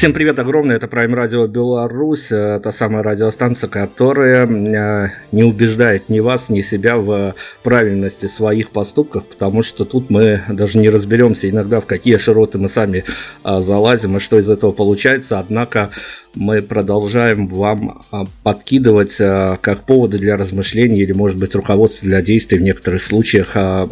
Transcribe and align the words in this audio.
Всем 0.00 0.14
привет 0.14 0.38
огромное, 0.38 0.76
это 0.76 0.86
Prime 0.86 1.12
Radio 1.12 1.46
Беларусь, 1.46 2.32
э, 2.32 2.58
та 2.64 2.72
самая 2.72 3.02
радиостанция, 3.02 3.68
которая 3.68 4.46
э, 4.46 5.10
не 5.30 5.42
убеждает 5.42 6.08
ни 6.08 6.20
вас, 6.20 6.48
ни 6.48 6.62
себя 6.62 6.96
в 6.96 7.34
правильности 7.62 8.24
своих 8.24 8.70
поступков, 8.70 9.26
потому 9.26 9.62
что 9.62 9.84
тут 9.84 10.08
мы 10.08 10.40
даже 10.48 10.78
не 10.78 10.88
разберемся 10.88 11.50
иногда, 11.50 11.82
в 11.82 11.84
какие 11.84 12.16
широты 12.16 12.56
мы 12.56 12.70
сами 12.70 13.04
а, 13.42 13.60
залазим 13.60 14.16
и 14.16 14.20
что 14.20 14.38
из 14.38 14.48
этого 14.48 14.72
получается, 14.72 15.38
однако 15.38 15.90
мы 16.34 16.62
продолжаем 16.62 17.46
вам 17.46 18.02
а, 18.10 18.24
подкидывать 18.42 19.16
а, 19.20 19.56
как 19.60 19.84
поводы 19.84 20.18
для 20.18 20.36
размышлений 20.36 21.00
или, 21.00 21.12
может 21.12 21.38
быть, 21.38 21.54
руководство 21.54 22.06
для 22.06 22.22
действий 22.22 22.58
в 22.58 22.62
некоторых 22.62 23.02
случаях 23.02 23.52
а, 23.54 23.88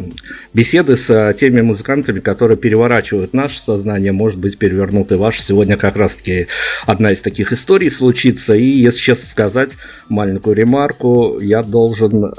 беседы 0.53 0.95
с 0.95 1.33
теми 1.33 1.61
музыкантами, 1.61 2.19
которые 2.19 2.57
переворачивают 2.57 3.33
наше 3.33 3.59
сознание, 3.59 4.11
может 4.11 4.39
быть, 4.39 4.57
перевернут 4.57 5.11
и 5.11 5.15
ваше. 5.15 5.41
Сегодня 5.41 5.77
как 5.77 5.95
раз-таки 5.95 6.47
одна 6.85 7.11
из 7.11 7.21
таких 7.21 7.51
историй 7.51 7.89
случится. 7.89 8.53
И, 8.53 8.65
если 8.65 8.99
честно 8.99 9.27
сказать, 9.27 9.71
маленькую 10.07 10.55
ремарку, 10.55 11.39
я 11.41 11.63
должен 11.63 12.33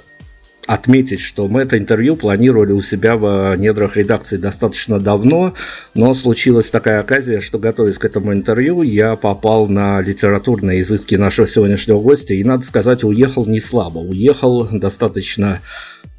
отметить, 0.71 1.19
что 1.19 1.49
мы 1.49 1.63
это 1.63 1.77
интервью 1.77 2.15
планировали 2.15 2.71
у 2.71 2.81
себя 2.81 3.17
в 3.17 3.57
недрах 3.57 3.97
редакции 3.97 4.37
достаточно 4.37 5.01
давно, 5.01 5.53
но 5.95 6.15
случилась 6.15 6.71
такая 6.71 7.01
оказия, 7.01 7.41
что 7.41 7.59
готовясь 7.59 7.99
к 7.99 8.05
этому 8.05 8.33
интервью, 8.33 8.83
я 8.83 9.17
попал 9.17 9.67
на 9.67 10.01
литературные 10.01 10.83
изыски 10.83 11.17
нашего 11.17 11.49
сегодняшнего 11.49 12.01
гостя, 12.01 12.35
и, 12.35 12.45
надо 12.45 12.63
сказать, 12.63 13.03
уехал 13.03 13.47
не 13.47 13.59
слабо, 13.59 13.99
уехал 13.99 14.69
достаточно 14.71 15.59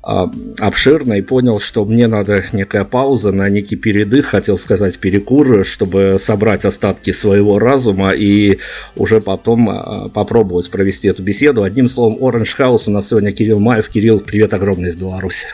обширно 0.01 1.13
и 1.13 1.21
понял, 1.21 1.59
что 1.59 1.85
мне 1.85 2.07
надо 2.07 2.43
некая 2.53 2.85
пауза 2.85 3.31
на 3.31 3.49
некий 3.49 3.75
передых, 3.75 4.27
хотел 4.27 4.57
сказать 4.57 4.97
перекур, 4.97 5.65
чтобы 5.65 6.17
собрать 6.19 6.65
остатки 6.65 7.11
своего 7.11 7.59
разума 7.59 8.11
и 8.11 8.59
уже 8.95 9.21
потом 9.21 9.69
а, 9.69 10.09
попробовать 10.09 10.71
провести 10.71 11.07
эту 11.07 11.21
беседу. 11.21 11.63
Одним 11.63 11.87
словом, 11.87 12.17
Orange 12.19 12.57
House 12.57 12.83
у 12.87 12.91
нас 12.91 13.09
сегодня 13.09 13.31
Кирилл 13.31 13.59
Маев. 13.59 13.89
Кирилл, 13.89 14.19
привет 14.19 14.53
огромный 14.53 14.89
из 14.89 14.95
Беларуси. 14.95 15.47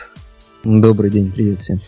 Добрый 0.64 1.10
день, 1.10 1.30
привет 1.34 1.60
всем. 1.60 1.80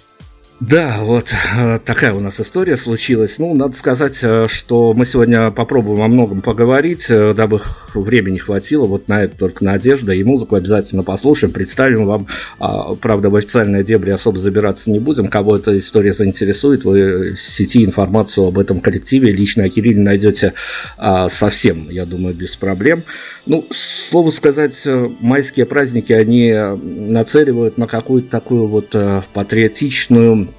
Да, 0.61 0.99
вот 1.01 1.33
э, 1.57 1.79
такая 1.87 2.13
у 2.13 2.21
нас 2.21 2.39
история 2.39 2.77
случилась. 2.77 3.39
Ну, 3.39 3.55
надо 3.55 3.75
сказать, 3.75 4.19
э, 4.21 4.47
что 4.47 4.93
мы 4.93 5.07
сегодня 5.07 5.51
попробуем 5.51 6.03
о 6.03 6.09
многом 6.09 6.43
поговорить, 6.43 7.07
э, 7.09 7.33
дабы 7.33 7.63
времени 7.95 8.37
хватило 8.37 8.85
вот 8.85 9.09
на 9.09 9.23
это 9.23 9.39
только 9.39 9.65
надежда, 9.65 10.13
и 10.13 10.23
музыку 10.23 10.57
обязательно 10.57 11.03
послушаем, 11.03 11.55
представим 11.55 12.05
вам. 12.05 12.27
А, 12.59 12.93
правда, 12.93 13.31
в 13.31 13.37
официальные 13.37 13.85
дебри 13.85 14.11
особо 14.11 14.39
забираться 14.39 14.91
не 14.91 14.99
будем. 14.99 15.29
Кого 15.29 15.57
эта 15.57 15.79
история 15.79 16.13
заинтересует, 16.13 16.85
вы 16.85 17.33
в 17.33 17.41
сети 17.41 17.83
информацию 17.83 18.47
об 18.47 18.59
этом 18.59 18.81
коллективе 18.81 19.33
лично 19.33 19.65
о 19.65 19.71
Кирилле 19.71 20.03
найдете 20.03 20.53
а, 20.99 21.31
совсем, 21.31 21.89
я 21.89 22.05
думаю, 22.05 22.35
без 22.35 22.55
проблем. 22.57 23.03
Ну, 23.47 23.65
слово 23.71 24.31
сказать, 24.31 24.87
майские 25.21 25.65
праздники, 25.65 26.13
они 26.13 26.53
нацеливают 26.53 27.79
на 27.79 27.87
какую-то 27.87 28.29
такую 28.29 28.67
вот 28.67 28.95
патриотичную 29.33 30.50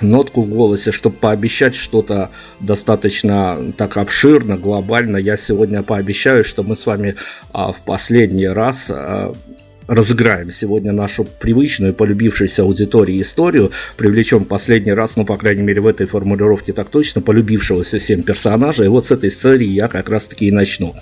нотку 0.00 0.42
в 0.42 0.48
голосе, 0.48 0.92
чтобы 0.92 1.16
пообещать 1.16 1.74
что-то 1.74 2.30
достаточно 2.60 3.72
так 3.76 3.96
обширно, 3.96 4.56
глобально. 4.56 5.16
Я 5.16 5.36
сегодня 5.36 5.82
пообещаю, 5.82 6.44
что 6.44 6.62
мы 6.62 6.76
с 6.76 6.86
вами 6.86 7.16
а, 7.52 7.72
в 7.72 7.84
последний 7.84 8.48
раз 8.48 8.90
а, 8.90 9.32
разыграем 9.86 10.50
сегодня 10.50 10.92
нашу 10.92 11.24
привычную, 11.24 11.94
полюбившуюся 11.94 12.62
аудитории 12.62 13.20
историю, 13.20 13.72
привлечем 13.96 14.44
последний 14.44 14.92
раз, 14.92 15.16
ну, 15.16 15.24
по 15.24 15.36
крайней 15.36 15.62
мере, 15.62 15.80
в 15.80 15.86
этой 15.86 16.06
формулировке 16.06 16.72
так 16.72 16.88
точно, 16.88 17.20
полюбившегося 17.20 17.98
всем 17.98 18.22
персонажа, 18.22 18.84
и 18.84 18.88
вот 18.88 19.06
с 19.06 19.10
этой 19.10 19.28
истории 19.28 19.68
я 19.68 19.88
как 19.88 20.08
раз-таки 20.08 20.46
и 20.46 20.50
начну. 20.50 20.94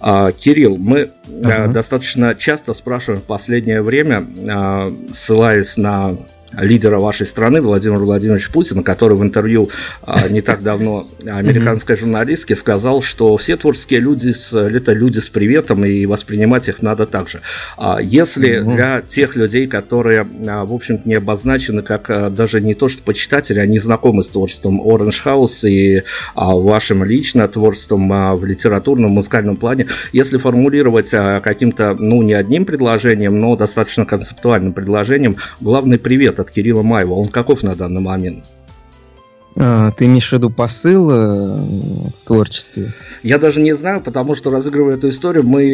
А, 0.00 0.32
Кирилл, 0.32 0.76
мы 0.76 1.10
uh-huh. 1.26 1.72
достаточно 1.72 2.34
часто 2.34 2.72
спрашиваем 2.72 3.20
в 3.20 3.24
последнее 3.24 3.82
время, 3.82 4.26
а, 4.48 4.92
ссылаясь 5.12 5.76
на 5.76 6.16
лидера 6.52 6.98
вашей 6.98 7.26
страны 7.26 7.60
Владимира 7.60 7.98
Владимировича 7.98 8.50
Путина, 8.52 8.82
который 8.82 9.16
в 9.16 9.22
интервью 9.22 9.68
а, 10.02 10.28
не 10.28 10.40
так 10.40 10.62
давно 10.62 11.06
американской 11.24 11.96
журналистке 11.96 12.56
сказал, 12.56 13.02
что 13.02 13.36
все 13.36 13.56
творческие 13.56 14.00
люди 14.00 14.30
с, 14.30 14.52
это 14.56 14.92
люди 14.92 15.18
с 15.18 15.28
приветом 15.28 15.84
и 15.84 16.06
воспринимать 16.06 16.68
их 16.68 16.82
надо 16.82 17.06
так 17.06 17.28
же. 17.28 17.40
А, 17.76 17.98
если 18.00 18.60
для 18.60 19.00
тех 19.00 19.36
людей, 19.36 19.66
которые, 19.66 20.26
а, 20.46 20.64
в 20.64 20.72
общем-то, 20.72 21.08
не 21.08 21.14
обозначены 21.14 21.82
как 21.82 22.32
даже 22.34 22.60
не 22.60 22.74
то 22.74 22.88
что 22.88 23.02
почитатели, 23.02 23.58
они 23.58 23.78
знакомы 23.78 24.22
с 24.22 24.28
творчеством 24.28 24.80
Orange 24.80 25.22
House 25.24 25.68
и 25.68 26.02
вашим 26.34 27.04
лично 27.04 27.46
творчеством 27.48 28.08
в 28.36 28.44
литературном, 28.44 29.12
музыкальном 29.12 29.56
плане, 29.56 29.86
если 30.12 30.38
формулировать 30.38 31.10
каким-то, 31.10 31.94
ну, 31.98 32.22
не 32.22 32.32
одним 32.32 32.64
предложением, 32.64 33.38
но 33.40 33.56
достаточно 33.56 34.04
концептуальным 34.04 34.72
предложением, 34.72 35.36
главный 35.60 35.98
привет 35.98 36.37
от 36.40 36.50
Кирилла 36.50 36.82
Маева, 36.82 37.14
он 37.14 37.28
каков 37.28 37.62
на 37.62 37.74
данный 37.74 38.00
момент? 38.00 38.44
А, 39.60 39.90
ты 39.90 40.04
имеешь 40.04 40.28
в 40.28 40.32
виду 40.32 40.50
посыл 40.50 41.10
э, 41.10 41.16
в 41.16 42.26
творчестве? 42.26 42.92
Я 43.24 43.38
даже 43.38 43.60
не 43.60 43.74
знаю, 43.74 44.00
потому 44.00 44.36
что 44.36 44.50
разыгрывая 44.50 44.94
эту 44.94 45.08
историю, 45.08 45.44
мы 45.44 45.64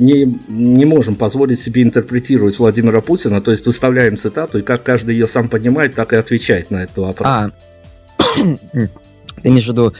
не, 0.00 0.38
не 0.48 0.84
можем 0.84 1.14
позволить 1.14 1.60
себе 1.60 1.82
интерпретировать 1.82 2.58
Владимира 2.58 3.00
Путина, 3.00 3.40
то 3.40 3.52
есть 3.52 3.64
выставляем 3.64 4.16
цитату, 4.16 4.58
и 4.58 4.62
как 4.62 4.82
каждый 4.82 5.14
ее 5.14 5.28
сам 5.28 5.48
понимает, 5.48 5.94
так 5.94 6.12
и 6.12 6.16
отвечает 6.16 6.72
на 6.72 6.82
этот 6.82 6.96
вопрос. 6.96 7.28
А, 7.28 7.50
ты 8.72 8.88
имеешь 9.44 9.66
в 9.66 9.68
виду 9.68 9.92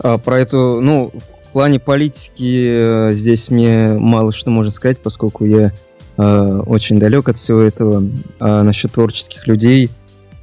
а, 0.00 0.18
про 0.18 0.40
эту, 0.40 0.80
ну, 0.80 1.12
в 1.44 1.52
плане 1.52 1.78
политики 1.78 3.10
э, 3.10 3.12
здесь 3.12 3.50
мне 3.50 3.96
мало 3.98 4.32
что 4.32 4.50
можно 4.50 4.72
сказать, 4.72 4.98
поскольку 4.98 5.44
я 5.44 5.72
э, 6.20 6.62
очень 6.66 6.98
далек 6.98 7.28
от 7.28 7.38
всего 7.38 7.60
этого. 7.60 8.04
А 8.38 8.62
насчет 8.62 8.92
творческих 8.92 9.46
людей, 9.46 9.90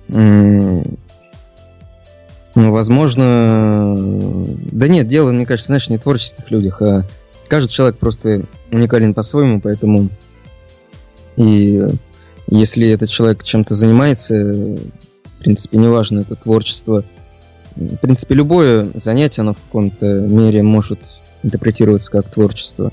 ну, 0.10 0.84
возможно... 2.56 3.96
Да 4.72 4.88
нет, 4.88 5.08
дело, 5.08 5.32
мне 5.32 5.46
кажется, 5.46 5.68
знаешь, 5.68 5.90
не 5.90 5.98
в 5.98 6.02
творческих 6.02 6.50
людях, 6.50 6.82
а 6.82 7.06
каждый 7.48 7.72
человек 7.72 7.98
просто 7.98 8.44
уникален 8.72 9.14
по-своему, 9.14 9.62
поэтому 9.62 10.10
и 11.36 11.86
если 12.48 12.90
этот 12.90 13.10
человек 13.10 13.44
чем-то 13.44 13.74
занимается, 13.74 14.34
в 14.36 15.40
принципе, 15.40 15.78
неважно, 15.78 16.22
это 16.22 16.36
творчество, 16.36 17.04
в 17.76 17.98
принципе, 17.98 18.36
любое 18.36 18.88
занятие, 18.96 19.42
оно 19.42 19.54
в 19.54 19.58
каком-то 19.58 20.06
мере 20.06 20.64
может 20.64 21.00
интерпретироваться 21.44 22.12
как 22.12 22.26
творчество. 22.26 22.92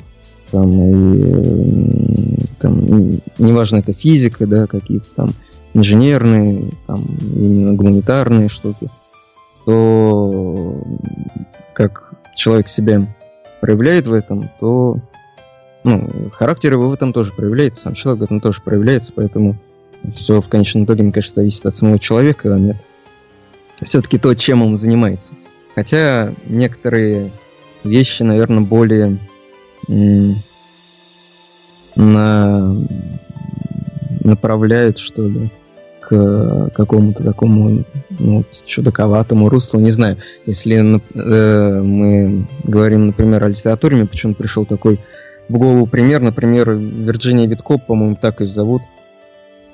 Там, 0.54 0.70
и 0.70 2.38
там, 2.60 3.10
неважно, 3.38 3.78
это 3.78 3.92
физика, 3.92 4.46
да, 4.46 4.68
какие-то 4.68 5.06
там 5.16 5.30
инженерные, 5.72 6.70
там, 6.86 7.02
именно 7.20 7.74
гуманитарные 7.74 8.48
штуки, 8.48 8.88
то 9.66 10.80
как 11.72 12.14
человек 12.36 12.68
себя 12.68 13.04
проявляет 13.60 14.06
в 14.06 14.12
этом, 14.12 14.48
то 14.60 15.00
ну, 15.82 16.08
характер 16.32 16.74
его 16.74 16.88
в 16.88 16.92
этом 16.92 17.12
тоже 17.12 17.32
проявляется, 17.32 17.82
сам 17.82 17.94
человек 17.94 18.20
в 18.20 18.24
этом 18.24 18.40
тоже 18.40 18.62
проявляется, 18.62 19.12
поэтому 19.12 19.56
все 20.14 20.40
в 20.40 20.46
конечном 20.46 20.84
итоге, 20.84 21.02
мне 21.02 21.12
кажется, 21.12 21.34
зависит 21.34 21.66
от 21.66 21.74
самого 21.74 21.98
человека, 21.98 22.54
а 22.54 22.58
нет 22.60 22.76
все-таки 23.82 24.18
то, 24.18 24.32
чем 24.34 24.62
он 24.62 24.78
занимается. 24.78 25.34
Хотя 25.74 26.32
некоторые 26.46 27.32
вещи, 27.82 28.22
наверное, 28.22 28.62
более 28.62 29.18
на... 31.96 32.76
направляют, 34.22 34.98
что 34.98 35.26
ли, 35.26 35.50
к 36.00 36.70
какому-то 36.75 37.22
такому 37.25 37.84
ну, 38.19 38.44
чудаковатому 38.66 39.48
руслу. 39.48 39.81
Не 39.81 39.90
знаю, 39.90 40.19
если 40.44 40.76
э, 40.76 41.81
мы 41.81 42.46
говорим, 42.64 43.06
например, 43.06 43.44
о 43.44 43.48
литературе, 43.48 43.96
мне 43.96 44.06
почему-то 44.06 44.38
пришел 44.38 44.66
такой 44.66 45.00
в 45.48 45.58
голову 45.58 45.87
пример, 45.87 46.20
например, 46.20 46.73
Вирджиния 46.73 47.47
Виткоп, 47.47 47.87
по-моему, 47.87 48.16
так 48.20 48.40
ее 48.40 48.49
зовут, 48.49 48.82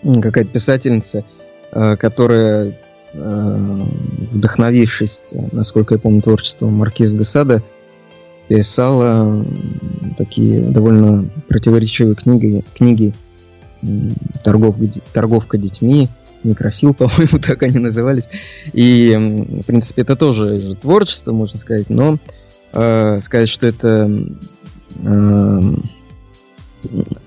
какая-то 0.02 0.50
писательница, 0.50 1.24
э, 1.72 1.96
которая, 1.96 2.78
э, 3.12 3.80
вдохновившись, 4.32 5.34
насколько 5.52 5.94
я 5.94 5.98
помню, 6.00 6.22
творчеством 6.22 6.74
Маркиз 6.74 7.12
де 7.12 7.24
Сада, 7.24 7.62
писала 8.50 9.46
такие 10.18 10.60
довольно 10.60 11.30
противоречивые 11.46 12.16
книги, 12.16 12.64
книги 12.74 13.14
торгов, 14.42 14.74
торговка 15.12 15.56
детьми, 15.56 16.08
микрофил, 16.42 16.92
по-моему, 16.94 17.38
так 17.38 17.62
они 17.62 17.78
назывались. 17.78 18.24
И, 18.72 19.16
в 19.62 19.66
принципе, 19.66 20.02
это 20.02 20.16
тоже 20.16 20.74
творчество, 20.74 21.30
можно 21.30 21.60
сказать, 21.60 21.90
но 21.90 22.18
э, 22.72 23.20
сказать, 23.20 23.48
что 23.48 23.68
это 23.68 24.10
э, 25.04 25.60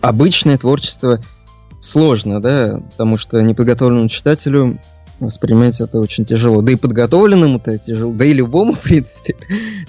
обычное 0.02 0.58
творчество 0.58 1.22
сложно, 1.80 2.42
да, 2.42 2.82
потому 2.92 3.16
что 3.16 3.42
неподготовленному 3.42 4.10
читателю 4.10 4.78
воспринимать 5.20 5.80
это 5.80 6.00
очень 6.00 6.26
тяжело. 6.26 6.62
Да 6.62 6.72
и 6.72 6.76
подготовленному 6.76 7.62
это 7.64 7.78
тяжело, 7.78 8.14
да 8.14 8.26
и 8.26 8.34
любому, 8.34 8.74
в 8.74 8.82
принципе, 8.82 9.36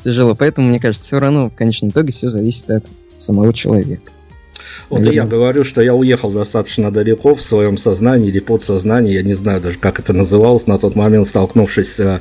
тяжело. 0.03 0.35
Поэтому, 0.35 0.69
мне 0.69 0.81
кажется, 0.81 1.07
все 1.07 1.19
равно 1.19 1.51
в 1.51 1.55
конечном 1.55 1.91
итоге 1.91 2.13
все 2.13 2.29
зависит 2.29 2.71
от 2.71 2.85
самого 3.19 3.53
человека. 3.53 4.11
Вот 4.89 5.05
и 5.05 5.15
я 5.15 5.25
говорю, 5.25 5.65
что 5.65 5.81
я 5.81 5.95
уехал 5.95 6.31
достаточно 6.31 6.91
далеко 6.91 7.35
в 7.35 7.43
своем 7.43 7.77
сознании 7.79 8.29
или 8.29 8.39
подсознании, 8.39 9.15
я 9.15 9.23
не 9.23 9.35
знаю 9.35 9.61
даже, 9.61 9.79
как 9.79 9.99
это 9.99 10.13
называлось 10.13 10.67
на 10.67 10.79
тот 10.79 10.97
момент, 10.97 11.27
столкнувшись 11.29 11.95
с 11.95 12.01
а, 12.01 12.21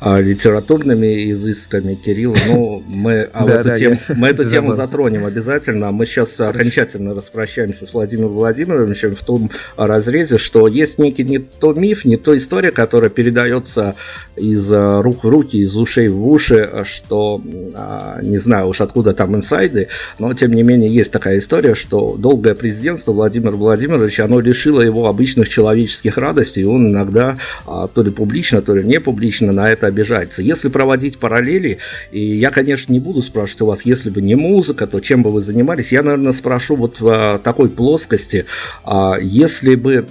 а, 0.00 0.20
литературными 0.20 1.30
изысками 1.30 1.94
Кирилла. 1.94 2.36
Ну, 2.46 2.82
мы, 2.86 3.22
а 3.32 3.44
да, 3.44 3.54
эту, 3.60 3.68
да, 3.68 3.78
тему, 3.78 3.98
мы 4.16 4.28
эту 4.28 4.44
тему 4.44 4.74
затронем 4.74 5.24
обязательно. 5.24 5.90
Мы 5.90 6.06
сейчас 6.06 6.40
окончательно 6.40 7.14
распрощаемся 7.14 7.86
с 7.86 7.92
Владимиром 7.92 8.34
Владимировичем 8.34 9.12
в 9.12 9.20
том 9.20 9.50
разрезе, 9.76 10.38
что 10.38 10.68
есть 10.68 10.98
некий 10.98 11.24
не 11.24 11.38
то 11.38 11.72
миф, 11.72 12.04
не 12.04 12.16
то 12.16 12.36
история, 12.36 12.70
которая 12.70 13.10
передается 13.10 13.94
из 14.36 14.70
а, 14.72 15.02
рук 15.02 15.24
в 15.24 15.28
руки, 15.28 15.56
из 15.58 15.76
ушей 15.76 16.08
в 16.08 16.26
уши, 16.26 16.84
что, 16.84 17.40
а, 17.74 18.20
не 18.22 18.38
знаю 18.38 18.68
уж 18.68 18.80
откуда 18.80 19.14
там 19.14 19.34
инсайды, 19.34 19.88
но 20.18 20.32
тем 20.34 20.52
не 20.52 20.62
менее 20.62 20.92
есть 20.92 21.12
такая 21.12 21.38
история, 21.38 21.74
что 21.84 22.16
долгое 22.16 22.54
президентство 22.54 23.12
Владимира 23.12 23.52
Владимировича, 23.52 24.24
оно 24.24 24.40
лишило 24.40 24.80
его 24.80 25.06
обычных 25.06 25.50
человеческих 25.50 26.16
радостей, 26.16 26.62
и 26.62 26.66
он 26.66 26.88
иногда 26.88 27.36
а, 27.66 27.88
то 27.88 28.02
ли 28.02 28.10
публично, 28.10 28.62
то 28.62 28.74
ли 28.74 28.82
не 28.82 29.00
публично 29.00 29.52
на 29.52 29.70
это 29.70 29.86
обижается. 29.86 30.40
Если 30.40 30.70
проводить 30.70 31.18
параллели, 31.18 31.78
и 32.10 32.20
я, 32.20 32.50
конечно, 32.50 32.90
не 32.90 33.00
буду 33.00 33.20
спрашивать 33.20 33.62
у 33.62 33.66
вас, 33.66 33.82
если 33.84 34.08
бы 34.08 34.22
не 34.22 34.34
музыка, 34.34 34.86
то 34.86 35.00
чем 35.00 35.22
бы 35.22 35.30
вы 35.30 35.42
занимались, 35.42 35.92
я, 35.92 36.02
наверное, 36.02 36.32
спрошу 36.32 36.76
вот 36.76 37.00
в 37.00 37.08
а, 37.08 37.38
такой 37.38 37.68
плоскости, 37.68 38.46
а, 38.84 39.18
если 39.20 39.74
бы 39.74 40.06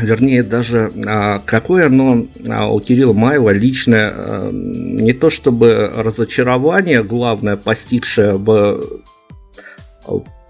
вернее 0.00 0.44
даже 0.44 0.92
какое 1.44 1.86
оно 1.86 2.28
у 2.70 2.80
Кирилла 2.80 3.12
Маева 3.12 3.50
личное, 3.50 4.48
не 4.52 5.12
то 5.12 5.28
чтобы 5.28 5.92
разочарование 5.96 7.02
главное, 7.02 7.56
постигшее 7.56 8.34
в 8.34 8.80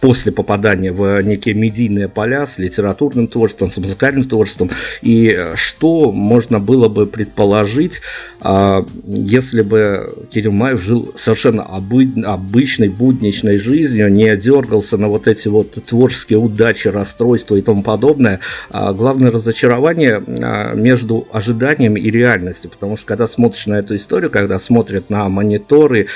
после 0.00 0.32
попадания 0.32 0.92
в 0.92 1.20
некие 1.22 1.54
медийные 1.54 2.08
поля 2.08 2.46
с 2.46 2.58
литературным 2.58 3.28
творчеством, 3.28 3.68
с 3.70 3.76
музыкальным 3.78 4.24
творчеством, 4.24 4.70
и 5.02 5.52
что 5.54 6.12
можно 6.12 6.60
было 6.60 6.88
бы 6.88 7.06
предположить, 7.06 8.00
а, 8.40 8.86
если 9.06 9.62
бы 9.62 10.08
Кирилл 10.30 10.52
Маев 10.52 10.80
жил 10.80 11.12
совершенно 11.16 11.62
обычной, 11.64 12.88
будничной 12.88 13.58
жизнью, 13.58 14.12
не 14.12 14.36
дергался 14.36 14.96
на 14.96 15.08
вот 15.08 15.26
эти 15.26 15.48
вот 15.48 15.72
творческие 15.86 16.38
удачи, 16.38 16.88
расстройства 16.88 17.56
и 17.56 17.62
тому 17.62 17.82
подобное. 17.82 18.40
А 18.70 18.92
главное 18.92 19.30
разочарование 19.30 20.22
а, 20.26 20.74
между 20.74 21.26
ожиданием 21.32 21.96
и 21.96 22.10
реальностью, 22.10 22.70
потому 22.70 22.96
что 22.96 23.06
когда 23.06 23.26
смотришь 23.26 23.66
на 23.66 23.74
эту 23.74 23.96
историю, 23.96 24.30
когда 24.30 24.58
смотрят 24.58 25.10
на 25.10 25.28
мониторы, 25.28 26.06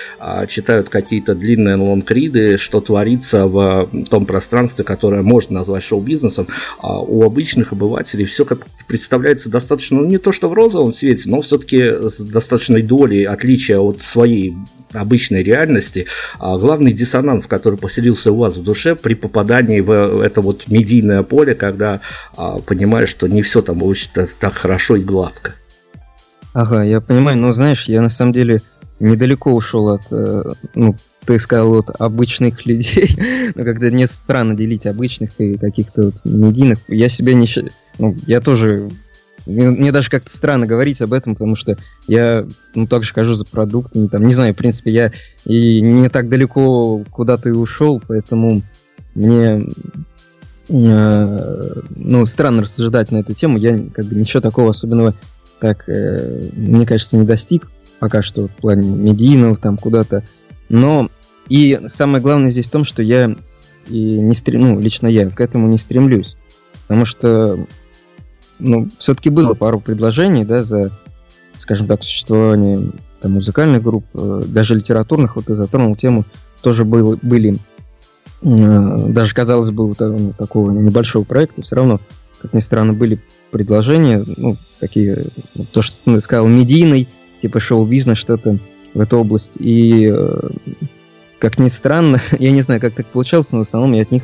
читают 0.49 0.89
какие-то 0.89 1.35
длинные 1.35 1.77
лонгриды, 1.77 2.57
что 2.57 2.81
творится 2.81 3.47
в 3.47 3.72
том 4.09 4.27
пространстве, 4.27 4.85
которое 4.85 5.23
можно 5.23 5.59
назвать 5.59 5.83
шоу-бизнесом, 5.83 6.47
а 6.79 7.01
у 7.01 7.23
обычных 7.23 7.73
обывателей 7.73 8.25
все 8.25 8.45
как 8.45 8.67
представляется 8.87 9.49
достаточно, 9.49 9.99
ну 9.99 10.07
не 10.07 10.19
то 10.19 10.33
что 10.33 10.49
в 10.49 10.53
розовом 10.53 10.93
цвете, 10.93 11.29
но 11.29 11.43
все-таки 11.43 11.79
с 11.79 12.19
достаточной 12.19 12.83
долей 12.83 13.25
отличия 13.25 13.79
от 13.79 14.01
своей 14.03 14.55
обычной 14.93 15.43
реальности. 15.43 16.07
А 16.39 16.57
главный 16.59 16.93
диссонанс, 16.93 17.47
который 17.47 17.79
поселился 17.79 18.33
у 18.33 18.37
вас 18.37 18.57
в 18.57 18.63
душе 18.63 18.95
при 18.95 19.15
попадании 19.15 19.81
в 19.81 20.21
это 20.21 20.41
вот 20.41 20.69
медийное 20.69 21.23
поле, 21.23 21.55
когда 21.55 22.01
а, 22.37 22.59
понимаешь, 22.59 23.09
что 23.09 23.27
не 23.27 23.43
все 23.43 23.63
там 23.63 23.83
очень 23.83 24.11
так 24.13 24.53
хорошо 24.53 24.97
и 24.97 25.03
гладко. 25.03 25.55
Ага, 26.55 26.83
я 26.83 27.01
понимаю, 27.01 27.39
но 27.39 27.55
знаешь, 27.55 27.89
я 27.89 28.03
на 28.03 28.11
самом 28.11 28.33
деле 28.33 28.61
недалеко 29.03 29.53
ушел 29.53 29.91
от 29.91 30.03
э, 30.11 30.45
ну, 30.75 30.97
ты 31.25 31.39
сказал, 31.39 31.69
вот 31.69 31.91
обычных 31.99 32.67
людей, 32.67 33.17
но 33.55 33.65
когда 33.65 33.89
мне 33.89 34.07
странно 34.07 34.55
делить 34.55 34.87
обычных 34.87 35.41
и 35.41 35.57
каких-то 35.57 36.05
вот 36.07 36.15
медийных, 36.25 36.79
я 36.89 37.09
себя 37.09 37.35
не... 37.35 37.49
Ну, 37.99 38.17
я 38.27 38.41
тоже... 38.41 38.91
Мне, 39.45 39.71
мне 39.71 39.93
даже 39.93 40.09
как-то 40.09 40.31
странно 40.31 40.67
говорить 40.67 41.01
об 41.01 41.13
этом, 41.13 41.35
потому 41.35 41.57
что 41.57 41.77
я, 42.07 42.47
ну, 42.77 42.87
также 42.87 43.13
хожу 43.13 43.35
за 43.35 43.45
продуктами, 43.45 44.07
там, 44.07 44.25
не 44.25 44.35
знаю, 44.35 44.55
в 44.55 44.57
принципе, 44.57 44.93
я 44.93 45.13
и 45.45 45.81
не 45.81 46.09
так 46.09 46.29
далеко 46.29 47.03
куда-то 47.11 47.49
и 47.49 47.53
ушел, 47.53 48.01
поэтому 48.07 48.63
мне, 49.17 49.67
э, 50.69 51.81
ну, 51.97 52.27
странно 52.27 52.63
рассуждать 52.63 53.11
на 53.11 53.19
эту 53.19 53.35
тему, 53.35 53.59
я 53.59 53.77
как 53.93 54.05
бы 54.05 54.15
ничего 54.15 54.41
такого 54.41 54.71
особенного, 54.71 55.13
так, 55.59 55.89
э, 55.89 56.51
мне 56.57 56.87
кажется, 56.87 57.17
не 57.17 57.27
достиг 57.27 57.72
пока 58.03 58.21
что 58.21 58.49
в 58.49 58.51
плане 58.51 58.91
медийного, 58.91 59.55
там, 59.55 59.79
куда-то 59.79 60.25
но 60.73 61.09
и 61.49 61.79
самое 61.89 62.23
главное 62.23 62.51
здесь 62.51 62.67
в 62.67 62.71
том, 62.71 62.85
что 62.87 63.03
я 63.03 63.37
и 63.89 64.19
не 64.19 64.35
стрем... 64.35 64.63
ну, 64.63 64.81
лично 64.81 65.07
я 65.07 65.29
к 65.29 65.39
этому 65.39 65.69
не 65.69 65.79
стремлюсь. 65.79 66.35
Потому 66.87 67.05
что, 67.05 67.59
ну, 68.59 68.89
все-таки 68.99 69.29
было 69.29 69.53
пару 69.53 69.81
предложений, 69.81 70.47
да, 70.47 70.65
за, 70.65 70.91
скажем 71.59 71.87
так, 71.87 72.03
существование 72.03 72.81
там, 73.21 73.33
музыкальных 73.33 73.83
групп, 73.83 74.07
э, 74.15 74.45
даже 74.47 74.75
литературных, 74.75 75.37
вот 75.37 75.45
ты 75.45 75.57
затронул 75.57 75.95
тему, 75.95 76.25
тоже 76.63 76.87
был, 76.87 77.19
были, 77.21 77.59
э, 78.41 79.09
даже, 79.09 79.35
казалось 79.35 79.71
бы, 79.71 79.89
вот, 79.89 80.01
э, 80.01 80.33
такого 80.39 80.71
небольшого 80.71 81.25
проекта, 81.25 81.61
все 81.61 81.77
равно, 81.77 82.01
как 82.41 82.55
ни 82.55 82.61
странно, 82.61 82.95
были 82.95 83.19
предложения, 83.51 84.25
ну, 84.39 84.57
такие, 84.81 85.27
то, 85.73 85.83
что 85.83 85.97
ты 86.07 86.21
сказал, 86.23 86.49
медийный, 86.49 87.09
типа 87.43 87.61
шоу-бизнес, 87.61 88.17
что-то 88.17 88.59
в 88.95 89.01
эту 89.01 89.19
область. 89.19 89.57
И, 89.59 90.09
э, 90.11 90.49
как 91.39 91.59
ни 91.59 91.69
странно, 91.69 92.23
я 92.39 92.53
не 92.53 92.63
знаю, 92.63 92.81
как 92.81 92.95
так 92.95 93.07
получалось, 93.07 93.51
но 93.51 93.59
в 93.59 93.63
основном 93.63 93.93
я 93.93 94.03
от 94.03 94.11
них 94.11 94.23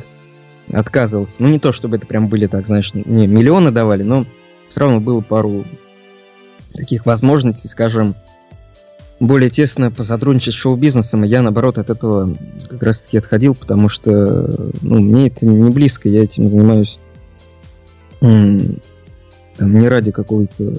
отказывался. 0.71 1.35
Ну, 1.39 1.49
не 1.49 1.59
то, 1.59 1.71
чтобы 1.71 1.97
это 1.97 2.05
прям 2.05 2.29
были 2.29 2.47
так, 2.47 2.65
знаешь, 2.65 2.93
не 2.93 3.27
миллионы 3.27 3.71
давали, 3.71 4.03
но 4.03 4.25
все 4.69 4.79
равно 4.81 4.99
было 4.99 5.19
пару 5.19 5.65
таких 6.73 7.05
возможностей, 7.05 7.67
скажем, 7.67 8.15
более 9.19 9.49
тесно 9.49 9.91
посотрудничать 9.91 10.53
с 10.53 10.57
шоу-бизнесом, 10.57 11.25
и 11.25 11.27
я, 11.27 11.41
наоборот, 11.41 11.77
от 11.77 11.89
этого 11.89 12.37
как 12.69 12.81
раз-таки 12.81 13.17
отходил, 13.17 13.53
потому 13.53 13.89
что 13.89 14.71
ну, 14.81 14.99
мне 14.99 15.27
это 15.27 15.45
не 15.45 15.71
близко, 15.71 16.07
я 16.07 16.23
этим 16.23 16.47
занимаюсь 16.47 16.99
там, 18.21 18.79
не 19.59 19.89
ради 19.89 20.11
какой-то 20.11 20.73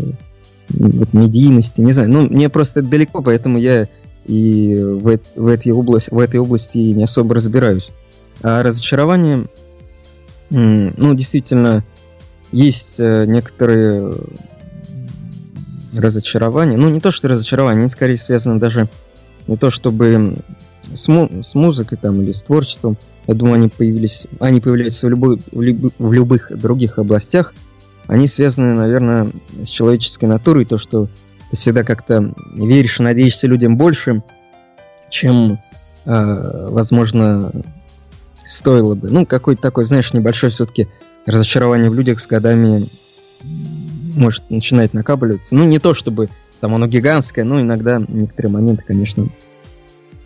вот 0.70 1.12
медийности, 1.12 1.80
не 1.80 1.92
знаю. 1.92 2.10
Ну, 2.10 2.22
мне 2.22 2.48
просто 2.48 2.82
далеко, 2.82 3.22
поэтому 3.22 3.58
я 3.58 3.86
и 4.26 4.74
в, 4.76 5.18
в, 5.36 5.46
этой, 5.46 5.72
области, 5.72 6.10
в 6.10 6.18
этой 6.18 6.38
области 6.38 6.78
не 6.78 7.04
особо 7.04 7.34
разбираюсь. 7.34 7.90
А 8.42 8.62
разочарование, 8.62 9.44
ну, 10.50 11.14
действительно, 11.14 11.84
есть 12.52 12.94
э, 12.98 13.24
некоторые 13.26 14.14
разочарования. 15.94 16.76
Ну, 16.76 16.88
не 16.88 17.00
то, 17.00 17.10
что 17.10 17.28
разочарование, 17.28 17.82
они 17.82 17.90
скорее 17.90 18.16
связаны 18.16 18.58
даже 18.58 18.88
не 19.46 19.56
то, 19.56 19.70
чтобы 19.70 20.36
с, 20.94 21.08
му 21.08 21.28
с 21.44 21.54
музыкой 21.54 21.98
там 22.00 22.22
или 22.22 22.32
с 22.32 22.42
творчеством. 22.42 22.96
Я 23.26 23.34
думаю, 23.34 23.54
они 23.54 23.68
появились, 23.68 24.26
они 24.38 24.60
появляются 24.60 25.06
в, 25.06 25.10
любой, 25.10 25.40
в, 25.52 25.60
люб 25.60 25.92
в 25.98 26.12
любых 26.12 26.52
других 26.56 26.98
областях– 26.98 27.54
они 28.10 28.26
связаны, 28.26 28.74
наверное, 28.74 29.24
с 29.64 29.68
человеческой 29.68 30.24
натурой, 30.24 30.64
то, 30.64 30.78
что 30.78 31.06
ты 31.48 31.56
всегда 31.56 31.84
как-то 31.84 32.34
веришь 32.52 32.98
и 32.98 33.04
надеешься 33.04 33.46
людям 33.46 33.76
больше, 33.76 34.24
чем, 35.10 35.60
э, 36.06 36.68
возможно, 36.70 37.52
стоило 38.48 38.96
бы. 38.96 39.10
Ну, 39.10 39.24
какой-то 39.26 39.62
такой, 39.62 39.84
знаешь, 39.84 40.12
небольшой 40.12 40.50
все-таки 40.50 40.88
разочарование 41.24 41.88
в 41.88 41.94
людях 41.94 42.18
с 42.18 42.26
годами 42.26 42.84
может 44.16 44.50
начинать 44.50 44.92
накапливаться. 44.92 45.54
Ну, 45.54 45.64
не 45.64 45.78
то 45.78 45.94
чтобы 45.94 46.28
там 46.60 46.74
оно 46.74 46.88
гигантское, 46.88 47.44
но 47.44 47.60
иногда 47.60 48.02
некоторые 48.08 48.50
моменты, 48.50 48.82
конечно, 48.84 49.28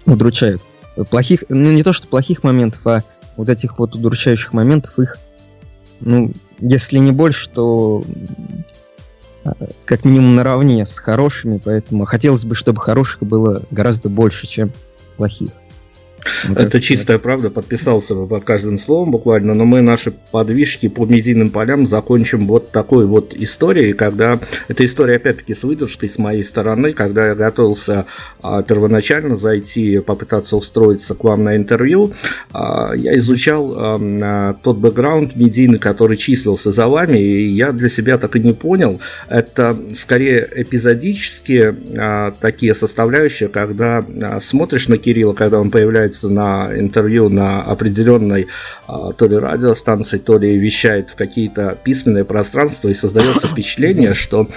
удручают. 0.07 0.63
Плохих, 1.11 1.45
ну, 1.51 1.71
не 1.71 1.83
то 1.83 1.93
что 1.93 2.09
плохих 2.09 2.45
моментов, 2.45 2.81
а 2.87 3.03
вот 3.37 3.51
этих 3.51 3.79
вот 3.79 3.95
удручающих 3.95 4.55
моментов, 4.55 4.99
их, 4.99 5.19
ну, 6.05 6.31
если 6.61 6.99
не 6.99 7.13
больше, 7.13 7.49
то 7.51 8.05
а, 9.45 9.55
как 9.85 10.05
минимум 10.05 10.37
наравне 10.37 10.87
с 10.87 10.99
хорошими, 10.99 11.61
поэтому 11.63 12.05
хотелось 12.05 12.45
бы, 12.45 12.55
чтобы 12.55 12.81
хороших 12.81 13.23
было 13.23 13.63
гораздо 13.71 14.09
больше, 14.09 14.47
чем 14.47 14.71
плохих. 15.17 15.51
Вот 16.49 16.59
это 16.59 16.81
чистая 16.81 17.19
правда, 17.19 17.51
подписался 17.51 18.15
под 18.15 18.45
каждым 18.45 18.79
словом 18.79 19.11
буквально, 19.11 19.55
но 19.55 19.65
мы 19.65 19.81
наши 19.81 20.11
подвижки 20.11 20.89
по 20.89 21.07
медийным 21.07 21.51
полям 21.51 21.87
закончим 21.87 22.47
вот 22.47 22.71
такой 22.71 23.07
вот 23.07 23.35
историей, 23.35 23.93
когда, 23.93 24.39
эта 24.69 24.85
история 24.85 25.17
опять-таки 25.17 25.55
с 25.55 25.63
выдержкой 25.65 26.09
с 26.09 26.19
моей 26.19 26.45
стороны, 26.45 26.93
когда 26.93 27.29
я 27.29 27.35
готовился 27.35 28.07
а, 28.43 28.63
первоначально 28.63 29.37
зайти, 29.37 29.99
попытаться 30.01 30.57
устроиться 30.57 31.15
к 31.15 31.25
вам 31.25 31.45
на 31.45 31.57
интервью, 31.57 32.13
а, 32.53 32.93
я 32.95 33.17
изучал 33.19 33.75
а, 33.77 34.55
тот 34.63 34.79
бэкграунд 34.79 35.37
медийный, 35.37 35.79
который 35.79 36.17
числился 36.17 36.73
за 36.73 36.89
вами, 36.89 37.19
и 37.19 37.51
я 37.51 37.73
для 37.73 37.89
себя 37.89 38.19
так 38.19 38.37
и 38.37 38.41
не 38.41 38.53
понял, 38.53 39.01
это 39.29 39.77
скорее 39.95 40.49
эпизодические 40.55 41.75
а, 41.99 42.33
такие 42.41 42.75
составляющие, 42.75 43.49
когда 43.49 44.05
а, 44.23 44.41
смотришь 44.41 44.89
на 44.89 44.99
Кирилла, 44.99 45.33
когда 45.33 45.61
он 45.61 45.71
появляется 45.71 46.14
появляется 46.15 46.29
на 46.29 46.79
интервью 46.79 47.29
на 47.29 47.61
определенной 47.61 48.47
а, 48.87 49.13
то 49.13 49.27
ли 49.27 49.37
радиостанции, 49.37 50.19
то 50.19 50.39
ли 50.39 50.57
вещает 50.57 51.11
в 51.11 51.17
какие-то 51.17 51.77
письменные 51.83 52.25
пространства 52.25 52.89
и 52.89 52.95
создается 52.95 53.47
впечатление, 53.49 54.15
что 54.15 54.49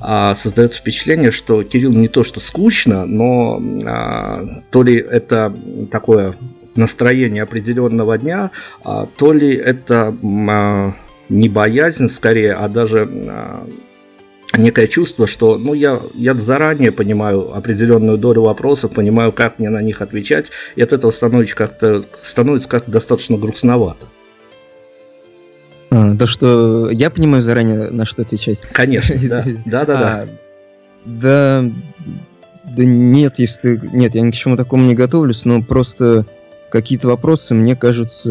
а, 0.00 0.34
создается 0.34 0.78
впечатление, 0.78 1.30
что 1.30 1.62
Кирилл 1.62 1.92
не 1.92 2.08
то 2.08 2.24
что 2.24 2.40
скучно, 2.40 3.06
но 3.06 3.60
а, 3.84 4.46
то 4.70 4.82
ли 4.82 4.96
это 4.96 5.52
такое 5.90 6.34
настроение 6.76 7.42
определенного 7.42 8.16
дня, 8.16 8.52
то 8.84 9.32
ли 9.32 9.54
это 9.54 10.14
не 11.28 11.48
боязнь 11.48 12.08
скорее, 12.08 12.54
а 12.54 12.68
даже 12.68 13.08
некое 14.56 14.86
чувство, 14.86 15.26
что 15.26 15.58
ну, 15.58 15.74
я, 15.74 16.00
я 16.14 16.34
заранее 16.34 16.92
понимаю 16.92 17.54
определенную 17.54 18.18
долю 18.18 18.42
вопросов, 18.42 18.92
понимаю, 18.92 19.32
как 19.32 19.58
мне 19.58 19.70
на 19.70 19.82
них 19.82 20.02
отвечать, 20.02 20.50
и 20.76 20.82
от 20.82 20.92
этого 20.92 21.10
становится 21.10 21.56
как-то 21.56 22.04
становится 22.22 22.68
как-то 22.68 22.90
достаточно 22.90 23.36
грустновато. 23.36 24.06
А, 25.90 26.16
то, 26.16 26.26
что 26.26 26.90
я 26.90 27.10
понимаю 27.10 27.42
заранее, 27.42 27.90
на 27.90 28.04
что 28.04 28.22
отвечать. 28.22 28.60
Конечно, 28.72 29.16
да. 29.28 29.44
Да, 29.66 29.84
да, 29.84 30.00
да. 30.00 30.26
Да, 31.04 31.64
да 32.64 32.84
нет, 32.84 33.38
если 33.38 33.76
ты... 33.76 33.88
Нет, 33.92 34.14
я 34.14 34.20
ни 34.20 34.30
к 34.30 34.34
чему 34.34 34.56
такому 34.56 34.84
не 34.84 34.94
готовлюсь, 34.94 35.44
но 35.44 35.62
просто 35.62 36.26
какие-то 36.70 37.08
вопросы, 37.08 37.54
мне 37.54 37.74
кажется... 37.74 38.30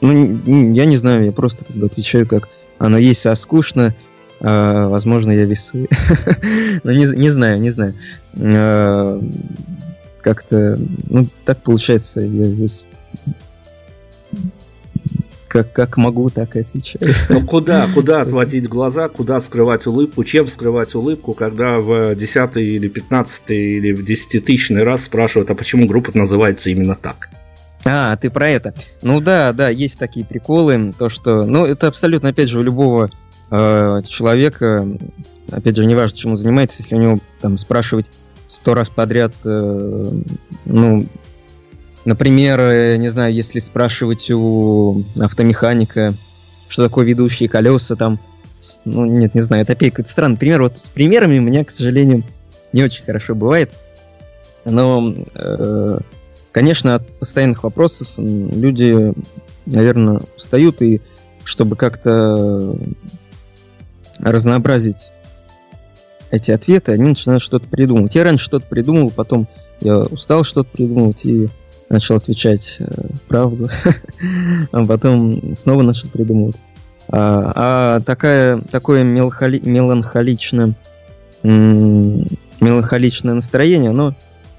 Ну, 0.00 0.72
я 0.72 0.84
не 0.86 0.96
знаю, 0.96 1.24
я 1.24 1.32
просто 1.32 1.64
как 1.64 1.82
отвечаю 1.82 2.26
как 2.26 2.48
оно 2.78 2.96
есть, 2.96 3.26
а 3.26 3.34
скучно, 3.34 3.94
а, 4.40 4.88
возможно, 4.88 5.30
я 5.30 5.44
весы. 5.44 5.88
Но 6.84 6.92
не, 6.92 7.06
не 7.16 7.30
знаю, 7.30 7.60
не 7.60 7.70
знаю. 7.70 7.94
А, 8.40 9.20
как-то, 10.20 10.78
ну, 11.08 11.26
так 11.44 11.62
получается, 11.62 12.20
я 12.20 12.44
здесь 12.44 12.86
как, 15.48 15.72
как 15.72 15.96
могу, 15.96 16.28
так 16.30 16.54
и 16.56 16.60
отвечаю. 16.60 17.14
Ну 17.28 17.44
куда, 17.44 17.90
куда 17.92 18.22
отводить 18.22 18.68
глаза, 18.68 19.08
куда 19.08 19.40
скрывать 19.40 19.86
улыбку, 19.86 20.22
чем 20.22 20.46
скрывать 20.46 20.94
улыбку, 20.94 21.32
когда 21.32 21.78
в 21.78 22.14
десятый 22.14 22.66
или 22.66 22.88
пятнадцатый 22.88 23.70
или 23.70 23.92
в 23.92 24.04
десятитысячный 24.04 24.84
раз 24.84 25.04
спрашивают, 25.04 25.50
а 25.50 25.54
почему 25.54 25.86
группа 25.86 26.16
называется 26.16 26.70
именно 26.70 26.94
так? 26.94 27.30
А, 27.84 28.16
ты 28.16 28.28
про 28.28 28.50
это. 28.50 28.74
Ну 29.02 29.20
да, 29.20 29.52
да, 29.52 29.70
есть 29.70 29.98
такие 29.98 30.24
приколы, 30.24 30.92
то 30.98 31.08
что, 31.08 31.44
ну 31.46 31.64
это 31.64 31.86
абсолютно, 31.86 32.28
опять 32.28 32.48
же, 32.48 32.58
у 32.58 32.62
любого 32.62 33.10
э, 33.50 34.02
человека, 34.06 34.86
опять 35.50 35.76
же, 35.76 35.86
неважно, 35.86 36.16
чем 36.16 36.32
он 36.32 36.38
занимается, 36.38 36.82
если 36.82 36.94
у 36.94 37.00
него 37.00 37.18
там 37.40 37.58
спрашивать 37.58 38.06
сто 38.46 38.74
раз 38.74 38.88
подряд, 38.88 39.34
э, 39.44 40.04
ну, 40.64 41.06
Например, 42.08 42.58
э, 42.58 42.96
не 42.96 43.10
знаю, 43.10 43.34
если 43.34 43.58
спрашивать 43.58 44.30
у 44.30 45.02
автомеханика, 45.20 46.14
что 46.66 46.84
такое 46.84 47.04
ведущие 47.04 47.50
колеса, 47.50 47.96
там, 47.96 48.18
ну, 48.86 49.04
нет, 49.04 49.34
не 49.34 49.42
знаю, 49.42 49.60
это 49.60 49.72
опять 49.72 49.92
какой-то 49.92 50.10
странный 50.10 50.38
пример. 50.38 50.62
Вот 50.62 50.78
с 50.78 50.88
примерами 50.88 51.38
у 51.38 51.42
меня, 51.42 51.66
к 51.66 51.70
сожалению, 51.70 52.22
не 52.72 52.82
очень 52.82 53.04
хорошо 53.04 53.34
бывает. 53.34 53.74
Но, 54.64 55.14
э, 55.34 55.98
конечно, 56.50 56.94
от 56.94 57.06
постоянных 57.18 57.62
вопросов 57.62 58.08
люди, 58.16 59.12
наверное, 59.66 60.20
устают, 60.34 60.80
и 60.80 61.02
чтобы 61.44 61.76
как-то 61.76 62.74
разнообразить 64.20 65.10
эти 66.30 66.50
ответы, 66.50 66.92
они 66.92 67.04
начинают 67.04 67.42
что-то 67.42 67.66
придумывать. 67.66 68.14
Я 68.14 68.24
раньше 68.24 68.44
что-то 68.44 68.66
придумал, 68.66 69.10
потом 69.10 69.48
я 69.80 69.98
устал 70.00 70.44
что-то 70.44 70.68
придумывать, 70.70 71.24
и 71.24 71.48
начал 71.88 72.16
отвечать 72.16 72.76
э, 72.80 72.84
правду, 73.28 73.68
а 74.72 74.84
потом 74.84 75.56
снова 75.56 75.82
начал 75.82 76.08
придумывать. 76.08 76.56
А, 77.08 77.52
а 77.54 78.00
такая, 78.00 78.60
такое 78.70 79.02
меланхоли, 79.02 79.60
меланхоличное, 79.64 80.74
меланхоличное 81.42 83.34
настроение, 83.34 83.90
оно 83.90 84.14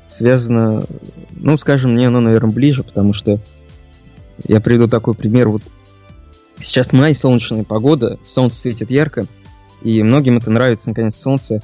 связано, 0.07 0.83
ну, 1.31 1.57
скажем, 1.57 1.93
мне 1.93 2.07
оно, 2.07 2.19
наверное, 2.19 2.51
ближе, 2.51 2.83
потому 2.83 3.13
что 3.13 3.39
я 4.47 4.59
приведу 4.59 4.87
такой 4.87 5.13
пример. 5.13 5.49
Вот 5.49 5.61
сейчас 6.59 6.91
май, 6.93 7.13
солнечная 7.13 7.63
погода, 7.63 8.17
солнце 8.25 8.57
светит 8.57 8.89
ярко, 8.89 9.25
и 9.81 10.03
многим 10.03 10.38
это 10.38 10.50
нравится, 10.50 10.89
наконец, 10.89 11.15
солнце. 11.15 11.62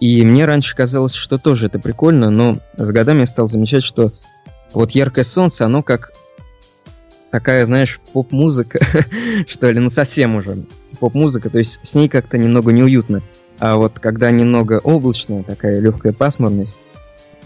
И 0.00 0.24
мне 0.24 0.46
раньше 0.46 0.74
казалось, 0.74 1.14
что 1.14 1.38
тоже 1.38 1.66
это 1.66 1.78
прикольно, 1.78 2.30
но 2.30 2.58
с 2.76 2.88
годами 2.88 3.20
я 3.20 3.26
стал 3.26 3.48
замечать, 3.48 3.82
что 3.82 4.12
вот 4.72 4.92
яркое 4.92 5.24
солнце, 5.24 5.66
оно 5.66 5.82
как 5.82 6.12
такая, 7.30 7.66
знаешь, 7.66 8.00
поп-музыка, 8.12 8.80
что 9.46 9.70
ли, 9.70 9.78
ну 9.78 9.90
совсем 9.90 10.36
уже 10.36 10.64
поп-музыка, 10.98 11.50
то 11.50 11.58
есть 11.58 11.80
с 11.82 11.94
ней 11.94 12.08
как-то 12.08 12.38
немного 12.38 12.72
неуютно. 12.72 13.22
А 13.58 13.76
вот 13.76 13.98
когда 13.98 14.30
немного 14.30 14.80
облачная, 14.82 15.42
такая 15.42 15.80
легкая 15.80 16.12
пасмурность, 16.12 16.78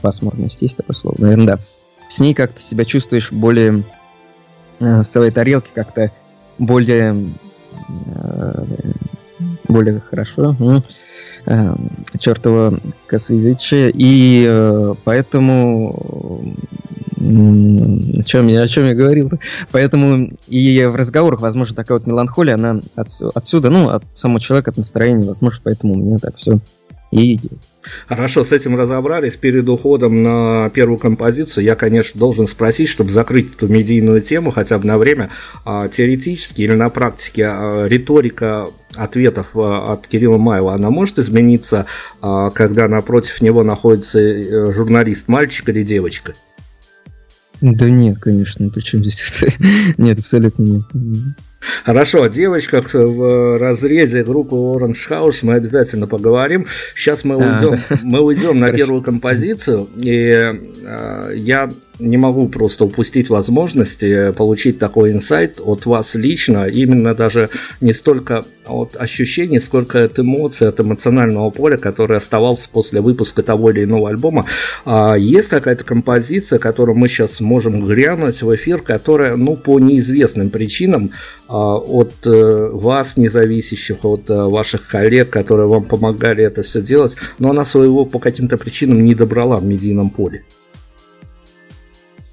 пасмурность 0.01 0.63
есть 0.63 0.77
такое 0.77 0.97
слово, 0.97 1.17
наверное, 1.19 1.47
да, 1.47 1.59
с 2.09 2.19
ней 2.21 2.35
как-то 2.35 2.61
себя 2.61 2.85
чувствуешь 2.85 3.33
более 3.33 3.83
э, 4.79 5.01
в 5.01 5.05
своей 5.05 5.33
тарелке, 5.33 5.71
как-то 5.75 6.13
более 6.59 7.33
э, 8.07 8.65
более 9.69 10.01
хорошо. 10.01 10.57
Э, 11.47 11.75
чертова 12.19 12.79
косоязычие. 13.07 13.91
И 13.95 14.47
э, 14.49 14.95
поэтому 15.05 16.55
о 17.17 18.23
чем 18.25 18.49
я, 18.49 18.63
о 18.63 18.69
чем 18.69 18.87
я 18.87 18.95
говорил? 18.95 19.31
Поэтому 19.71 20.31
и 20.49 20.85
в 20.87 20.97
разговорах, 20.97 21.41
возможно, 21.41 21.75
такая 21.75 21.99
вот 21.99 22.07
меланхолия, 22.07 22.55
она 22.55 22.81
от, 22.97 23.09
отсюда, 23.35 23.71
ну, 23.71 23.89
от 23.89 24.05
самого 24.15 24.41
человека, 24.41 24.71
от 24.71 24.77
настроения, 24.77 25.27
возможно, 25.27 25.61
поэтому 25.65 25.95
у 25.95 25.97
меня 25.97 26.19
так 26.19 26.37
все 26.37 26.59
и 27.11 27.35
идет. 27.35 27.53
Хорошо, 28.09 28.45
с 28.45 28.53
этим 28.53 28.77
разобрались. 28.77 29.37
Перед 29.37 29.69
уходом 29.69 30.23
на 30.23 30.71
первую 30.71 30.99
композицию 30.99 31.65
я, 31.65 31.75
конечно, 31.75 32.19
должен 32.19 32.47
спросить, 32.47 32.89
чтобы 32.89 33.11
закрыть 33.11 33.55
эту 33.55 33.69
медийную 33.69 34.21
тему 34.21 34.51
хотя 34.51 34.79
бы 34.79 34.87
на 34.87 34.99
время, 34.99 35.31
а, 35.65 35.89
теоретически 35.89 36.63
или 36.63 36.75
на 36.75 36.89
практике 36.91 37.47
а, 37.47 37.87
риторика 37.87 38.67
ответов 38.97 39.51
а, 39.55 39.93
от 39.93 40.07
Кирилла 40.07 40.39
Маева, 40.39 40.75
она 40.75 40.91
может 40.91 41.19
измениться, 41.19 41.87
когда 42.21 42.89
напротив 42.89 43.41
него 43.41 43.63
находится 43.63 44.19
э, 44.19 44.73
журналист, 44.73 45.29
мальчик 45.29 45.69
или 45.69 45.83
девочка? 45.83 46.35
Да 47.61 47.89
нет, 47.89 48.19
конечно, 48.19 48.69
причем 48.69 49.01
здесь 49.01 49.23
это... 49.41 49.53
Нет, 49.97 50.19
абсолютно 50.19 50.63
нет. 50.63 50.85
Хорошо, 51.85 52.23
о 52.23 52.29
девочках 52.29 52.95
в 52.95 53.59
разрезе 53.59 54.23
группы 54.23 54.55
Orange 54.55 55.09
House 55.09 55.39
мы 55.43 55.55
обязательно 55.55 56.07
поговорим. 56.07 56.67
Сейчас 56.95 57.25
мы 57.25 57.37
уйдем, 57.37 57.81
мы 58.03 58.21
уйдем 58.21 58.59
на 58.59 58.73
первую 58.73 59.03
композицию, 59.03 59.89
и 59.97 60.43
э, 60.85 61.33
я 61.35 61.69
не 61.99 62.17
могу 62.17 62.49
просто 62.49 62.85
упустить 62.85 63.29
возможности 63.29 64.33
получить 64.33 64.79
такой 64.79 65.13
инсайт 65.13 65.61
от 65.65 65.87
вас 65.87 66.15
лично, 66.15 66.67
именно 66.67 67.15
даже 67.15 67.51
не 67.81 67.93
столько 67.93 68.45
от 68.67 68.97
ощущений, 68.97 69.61
сколько 69.61 70.03
от 70.03 70.19
эмоций, 70.19 70.69
от 70.69 70.81
эмоционального 70.81 71.51
поля, 71.51 71.77
который 71.77 72.17
оставался 72.17 72.69
после 72.71 73.01
выпуска 73.01 73.43
того 73.43 73.71
или 73.71 73.85
иного 73.85 74.09
альбома. 74.09 74.47
А, 74.85 75.15
есть 75.15 75.49
какая-то 75.49 75.85
композиция, 75.85 76.59
которую 76.59 76.97
мы 76.97 77.09
сейчас 77.09 77.41
можем 77.41 77.87
глянуть 77.87 78.43
в 78.43 78.55
эфир, 78.55 78.83
которая, 78.83 79.37
ну, 79.37 79.57
по 79.57 79.79
неизвестным 79.79 80.51
причинам 80.51 81.13
а, 81.49 81.77
от 81.77 82.15
э, 82.27 82.71
вас, 82.73 83.17
независящих, 83.17 84.05
от 84.05 84.31
э, 84.31 84.35
ваших 84.35 84.89
коллег, 84.89 85.31
которые 85.31 85.69
вам 85.69 85.85
помогали 85.85 86.45
это 86.45 86.63
все 86.63 86.81
делать, 86.81 87.17
но 87.39 87.51
она 87.51 87.65
своего 87.65 88.05
по 88.05 88.19
каким-то 88.19 88.57
причинам 88.57 89.05
не 89.05 89.15
добрала 89.15 89.59
в 89.59 89.65
медийном 89.65 90.11
поле. 90.11 90.45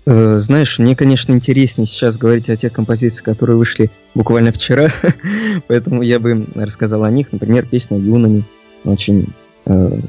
Э, 0.05 0.39
знаешь, 0.39 0.79
мне, 0.79 0.95
конечно, 0.95 1.31
интереснее 1.31 1.87
сейчас 1.87 2.17
говорить 2.17 2.49
о 2.49 2.57
тех 2.57 2.73
композициях, 2.73 3.23
которые 3.23 3.57
вышли 3.57 3.91
буквально 4.15 4.51
вчера, 4.51 4.91
поэтому 5.67 6.01
я 6.01 6.19
бы 6.19 6.47
рассказал 6.55 7.03
о 7.03 7.11
них. 7.11 7.31
Например, 7.31 7.65
песня 7.65 7.99
Юнани 7.99 8.43
очень 8.83 9.27
э, 9.65 9.99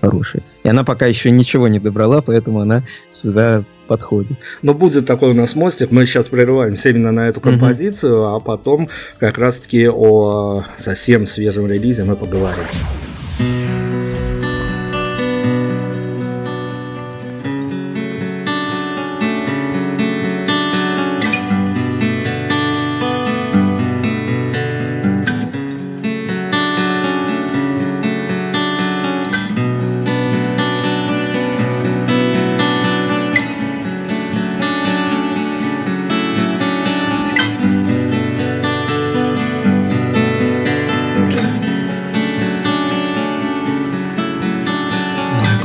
хорошая. 0.00 0.42
И 0.62 0.68
она 0.68 0.84
пока 0.84 1.06
еще 1.06 1.30
ничего 1.30 1.68
не 1.68 1.78
добрала, 1.78 2.22
поэтому 2.22 2.60
она 2.60 2.84
сюда 3.12 3.62
подходит. 3.86 4.38
Но 4.62 4.74
будет 4.74 5.06
такой 5.06 5.30
у 5.30 5.34
нас 5.34 5.54
мостик, 5.54 5.90
мы 5.90 6.06
сейчас 6.06 6.28
прерываемся 6.28 6.88
именно 6.88 7.12
на 7.12 7.28
эту 7.28 7.40
композицию, 7.40 8.16
mm-hmm. 8.16 8.36
а 8.36 8.40
потом 8.40 8.88
как 9.18 9.38
раз-таки 9.38 9.88
о 9.88 10.64
совсем 10.78 11.26
свежем 11.26 11.66
релизе 11.66 12.04
мы 12.04 12.16
поговорим. 12.16 12.64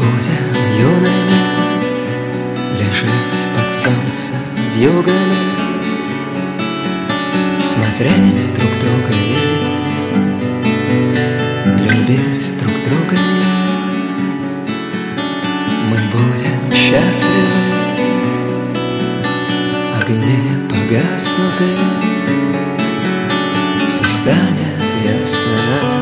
будем 0.02 0.46
юными 0.80 1.40
Лежать 2.80 3.42
под 3.56 3.70
солнцем 3.70 4.36
югами 4.78 5.42
Смотреть 7.60 8.42
в 8.42 8.54
друг 8.56 8.74
друга 8.82 9.14
и 9.14 9.62
Любить 11.84 12.46
друг 12.60 12.76
друга. 12.84 13.18
Мы 15.90 15.98
будем 16.12 16.60
счастливы 16.74 17.62
Огни 20.02 20.40
погаснуты. 20.68 21.70
Все 23.90 24.04
станет 24.04 24.82
ясно 25.04 25.58
нам 25.70 26.01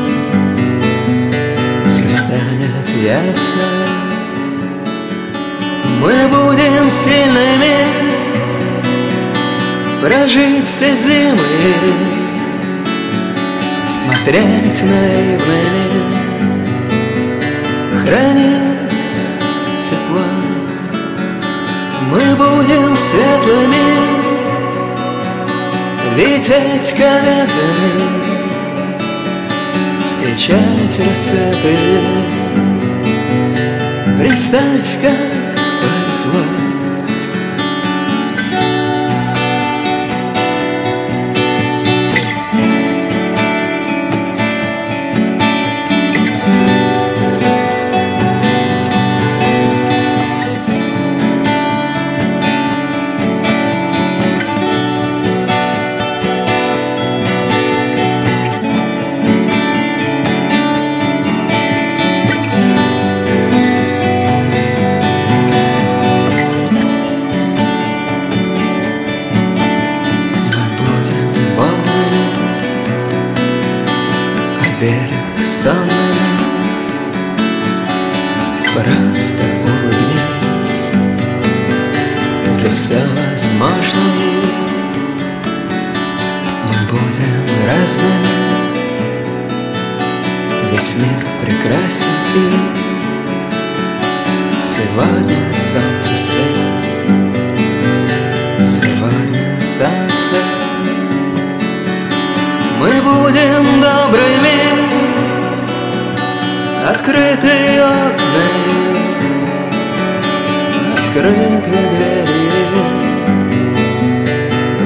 станет 2.30 2.88
ясно. 3.02 3.62
Мы 6.00 6.28
будем 6.28 6.88
сильными 6.88 7.86
Прожить 10.00 10.66
все 10.66 10.94
зимы 10.94 11.38
Смотреть 13.90 14.82
наивными 14.82 15.90
Хранить 18.04 19.02
тепло. 19.84 20.24
Мы 22.10 22.36
будем 22.36 22.96
светлыми 22.96 23.86
Лететь 26.16 26.92
кометами 26.92 28.19
Встречать 30.20 31.00
рассветы 31.08 31.76
Представь, 34.18 35.00
как 35.00 35.16
повезло 35.80 36.69
Сегодня 95.00 95.38
солнце 95.54 96.14
свет, 96.14 97.16
сегодня 98.66 99.58
солнце. 99.62 100.36
Мы 102.78 102.90
будем 103.00 103.80
добрыми, 103.80 104.58
открытые 106.86 107.82
окна, 107.82 108.46
открытые 110.92 111.82
двери, 111.96 112.26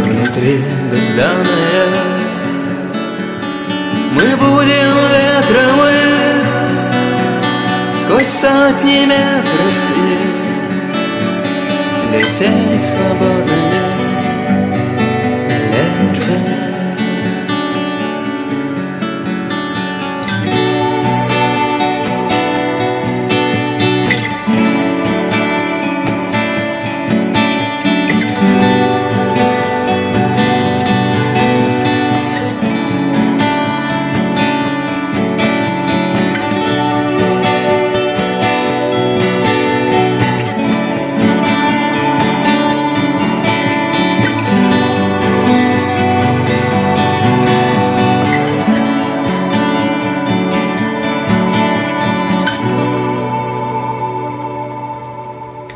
внутри 0.05 0.65
бездомные. 0.93 1.87
Мы 4.13 4.37
будем 4.37 4.93
ветром 5.11 5.81
сквозь 7.97 8.29
сотни 8.29 9.07
метров 9.07 9.84
лететь 12.15 12.85
свободными, 12.85 13.75
лететь. 16.13 16.64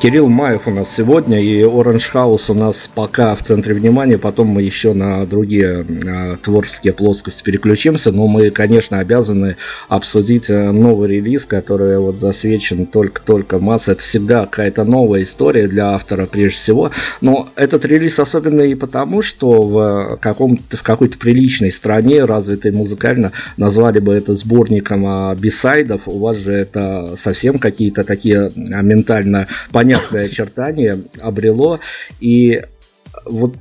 Кирилл 0.08 0.28
Маев 0.28 0.66
у 0.66 0.70
нас 0.70 0.96
сегодня, 0.96 1.38
и 1.38 1.60
Orange 1.60 2.14
House 2.14 2.50
у 2.50 2.54
нас 2.54 2.88
пока 2.94 3.34
в 3.34 3.42
центре 3.42 3.74
внимания, 3.74 4.16
потом 4.16 4.46
мы 4.46 4.62
еще 4.62 4.94
на 4.94 5.26
другие 5.26 5.84
э, 5.86 6.36
творческие 6.42 6.94
плоскости 6.94 7.42
переключимся, 7.42 8.10
но 8.10 8.26
мы, 8.26 8.48
конечно, 8.48 9.00
обязаны 9.00 9.58
обсудить 9.86 10.48
э, 10.48 10.72
новый 10.72 11.10
релиз, 11.10 11.44
который 11.44 11.98
вот 11.98 12.18
засвечен 12.18 12.86
только-только 12.86 13.58
масса. 13.58 13.92
Это 13.92 14.00
всегда 14.00 14.46
какая-то 14.46 14.84
новая 14.84 15.24
история 15.24 15.68
для 15.68 15.90
автора 15.90 16.24
прежде 16.24 16.56
всего, 16.56 16.90
но 17.20 17.50
этот 17.54 17.84
релиз 17.84 18.18
особенный 18.18 18.70
и 18.70 18.74
потому, 18.74 19.20
что 19.20 19.60
в, 19.60 20.18
каком-то, 20.22 20.78
в 20.78 20.82
какой-то 20.82 21.18
приличной 21.18 21.70
стране, 21.70 22.24
развитой 22.24 22.72
музыкально, 22.72 23.32
назвали 23.58 23.98
бы 23.98 24.14
это 24.14 24.32
сборником 24.32 25.04
а, 25.06 25.34
бисайдов, 25.34 26.08
у 26.08 26.18
вас 26.18 26.38
же 26.38 26.52
это 26.52 27.12
совсем 27.14 27.58
какие-то 27.58 28.04
такие 28.04 28.46
а, 28.46 28.80
ментально 28.80 29.46
понятные 29.70 29.97
понятное 29.98 30.26
очертание 30.26 30.98
обрело. 31.20 31.80
И 32.20 32.62
вот 33.24 33.56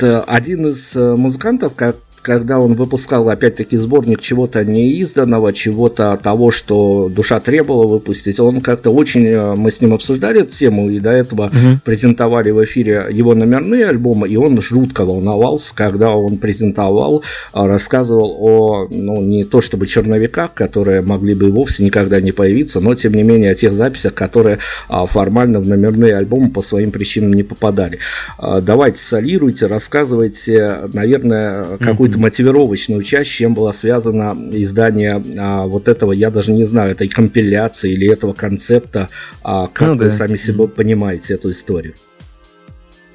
э, 0.00 0.22
один 0.26 0.66
из 0.66 0.96
э, 0.96 1.14
музыкантов, 1.16 1.74
как 1.74 1.96
когда 2.22 2.58
он 2.58 2.74
выпускал 2.74 3.28
опять-таки 3.28 3.76
сборник 3.76 4.20
чего-то 4.20 4.64
неизданного, 4.64 5.52
чего-то 5.52 6.18
того, 6.22 6.50
что 6.52 7.08
душа 7.08 7.40
требовала 7.40 7.88
выпустить, 7.88 8.38
он 8.38 8.60
как-то 8.60 8.90
очень, 8.90 9.26
э, 9.26 9.54
мы 9.56 9.70
с 9.70 9.80
ним 9.80 9.92
обсуждали 9.92 10.42
эту 10.42 10.52
тему, 10.52 10.88
и 10.88 11.00
до 11.00 11.10
этого 11.10 11.46
угу. 11.46 11.80
презентовали 11.84 12.50
в 12.50 12.64
эфире 12.64 13.08
его 13.10 13.34
номерные 13.34 13.86
альбомы, 13.86 14.28
и 14.28 14.36
он 14.36 14.60
жутко 14.60 15.04
волновался, 15.04 15.74
когда 15.74 16.10
он 16.10 16.38
презентовал, 16.38 17.24
а, 17.52 17.66
рассказывал 17.66 18.36
о, 18.38 18.88
ну, 18.90 19.20
не 19.20 19.44
то 19.44 19.60
чтобы 19.60 19.86
черновиках, 19.86 20.54
которые 20.54 21.02
могли 21.02 21.34
бы 21.34 21.48
и 21.48 21.50
вовсе 21.50 21.84
никогда 21.84 22.20
не 22.20 22.30
появиться, 22.30 22.80
но 22.80 22.94
тем 22.94 23.14
не 23.14 23.24
менее 23.24 23.50
о 23.50 23.54
тех 23.54 23.72
записях, 23.72 24.14
которые 24.14 24.58
а, 24.88 25.06
формально 25.06 25.58
в 25.58 25.66
номерные 25.66 26.16
альбомы 26.16 26.50
по 26.50 26.62
своим 26.62 26.92
причинам 26.92 27.32
не 27.32 27.42
попадали. 27.42 27.98
Давайте 28.38 28.98
солируйте, 28.98 29.66
рассказывайте, 29.66 30.78
наверное, 30.92 31.64
какую 31.78 32.11
какую-то 32.12 32.18
мотивировочную 32.18 33.02
часть, 33.02 33.30
с 33.30 33.34
чем 33.34 33.54
было 33.54 33.72
связано 33.72 34.36
издание 34.52 35.22
а, 35.38 35.66
вот 35.66 35.88
этого, 35.88 36.12
я 36.12 36.30
даже 36.30 36.52
не 36.52 36.64
знаю, 36.64 36.92
этой 36.92 37.08
компиляции 37.08 37.92
или 37.92 38.10
этого 38.10 38.32
концепта, 38.32 39.08
а, 39.42 39.68
как 39.68 39.88
ну, 39.88 39.96
вы 39.96 40.04
да. 40.04 40.10
сами 40.10 40.36
себе 40.36 40.68
понимаете 40.68 41.34
эту 41.34 41.50
историю? 41.50 41.94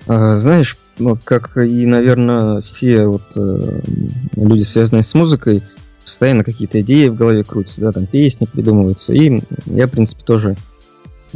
А, 0.07 0.35
знаешь, 0.35 0.77
ну, 0.99 1.17
как 1.23 1.57
и, 1.57 1.85
наверное, 1.85 2.61
все 2.61 3.05
вот, 3.05 3.23
э, 3.35 3.81
люди, 4.35 4.63
связанные 4.63 5.03
с 5.03 5.13
музыкой, 5.13 5.61
постоянно 6.03 6.43
какие-то 6.43 6.81
идеи 6.81 7.09
в 7.09 7.15
голове 7.15 7.43
крутятся, 7.43 7.81
да, 7.81 7.91
там 7.91 8.05
песни 8.05 8.47
придумываются. 8.51 9.13
И 9.13 9.39
я, 9.65 9.87
в 9.87 9.91
принципе, 9.91 10.23
тоже 10.23 10.55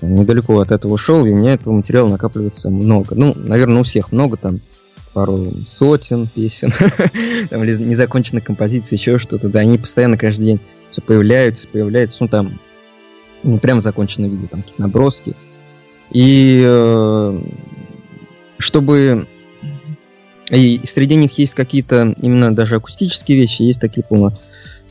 недалеко 0.01 0.59
от 0.59 0.71
этого 0.71 0.97
шел, 0.97 1.25
и 1.25 1.31
у 1.31 1.37
меня 1.37 1.53
этого 1.53 1.73
материала 1.73 2.09
накапливается 2.09 2.69
много. 2.69 3.15
Ну, 3.15 3.33
наверное, 3.35 3.81
у 3.81 3.83
всех 3.83 4.11
много 4.11 4.37
там 4.37 4.59
пару 5.13 5.51
сотен 5.67 6.27
песен, 6.27 6.73
там 7.49 7.63
или 7.63 7.75
незаконченных 7.75 8.43
композиций, 8.43 8.97
еще 8.97 9.19
что-то, 9.19 9.49
да, 9.49 9.59
они 9.59 9.77
постоянно 9.77 10.17
каждый 10.17 10.45
день 10.45 10.59
все 10.89 11.01
появляются, 11.01 11.67
появляются, 11.67 12.17
ну 12.21 12.27
там, 12.27 12.59
ну 13.43 13.57
прям 13.57 13.81
законченные 13.81 14.29
видео, 14.29 14.47
там 14.47 14.61
какие-то 14.61 14.81
наброски. 14.81 15.35
И 16.11 16.61
э, 16.63 17.41
чтобы 18.57 19.27
и 20.49 20.81
среди 20.85 21.15
них 21.15 21.37
есть 21.37 21.53
какие-то 21.53 22.13
именно 22.21 22.53
даже 22.53 22.75
акустические 22.75 23.37
вещи, 23.37 23.61
есть 23.61 23.79
такие 23.79 24.03
полно 24.03 24.33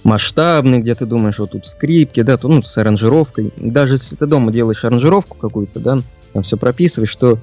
масштабные, 0.05 0.81
где 0.81 0.95
ты 0.95 1.05
думаешь, 1.05 1.39
вот 1.39 1.51
тут 1.51 1.67
скрипки, 1.67 2.23
да, 2.23 2.39
тут, 2.39 2.51
ну, 2.51 2.63
с 2.63 2.77
аранжировкой. 2.79 3.53
Даже 3.59 3.95
если 3.95 4.17
ты 4.17 4.27
дома 4.27 4.51
делаешь 4.51 4.85
аранжировку 4.85 5.37
какую-то, 5.37 5.79
да, 5.81 5.99
там 6.33 6.43
все 6.43 6.57
прописываешь, 6.57 7.11
что 7.11 7.39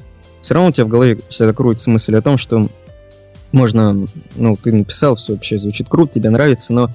все 0.47 0.53
равно 0.53 0.69
у 0.69 0.71
тебя 0.71 0.85
в 0.85 0.87
голове 0.87 1.19
всегда 1.27 1.51
крутится 1.51 1.89
мысль 1.89 2.15
о 2.15 2.21
том, 2.21 2.37
что 2.37 2.65
можно, 3.51 4.05
ну, 4.37 4.55
ты 4.55 4.71
написал, 4.71 5.17
все 5.17 5.33
вообще 5.33 5.57
звучит 5.57 5.89
круто, 5.89 6.13
тебе 6.13 6.29
нравится, 6.29 6.71
но 6.71 6.89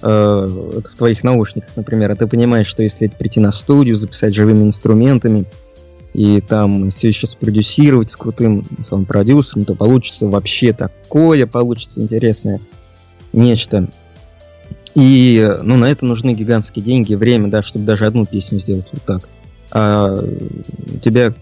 э, 0.00 0.48
это 0.78 0.88
в 0.88 0.96
твоих 0.96 1.22
наушниках, 1.22 1.68
например, 1.76 2.10
а 2.12 2.16
ты 2.16 2.26
понимаешь, 2.26 2.66
что 2.66 2.82
если 2.82 3.08
прийти 3.08 3.40
на 3.40 3.52
студию, 3.52 3.96
записать 3.96 4.34
живыми 4.34 4.64
инструментами, 4.64 5.44
и 6.14 6.40
там 6.40 6.90
все 6.90 7.08
еще 7.08 7.26
спродюсировать 7.26 8.10
с 8.10 8.16
крутым 8.16 8.64
сам 8.88 9.04
продюсером, 9.04 9.66
то 9.66 9.74
получится 9.74 10.26
вообще 10.26 10.72
такое, 10.72 11.46
получится 11.46 12.00
интересное 12.00 12.58
нечто. 13.34 13.86
И, 14.94 15.58
ну, 15.62 15.76
на 15.76 15.90
это 15.90 16.06
нужны 16.06 16.32
гигантские 16.32 16.82
деньги, 16.82 17.14
время, 17.14 17.48
да, 17.48 17.62
чтобы 17.62 17.84
даже 17.84 18.06
одну 18.06 18.24
песню 18.24 18.60
сделать 18.60 18.86
вот 18.92 19.02
так. 19.02 19.28
А 19.72 20.16
у 20.16 20.98
тебя 21.00 21.34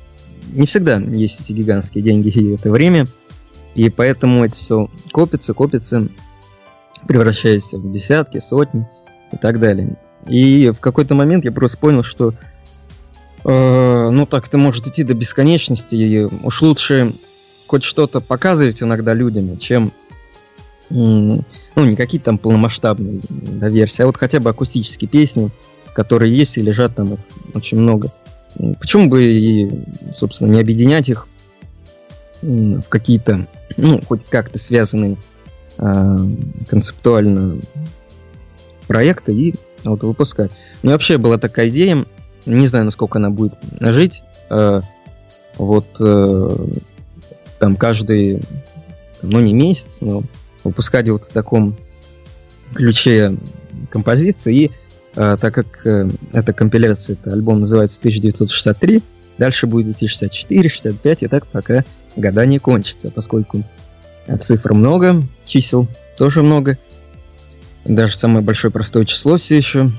не 0.53 0.67
всегда 0.67 0.99
есть 0.99 1.41
эти 1.41 1.53
гигантские 1.53 2.05
деньги 2.05 2.29
и 2.29 2.55
это 2.55 2.71
время, 2.71 3.07
и 3.75 3.89
поэтому 3.91 4.45
это 4.45 4.55
все 4.57 4.91
копится, 5.13 5.55
копится, 5.55 6.07
превращаясь 7.07 7.73
в 7.73 7.91
десятки, 7.91 8.41
сотни 8.41 8.87
и 9.33 9.37
так 9.37 9.59
далее. 9.59 9.97
И 10.27 10.71
в 10.71 10.81
какой-то 10.81 11.15
момент 11.15 11.45
я 11.45 11.53
просто 11.53 11.79
понял, 11.79 12.05
что 12.05 12.35
э, 13.45 14.11
ну 14.13 14.27
так 14.27 14.47
это 14.47 14.59
может 14.59 14.87
идти 14.87 15.03
до 15.03 15.15
бесконечности, 15.15 15.97
и 15.97 16.25
уж 16.45 16.63
лучше 16.63 17.13
хоть 17.67 17.83
что-то 17.83 18.21
показывать 18.21 18.83
иногда 18.83 19.15
людям, 19.15 19.59
чем 19.59 19.91
ну, 20.91 21.45
не 21.77 21.97
какие-то 21.97 22.27
там 22.27 22.39
полномасштабные 22.39 23.21
да, 23.31 23.69
версии, 23.69 24.03
а 24.03 24.07
вот 24.07 24.19
хотя 24.19 24.41
бы 24.41 24.51
акустические 24.51 25.09
песни, 25.09 25.51
которые 25.95 26.35
есть 26.35 26.59
и 26.59 26.63
лежат 26.63 26.97
там 26.97 27.17
очень 27.55 27.79
много. 27.79 28.11
Почему 28.79 29.09
бы 29.09 29.25
и, 29.25 29.71
собственно, 30.15 30.53
не 30.53 30.61
объединять 30.61 31.09
их 31.09 31.27
в 32.43 32.83
какие-то, 32.89 33.47
ну, 33.77 34.01
хоть 34.07 34.25
как-то 34.25 34.59
связанные 34.59 35.17
э, 35.79 36.17
концептуально 36.69 37.61
проекты 38.87 39.33
и 39.33 39.55
вот 39.85 40.03
выпускать. 40.03 40.53
Ну, 40.83 40.91
вообще 40.91 41.19
была 41.19 41.39
такая 41.39 41.69
идея, 41.69 42.05
не 42.47 42.67
знаю, 42.67 42.85
насколько 42.85 43.19
она 43.19 43.31
будет 43.31 43.55
жить, 43.81 44.23
э, 44.51 44.81
вот 45.57 45.87
э, 46.01 46.57
там 47.59 47.77
каждый, 47.77 48.43
ну, 49.23 49.41
не 49.41 49.53
месяц, 49.53 49.99
но 50.01 50.23
выпускать 50.65 51.09
вот 51.09 51.25
в 51.25 51.33
таком 51.33 51.77
ключе 52.75 53.37
композиции 53.91 54.65
и 54.65 54.71
так 55.15 55.55
как 55.55 55.87
э, 55.87 56.09
эта 56.33 56.53
компиляция, 56.53 57.15
это 57.15 57.33
альбом 57.33 57.61
называется 57.61 57.99
1963, 57.99 59.03
дальше 59.39 59.67
будет 59.67 59.89
идти 59.89 60.09
64, 60.09 60.69
65, 60.69 61.23
и 61.23 61.29
так 61.29 61.47
пока 61.47 61.85
года 62.17 62.47
не 62.47 62.59
кончится, 62.59 63.11
поскольку 63.11 63.63
цифр 64.41 64.73
много, 64.73 65.23
чисел 65.45 65.87
тоже 66.17 66.43
много. 66.43 66.79
Даже 67.85 68.17
самое 68.17 68.45
большое 68.45 68.73
простое 68.73 69.05
число 69.05 69.37
все 69.37 69.57
еще 69.57 69.91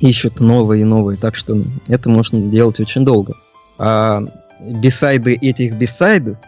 ищут 0.00 0.40
новые 0.40 0.82
и 0.82 0.84
новые, 0.84 1.18
так 1.18 1.34
что 1.34 1.60
это 1.88 2.08
можно 2.08 2.40
делать 2.50 2.78
очень 2.80 3.04
долго. 3.04 3.34
А 3.78 4.22
бисайды 4.60 5.34
этих 5.34 5.74
бисайдов, 5.74 6.38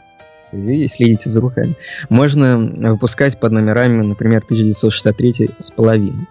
вы 0.53 0.89
следите 0.89 1.31
за 1.31 1.41
руками, 1.41 1.77
можно 2.09 2.59
выпускать 2.59 3.39
под 3.39 3.53
номерами, 3.53 4.05
например, 4.05 4.43
1963 4.45 5.51
с 5.59 5.71
половиной. 5.71 6.27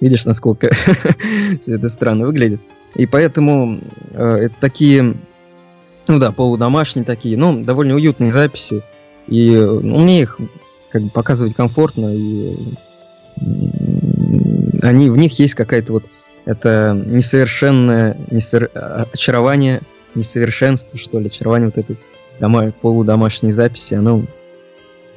Видишь, 0.00 0.24
насколько 0.24 0.70
все 1.60 1.74
это 1.74 1.88
странно 1.88 2.26
выглядит. 2.26 2.60
И 2.94 3.06
поэтому 3.06 3.80
э, 4.12 4.36
это 4.42 4.54
такие, 4.60 5.16
ну 6.06 6.18
да, 6.18 6.30
полудомашние 6.30 7.04
такие, 7.04 7.36
ну, 7.36 7.64
довольно 7.64 7.94
уютные 7.94 8.30
записи. 8.30 8.82
И 9.26 9.50
ну, 9.50 9.98
мне 9.98 10.22
их 10.22 10.38
как 10.90 11.02
бы 11.02 11.10
показывать 11.10 11.54
комфортно, 11.54 12.14
и 12.14 12.54
они, 14.82 15.10
в 15.10 15.16
них 15.16 15.38
есть 15.38 15.54
какая-то 15.54 15.92
вот 15.92 16.04
это 16.44 16.92
несовершенное 17.06 18.16
несовер... 18.30 18.70
А, 18.74 19.08
очарование, 19.12 19.80
несовершенство, 20.14 20.98
что 20.98 21.18
ли, 21.18 21.26
очарование 21.26 21.72
вот 21.74 21.78
этой 21.78 21.96
дома... 22.38 22.70
полудомашней 22.70 23.52
записи, 23.52 23.94
оно 23.94 24.24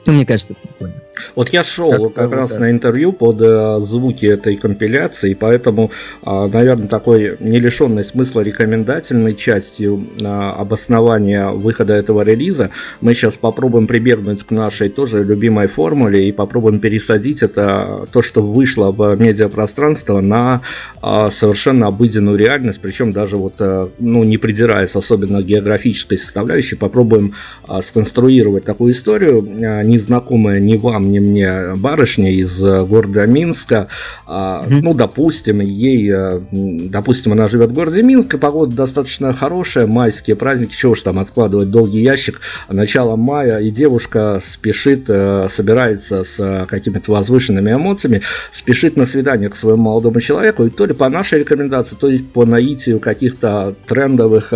ну, 0.08 0.14
мне 0.14 0.26
кажется, 0.26 0.54
прикольно. 0.54 0.96
Вот 1.36 1.50
я 1.50 1.64
шел 1.64 2.10
как, 2.10 2.14
как 2.14 2.32
раз 2.32 2.54
да. 2.54 2.62
на 2.62 2.72
интервью 2.72 3.12
под 3.12 3.42
э, 3.42 3.80
звуки 3.82 4.26
этой 4.26 4.56
компиляции, 4.56 5.34
поэтому, 5.34 5.92
э, 6.26 6.50
наверное, 6.52 6.88
такой 6.88 7.38
не 7.40 7.60
лишенной 7.60 8.04
смысла 8.04 8.42
рекомендательной 8.42 9.36
частью 9.36 10.08
э, 10.20 10.26
обоснования 10.26 11.50
выхода 11.50 11.94
этого 11.94 12.22
релиза 12.22 12.72
мы 13.02 13.14
сейчас 13.14 13.36
попробуем 13.36 13.88
прибегнуть 13.88 14.44
к 14.44 14.52
нашей 14.52 14.90
тоже 14.90 15.24
любимой 15.24 15.68
формуле 15.68 16.28
и 16.28 16.32
попробуем 16.32 16.80
пересадить 16.80 17.44
это, 17.44 18.08
то, 18.12 18.22
что 18.22 18.42
вышло 18.42 18.92
в 18.92 19.16
медиапространство, 19.20 20.22
на 20.22 20.62
э, 21.04 21.30
совершенно 21.32 21.88
обыденную 21.88 22.38
реальность, 22.38 22.80
причем 22.82 23.12
даже 23.12 23.38
вот, 23.38 23.56
э, 23.60 23.88
ну, 24.00 24.24
не 24.24 24.38
придираясь 24.38 24.96
особенно 24.96 25.42
географической 25.42 26.18
составляющей, 26.18 26.76
попробуем 26.76 27.34
э, 27.68 27.82
сконструировать 27.82 28.64
такую 28.64 28.94
историю, 28.94 29.46
э, 29.46 29.84
не 29.84 29.98
незнакомая 29.98 30.60
ни 30.60 30.78
вам, 30.78 31.07
ни 31.08 31.20
мне 31.20 31.74
барышня 31.76 32.32
из 32.32 32.64
э, 32.64 32.84
города 32.84 33.26
Минска, 33.26 33.88
mm-hmm. 34.28 34.80
ну, 34.82 34.94
допустим, 34.94 35.60
ей, 35.62 36.10
э, 36.12 36.42
допустим, 36.52 37.34
она 37.34 37.48
живет 37.48 37.72
в 37.72 37.74
городе 37.74 38.02
Минск, 38.02 38.34
и 38.34 38.38
погода 38.38 38.76
достаточно 38.76 39.34
хорошая, 39.34 39.88
майские 39.88 40.36
праздники, 40.36 40.76
чего 40.76 40.94
уж 40.94 41.02
там 41.02 41.20
откладывать 41.20 41.70
долгий 41.70 42.02
ящик, 42.02 42.42
начало 42.70 43.16
мая, 43.16 43.60
и 43.60 43.72
девушка 43.72 44.40
спешит, 44.44 45.06
э, 45.08 45.48
собирается 45.50 46.24
с 46.24 46.66
какими-то 46.68 47.12
возвышенными 47.12 47.72
эмоциями, 47.72 48.22
спешит 48.52 48.98
на 48.98 49.06
свидание 49.06 49.50
к 49.50 49.56
своему 49.56 49.84
молодому 49.84 50.20
человеку, 50.20 50.66
и 50.66 50.70
то 50.70 50.86
ли 50.86 50.94
по 50.94 51.10
нашей 51.10 51.40
рекомендации, 51.40 51.96
то 51.96 52.08
ли 52.08 52.20
по 52.20 52.46
наитию 52.46 53.00
каких-то 53.00 53.76
трендовых 53.88 54.54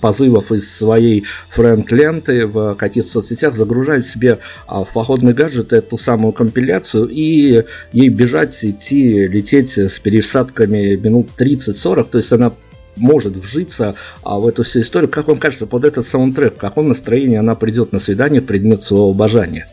позывов 0.00 0.52
из 0.52 0.70
своей 0.72 1.24
френд-ленты 1.50 2.46
в 2.46 2.74
каких-то 2.74 3.10
соцсетях 3.10 3.54
загружает 3.54 4.06
себе 4.06 4.38
а 4.66 4.84
в 4.84 4.92
походный 4.92 5.32
гаджет 5.32 5.69
эту 5.72 5.98
самую 5.98 6.32
компиляцию 6.32 7.08
и 7.08 7.64
ей 7.92 8.08
бежать, 8.08 8.64
идти, 8.64 9.26
лететь 9.26 9.78
с 9.78 10.00
пересадками 10.00 10.96
минут 10.96 11.28
30-40, 11.38 12.08
то 12.10 12.18
есть 12.18 12.32
она 12.32 12.52
может 12.96 13.36
вжиться 13.36 13.94
а, 14.22 14.38
в 14.38 14.46
эту 14.46 14.62
всю 14.62 14.80
историю. 14.80 15.10
Как 15.10 15.28
вам 15.28 15.38
кажется, 15.38 15.66
под 15.66 15.84
этот 15.84 16.06
саундтрек, 16.06 16.56
в 16.56 16.58
каком 16.58 16.88
настроении 16.88 17.36
она 17.36 17.54
придет 17.54 17.92
на 17.92 17.98
свидание, 17.98 18.42
предмет 18.42 18.82
своего 18.82 19.10
обожания? 19.10 19.66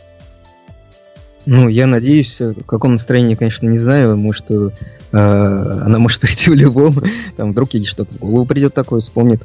Ну, 1.46 1.68
я 1.68 1.86
надеюсь, 1.86 2.40
в 2.40 2.64
каком 2.64 2.92
настроении, 2.92 3.34
конечно, 3.34 3.66
не 3.66 3.78
знаю, 3.78 4.16
может, 4.16 4.50
э, 4.50 4.70
она 5.12 5.98
может 5.98 6.20
прийти 6.20 6.50
в 6.50 6.54
любом, 6.54 6.94
там 7.36 7.52
вдруг 7.52 7.72
ей 7.74 7.84
что-то 7.84 8.12
в 8.14 8.18
голову 8.18 8.44
придет 8.44 8.74
такое, 8.74 9.00
вспомнит 9.00 9.42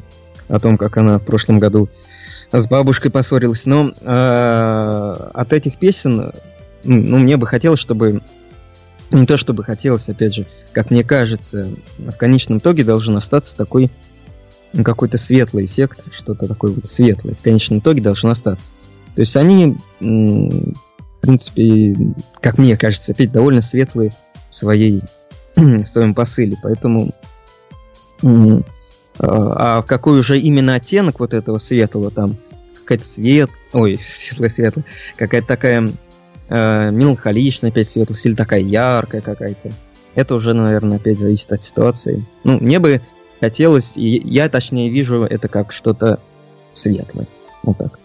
о 0.50 0.60
том, 0.60 0.78
как 0.78 0.98
она 0.98 1.18
в 1.18 1.24
прошлом 1.24 1.60
году 1.60 1.90
с 2.60 2.68
бабушкой 2.68 3.12
поссорилась. 3.12 3.66
Но 3.66 3.92
э, 4.00 5.30
от 5.34 5.54
этих 5.54 5.78
песен, 5.78 6.32
ну, 6.84 7.18
мне 7.18 7.38
бы 7.38 7.48
хотелось, 7.48 7.80
чтобы 7.80 8.22
не 9.12 9.26
то 9.26 9.38
чтобы 9.38 9.64
хотелось, 9.64 10.10
опять 10.10 10.34
же, 10.34 10.46
как 10.72 10.92
мне 10.92 11.04
кажется, 11.04 11.68
в 11.98 12.16
конечном 12.18 12.58
итоге 12.58 12.84
должен 12.84 13.16
остаться 13.16 13.56
такой 13.56 13.90
ну, 14.74 14.84
какой-то 14.84 15.18
светлый 15.18 15.66
эффект, 15.66 16.04
что-то 16.12 16.48
такое 16.48 16.72
вот 16.72 16.86
светлое. 16.88 17.36
В 17.36 17.44
конечном 17.44 17.80
итоге 17.80 18.02
должен 18.02 18.30
остаться. 18.30 18.72
То 19.16 19.22
есть 19.22 19.36
они, 19.38 19.78
в 20.00 20.74
принципе, 21.22 21.96
как 22.42 22.58
мне 22.58 22.76
кажется, 22.76 23.12
опять 23.12 23.32
довольно 23.32 23.62
светлые 23.62 24.12
в 24.50 24.56
своей 24.56 25.04
в 25.56 25.86
своем 25.86 26.16
посыле, 26.16 26.58
поэтому 26.62 27.12
а, 28.24 28.64
а 29.20 29.82
в 29.82 29.86
какой 29.86 30.20
уже 30.20 30.40
именно 30.40 30.76
оттенок 30.76 31.20
вот 31.20 31.34
этого 31.34 31.60
светлого 31.60 32.10
там 32.10 32.36
какая-то 32.84 33.06
свет, 33.06 33.50
ой, 33.74 34.00
светлая-светлая, 34.08 34.86
какая-то 35.16 35.48
такая 35.48 35.90
э, 36.50 36.92
меланхоличная 36.92 37.72
опять 37.72 37.90
светлость 37.90 38.26
или 38.26 38.36
такая 38.36 38.62
яркая 38.62 39.22
какая-то. 39.22 39.72
Это 40.16 40.36
уже, 40.36 40.54
наверное, 40.54 40.98
опять 40.98 41.18
зависит 41.18 41.52
от 41.52 41.64
ситуации. 41.64 42.24
Ну, 42.44 42.60
мне 42.60 42.80
бы 42.80 43.02
хотелось, 43.40 43.98
и 43.98 44.22
я 44.24 44.48
точнее 44.48 44.90
вижу 44.90 45.24
это 45.24 45.48
как 45.48 45.72
что-то 45.72 46.20
светлое. 46.74 47.28
Вот 47.64 47.78
так. 47.78 48.00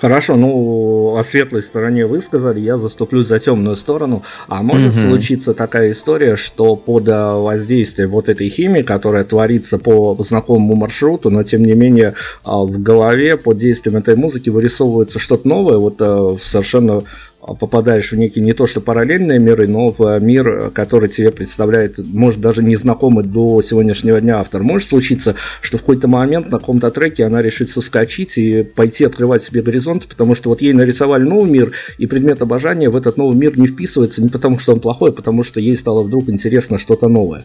Хорошо, 0.00 0.36
ну 0.36 1.16
о 1.16 1.22
светлой 1.22 1.62
стороне 1.62 2.06
вы 2.06 2.20
сказали, 2.20 2.60
я 2.60 2.76
заступлю 2.76 3.22
за 3.22 3.38
темную 3.38 3.76
сторону. 3.76 4.22
А 4.48 4.62
может 4.62 4.94
угу. 4.94 5.00
случиться 5.00 5.52
такая 5.52 5.92
история, 5.92 6.36
что 6.36 6.76
под 6.76 7.08
э, 7.08 7.12
воздействием 7.12 8.10
вот 8.10 8.28
этой 8.28 8.48
химии, 8.48 8.82
которая 8.82 9.24
творится 9.24 9.78
по 9.78 10.16
знакомому 10.20 10.74
маршруту, 10.74 11.30
но 11.30 11.42
тем 11.42 11.62
не 11.62 11.74
менее 11.74 12.14
а, 12.44 12.64
в 12.64 12.80
голове 12.82 13.36
под 13.36 13.58
действием 13.58 13.96
этой 13.96 14.16
музыки 14.16 14.50
вырисовывается 14.50 15.18
что-то 15.18 15.48
новое, 15.48 15.78
вот 15.78 15.96
э, 15.98 16.36
совершенно 16.42 17.02
попадаешь 17.40 18.12
в 18.12 18.16
некие 18.16 18.44
не 18.44 18.52
то 18.52 18.66
что 18.66 18.80
параллельные 18.80 19.38
миры, 19.38 19.66
но 19.66 19.90
в 19.90 20.18
мир, 20.20 20.70
который 20.70 21.08
тебе 21.08 21.30
представляет, 21.30 21.98
может, 21.98 22.40
даже 22.40 22.62
незнакомый 22.62 23.24
до 23.24 23.62
сегодняшнего 23.62 24.20
дня 24.20 24.40
автор. 24.40 24.62
Может 24.62 24.88
случиться, 24.88 25.34
что 25.60 25.78
в 25.78 25.80
какой-то 25.80 26.08
момент 26.08 26.50
на 26.50 26.58
каком-то 26.58 26.90
треке 26.90 27.24
она 27.24 27.42
решит 27.42 27.70
соскочить 27.70 28.38
и 28.38 28.62
пойти 28.62 29.04
открывать 29.04 29.42
себе 29.42 29.62
горизонт, 29.62 30.06
потому 30.06 30.34
что 30.34 30.50
вот 30.50 30.62
ей 30.62 30.72
нарисовали 30.72 31.22
новый 31.22 31.50
мир, 31.50 31.72
и 31.98 32.06
предмет 32.06 32.42
обожания 32.42 32.90
в 32.90 32.96
этот 32.96 33.16
новый 33.16 33.36
мир 33.36 33.58
не 33.58 33.66
вписывается 33.66 34.22
не 34.22 34.28
потому, 34.28 34.58
что 34.58 34.72
он 34.72 34.80
плохой, 34.80 35.10
а 35.10 35.12
потому 35.12 35.42
что 35.42 35.60
ей 35.60 35.76
стало 35.76 36.02
вдруг 36.02 36.28
интересно 36.28 36.78
что-то 36.78 37.08
новое. 37.08 37.44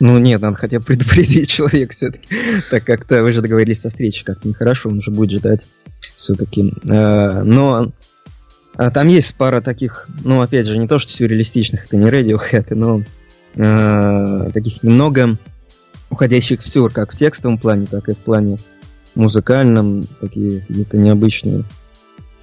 Ну 0.00 0.18
нет, 0.18 0.40
надо 0.40 0.56
хотя 0.56 0.78
бы 0.78 0.84
предупредить 0.86 1.48
человека 1.50 1.92
все-таки. 1.92 2.26
Так 2.70 2.84
как-то 2.84 3.22
вы 3.22 3.32
же 3.32 3.42
договорились 3.42 3.84
о 3.84 3.90
встрече, 3.90 4.24
как 4.24 4.44
нехорошо, 4.44 4.88
он 4.88 5.02
же 5.02 5.10
будет 5.10 5.40
ждать 5.40 5.60
все-таки. 6.16 6.72
Э, 6.88 7.42
но 7.44 7.92
а, 8.76 8.90
там 8.90 9.08
есть 9.08 9.34
пара 9.34 9.60
таких, 9.60 10.08
ну 10.24 10.40
опять 10.40 10.66
же, 10.66 10.78
не 10.78 10.88
то 10.88 10.98
что 10.98 11.12
сюрреалистичных, 11.12 11.86
это 11.86 11.96
не 11.96 12.06
Radiohead, 12.06 12.74
но 12.74 13.02
э, 13.54 14.50
таких 14.52 14.82
немного 14.82 15.36
уходящих 16.10 16.60
в 16.62 16.68
сюр, 16.68 16.92
как 16.92 17.12
в 17.12 17.16
текстовом 17.16 17.58
плане, 17.58 17.86
так 17.86 18.08
и 18.08 18.12
в 18.12 18.18
плане 18.18 18.58
музыкальном, 19.14 20.04
такие 20.20 20.64
где-то 20.68 20.96
необычные. 20.96 21.64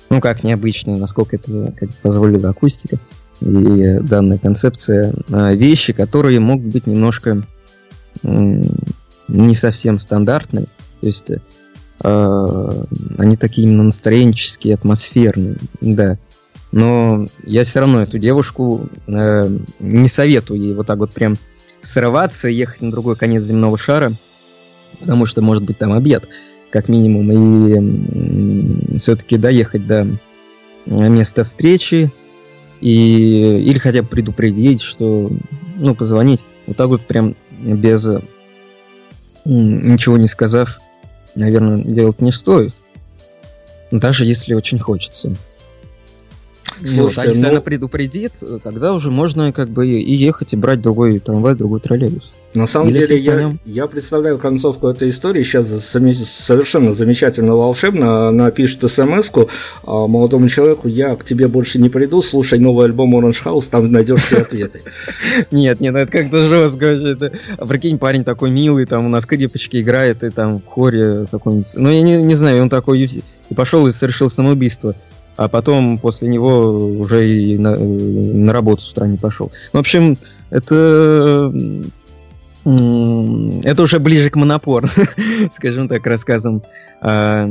Ну 0.09 0.21
как 0.21 0.43
необычные, 0.43 0.97
насколько 0.97 1.35
это 1.35 1.73
как 1.77 1.93
позволила 1.95 2.49
акустика 2.49 2.97
и 3.41 3.99
данная 4.01 4.37
концепция, 4.37 5.13
а, 5.31 5.53
вещи, 5.53 5.93
которые 5.93 6.39
могут 6.39 6.71
быть 6.71 6.87
немножко 6.87 7.43
не 8.23 9.55
совсем 9.55 9.99
стандартные. 9.99 10.65
То 11.01 11.07
есть 11.07 11.29
э, 11.29 11.39
они 12.03 13.37
такие 13.37 13.67
именно 13.67 13.83
настроенческие, 13.83 14.75
атмосферные, 14.75 15.57
да. 15.81 16.17
Но 16.71 17.25
я 17.43 17.63
все 17.63 17.79
равно 17.79 18.03
эту 18.03 18.19
девушку 18.19 18.87
э, 19.07 19.49
не 19.79 20.09
советую 20.09 20.61
ей 20.61 20.73
вот 20.73 20.85
так 20.87 20.97
вот 20.97 21.13
прям 21.13 21.37
срываться, 21.81 22.49
ехать 22.49 22.81
на 22.81 22.91
другой 22.91 23.15
конец 23.15 23.43
земного 23.43 23.77
шара, 23.77 24.11
потому 24.99 25.25
что 25.25 25.41
может 25.41 25.63
быть 25.63 25.77
там 25.77 25.93
обед, 25.93 26.27
как 26.69 26.89
минимум, 26.89 27.31
и 27.31 28.97
все-таки 28.99 29.37
доехать 29.37 29.87
до 29.87 30.07
места 30.85 31.45
встречи, 31.45 32.11
и, 32.81 33.63
или 33.65 33.79
хотя 33.79 34.01
бы 34.03 34.09
предупредить, 34.09 34.81
что, 34.81 35.31
ну, 35.77 35.95
позвонить. 35.95 36.41
Вот 36.67 36.77
так 36.77 36.87
вот 36.87 37.07
прям 37.07 37.35
без 37.55 38.05
ничего 39.45 40.17
не 40.17 40.27
сказав, 40.27 40.77
наверное, 41.37 41.77
делать 41.77 42.21
не 42.21 42.31
стоит. 42.31 42.73
Даже 43.91 44.25
если 44.25 44.53
очень 44.53 44.79
хочется. 44.79 45.35
Слушайте, 46.79 47.01
вот, 47.01 47.17
а 47.17 47.25
если 47.25 47.41
ну... 47.41 47.49
она 47.49 47.61
предупредит, 47.61 48.33
тогда 48.63 48.93
уже 48.93 49.09
можно 49.09 49.51
как 49.51 49.69
бы 49.69 49.87
и 49.87 50.13
ехать, 50.13 50.53
и 50.53 50.55
брать 50.55 50.81
другой 50.81 51.19
трамвай, 51.19 51.55
другой 51.55 51.79
троллейбус. 51.79 52.29
На 52.57 52.65
самом 52.65 52.89
Или 52.89 52.99
деле, 52.99 53.19
я, 53.19 53.55
я 53.65 53.87
представляю 53.87 54.39
концовку 54.39 54.87
этой 54.87 55.09
истории. 55.09 55.43
Сейчас 55.43 55.67
совершенно 55.67 56.91
замечательно, 56.91 57.55
волшебно. 57.55 58.29
Она 58.29 58.49
пишет 58.49 58.89
смс 58.89 59.31
а, 59.85 60.07
молодому 60.07 60.49
человеку, 60.49 60.87
я 60.87 61.15
к 61.15 61.23
тебе 61.23 61.47
больше 61.47 61.77
не 61.79 61.89
приду, 61.89 62.23
слушай 62.23 62.57
новый 62.57 62.85
альбом 62.85 63.15
Orange 63.15 63.43
House, 63.43 63.67
там 63.69 63.91
найдешь 63.91 64.23
все 64.23 64.37
ответы. 64.37 64.81
Нет, 65.51 65.79
нет, 65.79 65.95
это 65.95 66.11
как-то 66.11 66.47
жестко 66.47 66.87
вообще. 66.87 67.31
А 67.57 67.65
прикинь, 67.65 67.97
парень 67.99 68.23
такой 68.23 68.49
милый, 68.49 68.85
там 68.85 69.05
у 69.05 69.09
нас 69.09 69.23
скрипочки 69.23 69.81
играет, 69.81 70.23
и 70.23 70.29
там 70.29 70.59
в 70.59 70.65
хоре 70.65 71.25
такой... 71.29 71.63
Ну, 71.75 71.89
я 71.91 72.01
не, 72.01 72.35
знаю, 72.35 72.63
он 72.63 72.69
такой 72.69 73.01
и 73.01 73.53
пошел 73.53 73.85
и 73.87 73.91
совершил 73.91 74.29
самоубийство 74.29 74.95
а 75.35 75.47
потом 75.47 75.99
после 75.99 76.27
него 76.29 76.75
уже 76.75 77.29
и 77.29 77.59
на, 77.59 77.75
на 77.75 78.51
работу 78.51 78.81
с 78.81 78.89
утра 78.89 79.05
не 79.05 79.17
пошел. 79.17 79.51
В 79.71 79.77
общем, 79.77 80.17
это 80.49 81.53
это 82.67 83.81
уже 83.83 83.99
ближе 83.99 84.29
к 84.29 84.35
монопор, 84.35 84.89
скажем 85.53 85.87
так, 85.87 86.05
рассказам, 86.05 86.63
а, 87.01 87.45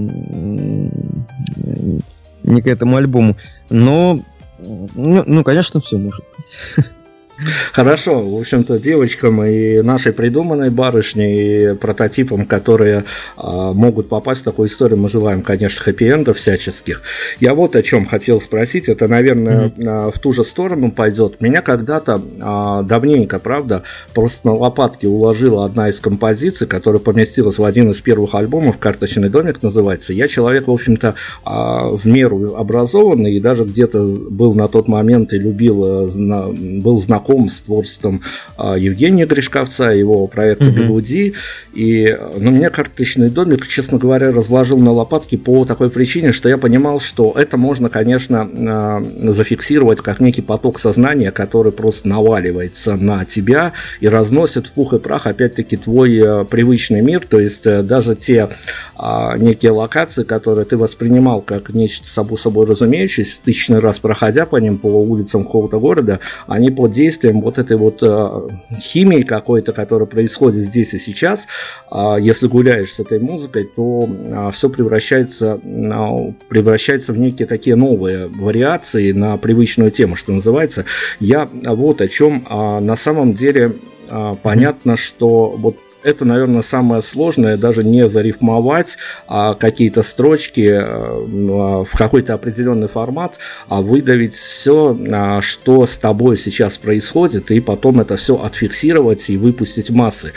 не 2.44 2.60
к 2.62 2.66
этому 2.66 2.96
альбому. 2.96 3.36
Но, 3.70 4.18
ну, 4.94 5.24
ну 5.26 5.44
конечно, 5.44 5.80
все 5.80 5.96
может 5.96 6.24
быть. 6.36 6.86
Хорошо, 7.72 8.20
в 8.20 8.40
общем-то, 8.40 8.78
девочкам 8.78 9.44
и 9.44 9.82
нашей 9.82 10.12
придуманной 10.12 10.70
барышне, 10.70 11.72
и 11.72 11.74
прототипам, 11.74 12.46
которые 12.46 13.04
а, 13.36 13.72
могут 13.72 14.08
попасть 14.08 14.40
в 14.40 14.44
такую 14.44 14.68
историю, 14.68 14.98
мы 14.98 15.08
желаем, 15.08 15.42
конечно, 15.42 15.84
хэппи-эндов 15.84 16.38
всяческих. 16.38 17.02
Я 17.38 17.54
вот 17.54 17.76
о 17.76 17.82
чем 17.82 18.06
хотел 18.06 18.40
спросить, 18.40 18.88
это, 18.88 19.06
наверное, 19.08 19.68
mm-hmm. 19.68 20.12
в 20.12 20.18
ту 20.18 20.32
же 20.32 20.44
сторону 20.44 20.90
пойдет. 20.90 21.40
Меня 21.40 21.60
когда-то 21.60 22.20
а, 22.40 22.82
давненько, 22.82 23.38
правда, 23.38 23.82
просто 24.14 24.48
на 24.48 24.54
лопатке 24.54 25.08
уложила 25.08 25.66
одна 25.66 25.90
из 25.90 26.00
композиций, 26.00 26.66
которая 26.66 27.00
поместилась 27.00 27.58
в 27.58 27.64
один 27.64 27.90
из 27.90 28.00
первых 28.00 28.34
альбомов, 28.34 28.78
«Карточный 28.78 29.28
домик» 29.28 29.62
называется. 29.62 30.12
Я 30.12 30.28
человек, 30.28 30.68
в 30.68 30.72
общем-то, 30.72 31.14
а, 31.44 31.90
в 31.90 32.06
меру 32.06 32.54
образованный, 32.54 33.34
и 33.34 33.40
даже 33.40 33.64
где-то 33.64 34.02
был 34.30 34.54
на 34.54 34.68
тот 34.68 34.88
момент 34.88 35.32
и 35.32 35.38
любил, 35.38 36.06
э, 36.06 36.52
был 36.80 36.98
знаком 36.98 37.25
знаком 37.26 37.48
с 37.48 37.60
творчеством 37.60 38.22
а, 38.56 38.76
Евгения 38.76 39.26
Гришковца, 39.26 39.90
его 39.90 40.26
проекта 40.26 40.66
«Бигуди». 40.66 41.34
И 41.74 42.16
ну, 42.38 42.50
меня 42.50 42.70
карточный 42.70 43.28
домик, 43.28 43.66
честно 43.66 43.98
говоря, 43.98 44.32
разложил 44.32 44.78
на 44.78 44.92
лопатки 44.92 45.36
по 45.36 45.64
такой 45.64 45.90
причине, 45.90 46.32
что 46.32 46.48
я 46.48 46.56
понимал, 46.56 47.00
что 47.00 47.34
это 47.36 47.56
можно, 47.56 47.90
конечно, 47.90 48.48
а, 48.56 49.04
зафиксировать 49.18 50.00
как 50.00 50.20
некий 50.20 50.42
поток 50.42 50.78
сознания, 50.78 51.30
который 51.30 51.72
просто 51.72 52.08
наваливается 52.08 52.96
на 52.96 53.24
тебя 53.24 53.72
и 54.00 54.08
разносит 54.08 54.68
в 54.68 54.72
пух 54.72 54.94
и 54.94 54.98
прах, 54.98 55.26
опять-таки, 55.26 55.76
твой 55.76 56.18
а, 56.22 56.44
привычный 56.44 57.02
мир. 57.02 57.26
То 57.28 57.40
есть 57.40 57.66
э, 57.66 57.82
даже 57.82 58.14
те 58.14 58.48
некие 59.38 59.72
локации, 59.72 60.22
которые 60.22 60.64
ты 60.64 60.76
воспринимал 60.76 61.42
как 61.42 61.70
нечто 61.70 62.06
собой, 62.06 62.38
собой 62.38 62.66
разумеющееся, 62.66 63.36
тысячный 63.44 63.78
раз 63.78 63.98
проходя 63.98 64.46
по 64.46 64.56
ним, 64.56 64.78
по 64.78 64.86
улицам 64.86 65.44
какого-то 65.44 65.78
города, 65.78 66.20
они 66.46 66.70
под 66.70 66.92
действием 66.92 67.15
действием 67.16 67.40
вот 67.40 67.58
этой 67.58 67.76
вот 67.76 68.02
э, 68.02 68.48
химии 68.78 69.22
какой-то, 69.22 69.72
которая 69.72 70.06
происходит 70.06 70.62
здесь 70.62 70.94
и 70.94 70.98
сейчас, 70.98 71.46
э, 71.90 72.16
если 72.20 72.46
гуляешь 72.46 72.92
с 72.92 73.00
этой 73.00 73.18
музыкой, 73.18 73.64
то 73.64 74.08
э, 74.08 74.50
все 74.52 74.68
превращается, 74.68 75.58
э, 75.62 76.32
превращается 76.48 77.12
в 77.12 77.18
некие 77.18 77.46
такие 77.46 77.76
новые 77.76 78.28
вариации 78.28 79.12
на 79.12 79.36
привычную 79.38 79.90
тему, 79.90 80.16
что 80.16 80.32
называется. 80.32 80.84
Я 81.20 81.48
вот 81.52 82.00
о 82.00 82.08
чем 82.08 82.46
на 82.50 82.96
самом 82.96 83.34
деле 83.34 83.72
понятно, 84.42 84.96
что 84.96 85.48
вот 85.56 85.76
это, 86.02 86.24
наверное, 86.24 86.62
самое 86.62 87.02
сложное, 87.02 87.56
даже 87.56 87.82
не 87.82 88.08
зарифмовать 88.08 88.96
а 89.26 89.54
какие-то 89.54 90.02
строчки 90.02 90.60
э, 90.60 90.80
а, 90.80 91.84
в 91.84 91.90
какой-то 91.96 92.34
определенный 92.34 92.88
формат, 92.88 93.38
а 93.68 93.80
выдавить 93.80 94.34
все, 94.34 94.96
а, 95.12 95.40
что 95.40 95.86
с 95.86 95.96
тобой 95.96 96.36
сейчас 96.36 96.78
происходит, 96.78 97.50
и 97.50 97.60
потом 97.60 98.00
это 98.00 98.16
все 98.16 98.40
отфиксировать 98.40 99.28
и 99.30 99.36
выпустить 99.36 99.90
массы. 99.90 100.32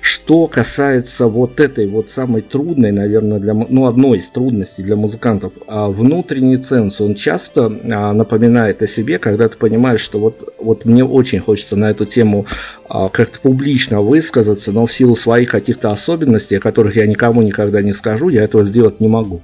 Что 0.00 0.48
касается 0.48 1.28
вот 1.28 1.60
этой 1.60 1.86
вот 1.86 2.08
самой 2.08 2.42
трудной, 2.42 2.90
наверное, 2.90 3.38
для, 3.38 3.54
ну, 3.54 3.86
одной 3.86 4.18
из 4.18 4.28
трудностей 4.30 4.82
для 4.82 4.96
музыкантов, 4.96 5.52
а 5.68 5.88
внутренний 5.88 6.56
ценз, 6.56 7.00
он 7.00 7.14
часто 7.14 7.68
напоминает 7.68 8.82
о 8.82 8.88
себе, 8.88 9.20
когда 9.20 9.48
ты 9.48 9.56
понимаешь, 9.56 10.00
что 10.00 10.18
вот, 10.18 10.54
вот 10.58 10.84
мне 10.84 11.04
очень 11.04 11.38
хочется 11.38 11.76
на 11.76 11.90
эту 11.90 12.04
тему 12.04 12.46
как-то 12.88 13.38
публично 13.40 14.00
высказаться, 14.00 14.72
но 14.72 14.86
в 14.86 14.92
силу 14.92 15.11
своих 15.16 15.50
каких-то 15.50 15.90
особенностей, 15.90 16.56
о 16.56 16.60
которых 16.60 16.96
я 16.96 17.06
никому 17.06 17.42
никогда 17.42 17.82
не 17.82 17.92
скажу, 17.92 18.28
я 18.28 18.42
этого 18.42 18.64
сделать 18.64 19.00
не 19.00 19.08
могу. 19.08 19.42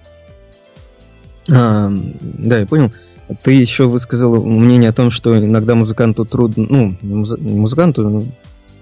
А, 1.50 1.92
да, 2.20 2.58
я 2.58 2.66
понял. 2.66 2.92
Ты 3.42 3.52
еще 3.52 3.88
высказал 3.88 4.42
мнение 4.42 4.90
о 4.90 4.94
том, 4.94 5.10
что 5.10 5.38
иногда 5.38 5.74
музыканту 5.74 6.24
трудно, 6.24 6.66
ну, 6.68 6.96
музыканту, 7.02 8.08
ну, 8.08 8.22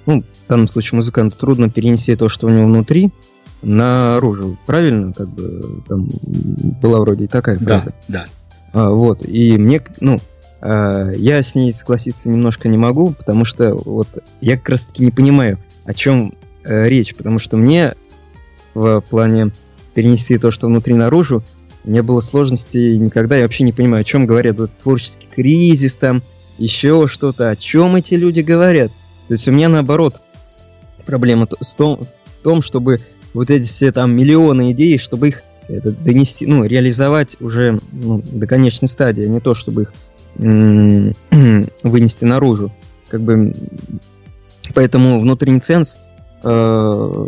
ну, 0.06 0.22
в 0.22 0.48
данном 0.48 0.68
случае 0.68 0.96
музыканту 0.98 1.36
трудно 1.36 1.68
перенести 1.68 2.14
то, 2.14 2.28
что 2.28 2.46
у 2.46 2.50
него 2.50 2.66
внутри, 2.66 3.10
наружу. 3.62 4.56
Правильно? 4.66 5.12
Как 5.12 5.28
бы 5.28 5.82
там 5.88 6.08
была 6.80 7.00
вроде 7.00 7.26
такая 7.26 7.58
фраза. 7.58 7.92
Да, 8.08 8.24
да. 8.24 8.26
А, 8.72 8.90
вот. 8.90 9.26
И 9.26 9.58
мне, 9.58 9.82
ну, 10.00 10.20
а, 10.60 11.10
я 11.10 11.42
с 11.42 11.54
ней 11.54 11.72
согласиться 11.72 12.28
немножко 12.28 12.68
не 12.68 12.78
могу, 12.78 13.10
потому 13.12 13.44
что 13.44 13.74
вот 13.74 14.08
я 14.40 14.56
как 14.56 14.68
раз 14.70 14.82
таки 14.82 15.04
не 15.04 15.10
понимаю, 15.10 15.58
о 15.84 15.94
чем 15.94 16.34
э, 16.66 16.88
речь, 16.88 17.14
потому 17.14 17.38
что 17.38 17.56
мне 17.56 17.94
в 18.74 19.00
плане 19.00 19.52
перенести 19.94 20.36
то, 20.36 20.50
что 20.50 20.66
внутри 20.66 20.94
наружу, 20.94 21.42
не 21.84 22.02
было 22.02 22.20
сложностей 22.20 22.98
никогда, 22.98 23.36
я 23.36 23.42
вообще 23.44 23.64
не 23.64 23.72
понимаю, 23.72 24.02
о 24.02 24.04
чем 24.04 24.26
говорят, 24.26 24.58
вот 24.58 24.70
творческий 24.82 25.28
кризис 25.34 25.96
там, 25.96 26.20
еще 26.58 27.06
что-то, 27.08 27.50
о 27.50 27.56
чем 27.56 27.96
эти 27.96 28.14
люди 28.14 28.40
говорят. 28.40 28.90
То 29.28 29.34
есть 29.34 29.46
у 29.48 29.52
меня 29.52 29.68
наоборот 29.68 30.16
проблема 31.06 31.46
в 31.46 31.74
том, 31.76 32.00
в 32.00 32.42
том, 32.42 32.62
чтобы 32.62 32.98
вот 33.34 33.50
эти 33.50 33.68
все 33.68 33.92
там 33.92 34.14
миллионы 34.16 34.72
идей, 34.72 34.98
чтобы 34.98 35.28
их 35.28 35.42
Это 35.68 35.90
донести, 35.90 36.46
ну, 36.46 36.64
реализовать 36.64 37.36
уже 37.40 37.78
ну, 37.92 38.22
до 38.24 38.46
конечной 38.46 38.88
стадии, 38.88 39.24
а 39.24 39.28
не 39.28 39.40
то, 39.40 39.54
чтобы 39.54 39.82
их 39.82 39.92
вынести 41.82 42.24
наружу. 42.24 42.70
Как 43.08 43.20
бы, 43.20 43.52
поэтому 44.74 45.20
внутренний 45.20 45.60
ценз, 45.60 45.96
э, 46.46 47.26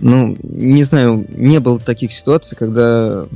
ну, 0.00 0.36
не 0.42 0.82
знаю, 0.82 1.26
не 1.28 1.60
было 1.60 1.78
таких 1.78 2.12
ситуаций, 2.12 2.56
когда, 2.56 3.26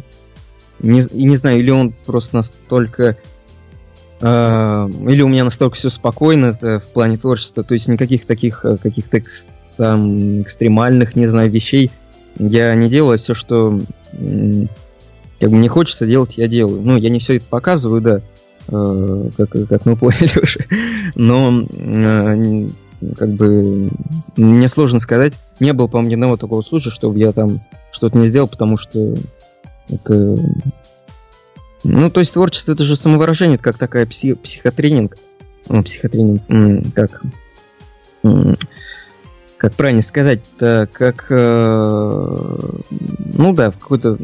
не, 0.80 1.02
не 1.12 1.36
знаю, 1.36 1.58
или 1.58 1.70
он 1.70 1.92
просто 2.06 2.36
настолько 2.36 3.16
Uh, 4.22 5.10
или 5.10 5.22
у 5.22 5.28
меня 5.28 5.44
настолько 5.44 5.76
все 5.76 5.88
спокойно 5.88 6.52
в 6.60 6.92
плане 6.92 7.16
творчества, 7.16 7.64
то 7.64 7.72
есть 7.72 7.88
никаких 7.88 8.26
таких 8.26 8.66
э, 8.66 8.76
каких-то 8.76 9.22
там 9.78 10.42
экстремальных, 10.42 11.16
не 11.16 11.26
знаю, 11.26 11.50
вещей 11.50 11.90
я 12.38 12.74
не 12.74 12.88
делаю, 12.88 13.18
все, 13.18 13.34
что 13.34 13.80
как 14.12 15.50
бы 15.50 15.56
не 15.56 15.68
хочется 15.68 16.06
делать, 16.06 16.34
я 16.36 16.48
делаю. 16.48 16.82
Ну, 16.82 16.96
я 16.96 17.08
не 17.08 17.18
все 17.18 17.36
это 17.36 17.46
показываю, 17.46 18.00
да, 18.00 18.20
э, 18.68 19.30
как, 19.36 19.50
как 19.68 19.86
мы 19.86 19.96
поняли 19.96 20.38
уже. 20.42 20.66
Но 21.14 21.64
э, 21.70 22.66
как 23.16 23.30
бы 23.30 23.90
мне 24.36 24.68
сложно 24.68 25.00
сказать. 25.00 25.34
Не 25.58 25.72
было, 25.72 25.86
по-моему, 25.86 26.10
ни 26.10 26.14
одного 26.14 26.36
такого 26.36 26.62
случая, 26.62 26.90
чтобы 26.90 27.18
я 27.18 27.32
там 27.32 27.60
что-то 27.92 28.18
не 28.18 28.28
сделал, 28.28 28.48
потому 28.48 28.76
что 28.76 29.16
это... 29.88 30.36
Ну, 31.82 32.10
то 32.10 32.20
есть 32.20 32.32
творчество 32.34 32.72
это 32.72 32.84
же 32.84 32.96
самовыражение, 32.96 33.54
это 33.54 33.64
как 33.64 33.78
такая 33.78 34.04
пси- 34.04 34.36
психотренинг. 34.36 35.16
Ну, 35.68 35.82
психотренинг, 35.82 36.42
как 36.94 37.22
как 39.60 39.74
правильно 39.74 40.00
сказать, 40.00 40.40
как, 40.58 41.26
э, 41.28 42.56
ну 43.34 43.52
да, 43.52 43.70
в 43.70 43.78
какой-то 43.78 44.16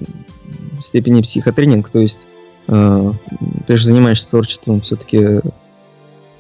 степени 0.80 1.20
психотренинг, 1.20 1.90
то 1.90 1.98
есть 1.98 2.26
э, 2.68 3.12
ты 3.66 3.76
же 3.76 3.84
занимаешься 3.84 4.30
творчеством, 4.30 4.80
все-таки 4.80 5.40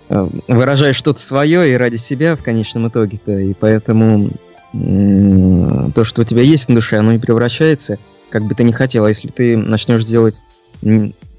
выражаешь 0.08 0.96
что-то 0.96 1.20
свое 1.20 1.72
и 1.72 1.76
ради 1.76 1.96
себя 1.96 2.36
в 2.36 2.42
конечном 2.42 2.88
итоге-то, 2.88 3.32
и 3.32 3.54
поэтому 3.54 4.30
э, 4.72 5.90
то, 5.94 6.04
что 6.04 6.22
у 6.22 6.24
тебя 6.24 6.42
есть 6.42 6.68
на 6.68 6.76
душе, 6.76 6.98
оно 6.98 7.12
и 7.12 7.18
превращается, 7.18 7.98
как 8.30 8.44
бы 8.44 8.54
ты 8.54 8.64
ни 8.64 8.72
хотел, 8.72 9.04
а 9.04 9.08
если 9.08 9.28
ты 9.28 9.56
начнешь 9.56 10.04
делать, 10.04 10.36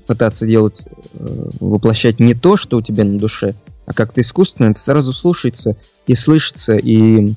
пытаться 0.07 0.45
делать, 0.45 0.85
э, 1.13 1.49
воплощать 1.59 2.19
не 2.19 2.33
то, 2.33 2.57
что 2.57 2.77
у 2.77 2.81
тебя 2.81 3.03
на 3.03 3.17
душе, 3.17 3.53
а 3.85 3.93
как-то 3.93 4.21
искусственно, 4.21 4.71
это 4.71 4.79
сразу 4.79 5.13
слушается 5.13 5.77
и 6.07 6.15
слышится, 6.15 6.75
и 6.75 7.33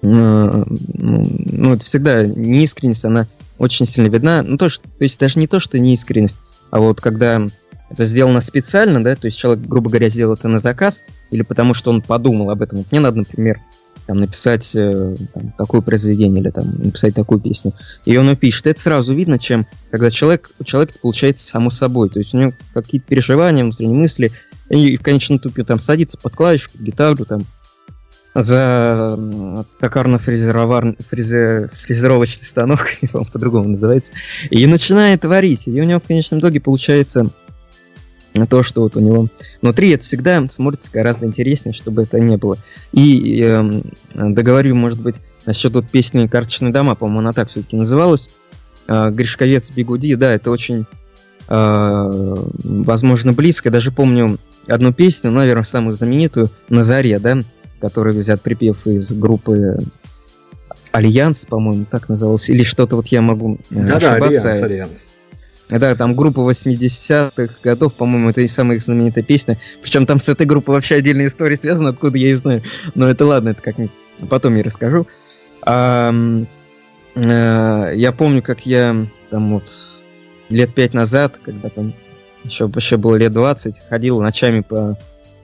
ну, 0.00 0.64
ну, 0.94 1.72
это 1.74 1.84
всегда 1.84 2.26
неискренность, 2.26 3.06
она 3.06 3.26
очень 3.58 3.86
сильно 3.86 4.08
видна. 4.08 4.42
Ну, 4.42 4.58
то, 4.58 4.68
что, 4.68 4.82
то 4.82 5.04
есть 5.04 5.18
даже 5.18 5.38
не 5.38 5.46
то, 5.46 5.60
что 5.60 5.78
неискренность, 5.78 6.36
а 6.70 6.80
вот 6.80 7.00
когда 7.00 7.46
это 7.94 8.04
сделано 8.04 8.40
специально, 8.40 9.02
да, 9.02 9.16
то 9.16 9.26
есть 9.26 9.38
человек, 9.38 9.66
грубо 9.66 9.88
говоря, 9.88 10.08
сделал 10.08 10.34
это 10.34 10.48
на 10.48 10.58
заказ, 10.58 11.04
или 11.30 11.42
потому 11.42 11.74
что 11.74 11.90
он 11.90 12.02
подумал 12.02 12.50
об 12.50 12.62
этом. 12.62 12.78
Вот 12.78 12.90
мне 12.90 13.00
надо, 13.00 13.18
например, 13.18 13.60
там, 14.06 14.18
написать 14.18 14.70
э, 14.74 15.16
там, 15.32 15.52
такое 15.56 15.80
произведение 15.80 16.42
или 16.42 16.50
там, 16.50 16.66
написать 16.76 17.14
такую 17.14 17.40
песню. 17.40 17.72
И 18.04 18.16
он 18.16 18.28
ее 18.28 18.36
пишет. 18.36 18.66
Это 18.66 18.80
сразу 18.80 19.14
видно, 19.14 19.38
чем 19.38 19.66
когда 19.90 20.10
человек, 20.10 20.50
у 20.58 20.64
человека 20.64 20.98
получается 21.00 21.46
само 21.46 21.70
собой. 21.70 22.10
То 22.10 22.18
есть 22.18 22.34
у 22.34 22.38
него 22.38 22.52
какие-то 22.74 23.06
переживания, 23.06 23.64
внутренние 23.64 23.98
мысли, 23.98 24.30
и 24.68 24.96
в 24.96 25.02
конечном 25.02 25.38
итоге 25.38 25.64
там 25.64 25.80
садится 25.80 26.18
под 26.18 26.34
клавишу, 26.34 26.70
под 26.70 26.82
гитару, 26.82 27.24
там, 27.24 27.44
за 28.34 29.16
токарно-фрезеровочный 29.80 32.44
станок, 32.44 32.88
он 33.14 33.24
по-другому 33.26 33.70
называется, 33.70 34.12
и 34.50 34.66
начинает 34.66 35.22
творить. 35.22 35.62
И 35.66 35.80
у 35.80 35.84
него 35.84 36.00
в 36.00 36.04
конечном 36.04 36.40
итоге 36.40 36.60
получается 36.60 37.30
то, 38.48 38.62
что 38.62 38.82
вот 38.82 38.96
у 38.96 39.00
него 39.00 39.28
внутри, 39.62 39.90
это 39.90 40.04
всегда 40.04 40.46
смотрится 40.48 40.90
гораздо 40.92 41.26
интереснее, 41.26 41.72
чтобы 41.72 42.02
это 42.02 42.18
не 42.18 42.36
было. 42.36 42.58
И 42.92 43.42
э, 43.44 43.80
договорю, 44.14 44.74
может 44.74 45.00
быть, 45.00 45.16
насчет 45.46 45.72
вот 45.72 45.88
песни 45.88 46.26
«Карточные 46.26 46.72
дома», 46.72 46.94
по-моему, 46.94 47.20
она 47.20 47.32
так 47.32 47.50
все-таки 47.50 47.76
называлась. 47.76 48.28
Э, 48.88 49.10
Гришковец 49.10 49.70
Бигуди, 49.70 50.14
да, 50.16 50.32
это 50.32 50.50
очень, 50.50 50.84
э, 51.48 52.36
возможно, 52.64 53.32
близко. 53.32 53.70
Даже 53.70 53.92
помню 53.92 54.38
одну 54.66 54.92
песню, 54.92 55.30
наверное, 55.30 55.64
самую 55.64 55.94
знаменитую, 55.94 56.50
«На 56.68 56.82
заре», 56.82 57.18
да, 57.20 57.38
который 57.80 58.14
взят 58.14 58.42
припев 58.42 58.86
из 58.86 59.12
группы 59.12 59.78
Альянс, 60.90 61.44
по-моему, 61.44 61.86
так 61.90 62.08
назывался, 62.08 62.52
или 62.52 62.62
что-то 62.62 62.96
вот 62.96 63.08
я 63.08 63.20
могу 63.20 63.58
э, 63.70 63.86
Да-да, 63.86 64.14
Альянс, 64.14 64.44
Альянс. 64.44 65.08
Да, 65.70 65.94
там 65.94 66.14
группа 66.14 66.40
80-х 66.40 67.54
годов, 67.62 67.94
по-моему, 67.94 68.30
это 68.30 68.42
и 68.42 68.48
самая 68.48 68.76
их 68.76 68.84
знаменитая 68.84 69.24
песня. 69.24 69.58
Причем 69.82 70.04
там 70.06 70.20
с 70.20 70.28
этой 70.28 70.46
группой 70.46 70.74
вообще 70.74 70.96
отдельная 70.96 71.28
история 71.28 71.56
связана, 71.56 71.90
откуда 71.90 72.18
я 72.18 72.28
ее 72.28 72.36
знаю. 72.36 72.62
Но 72.94 73.08
это 73.08 73.24
ладно, 73.24 73.50
это 73.50 73.62
как-нибудь 73.62 73.92
потом 74.28 74.56
я 74.56 74.62
расскажу. 74.62 75.06
А, 75.62 76.12
а, 77.14 77.92
я 77.92 78.12
помню, 78.12 78.42
как 78.42 78.66
я 78.66 79.06
там 79.30 79.54
вот 79.54 79.64
лет 80.48 80.74
пять 80.74 80.94
назад, 80.94 81.38
когда 81.42 81.68
там 81.68 81.94
еще, 82.44 82.70
еще 82.74 82.96
было 82.96 83.16
лет 83.16 83.32
20, 83.32 83.80
ходил 83.88 84.20
ночами 84.20 84.60
по 84.60 84.98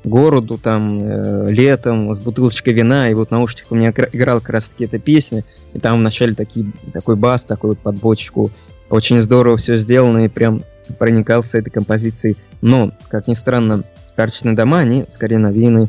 городу, 0.04 0.58
там, 0.58 1.00
э, 1.02 1.50
летом, 1.50 2.14
с 2.14 2.18
бутылочкой 2.18 2.72
вина, 2.72 3.10
и 3.10 3.14
вот 3.14 3.28
в 3.28 3.32
наушниках 3.32 3.70
у 3.70 3.74
меня 3.74 3.90
играла 3.90 4.40
как 4.40 4.50
раз 4.50 4.64
таки 4.64 4.84
эта 4.84 4.98
песня, 4.98 5.44
и 5.74 5.78
там 5.78 5.98
вначале 5.98 6.34
такие, 6.34 6.66
такой 6.92 7.16
бас, 7.16 7.42
такой 7.42 7.70
вот 7.70 7.80
под 7.80 7.96
бочку, 7.96 8.50
очень 8.90 9.22
здорово 9.22 9.56
все 9.56 9.76
сделано, 9.76 10.24
и 10.24 10.28
прям 10.28 10.62
проникался 10.98 11.58
этой 11.58 11.70
композицией. 11.70 12.36
Но, 12.60 12.90
как 13.08 13.28
ни 13.28 13.34
странно, 13.34 13.84
карточные 14.16 14.54
дома, 14.54 14.80
они 14.80 15.06
скорее 15.14 15.38
навеяны, 15.38 15.88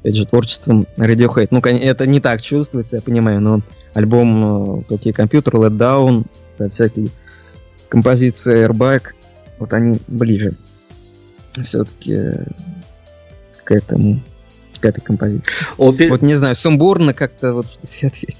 опять 0.00 0.16
же, 0.16 0.26
творчеством 0.26 0.86
Radiohead. 0.96 1.48
Ну, 1.50 1.60
это 1.60 2.06
не 2.06 2.20
так 2.20 2.42
чувствуется, 2.42 2.96
я 2.96 3.02
понимаю, 3.02 3.40
но 3.40 3.60
альбом 3.94 4.84
такие 4.88 5.14
компьютер, 5.14 5.54
Let 5.56 5.76
Down, 5.76 6.24
всякие 6.70 7.08
композиции 7.88 8.66
Airbag, 8.66 9.02
вот 9.58 9.72
они 9.72 9.98
ближе. 10.08 10.54
Все-таки 11.62 12.16
к 13.64 13.72
этому, 13.72 14.20
к 14.80 14.84
этой 14.84 15.00
композиции. 15.00 15.52
О, 15.76 15.92
Вот 15.92 16.22
не 16.22 16.34
знаю, 16.34 16.56
сумбурно 16.56 17.12
как-то 17.12 17.52
вот 17.52 17.66
ответить. 18.02 18.38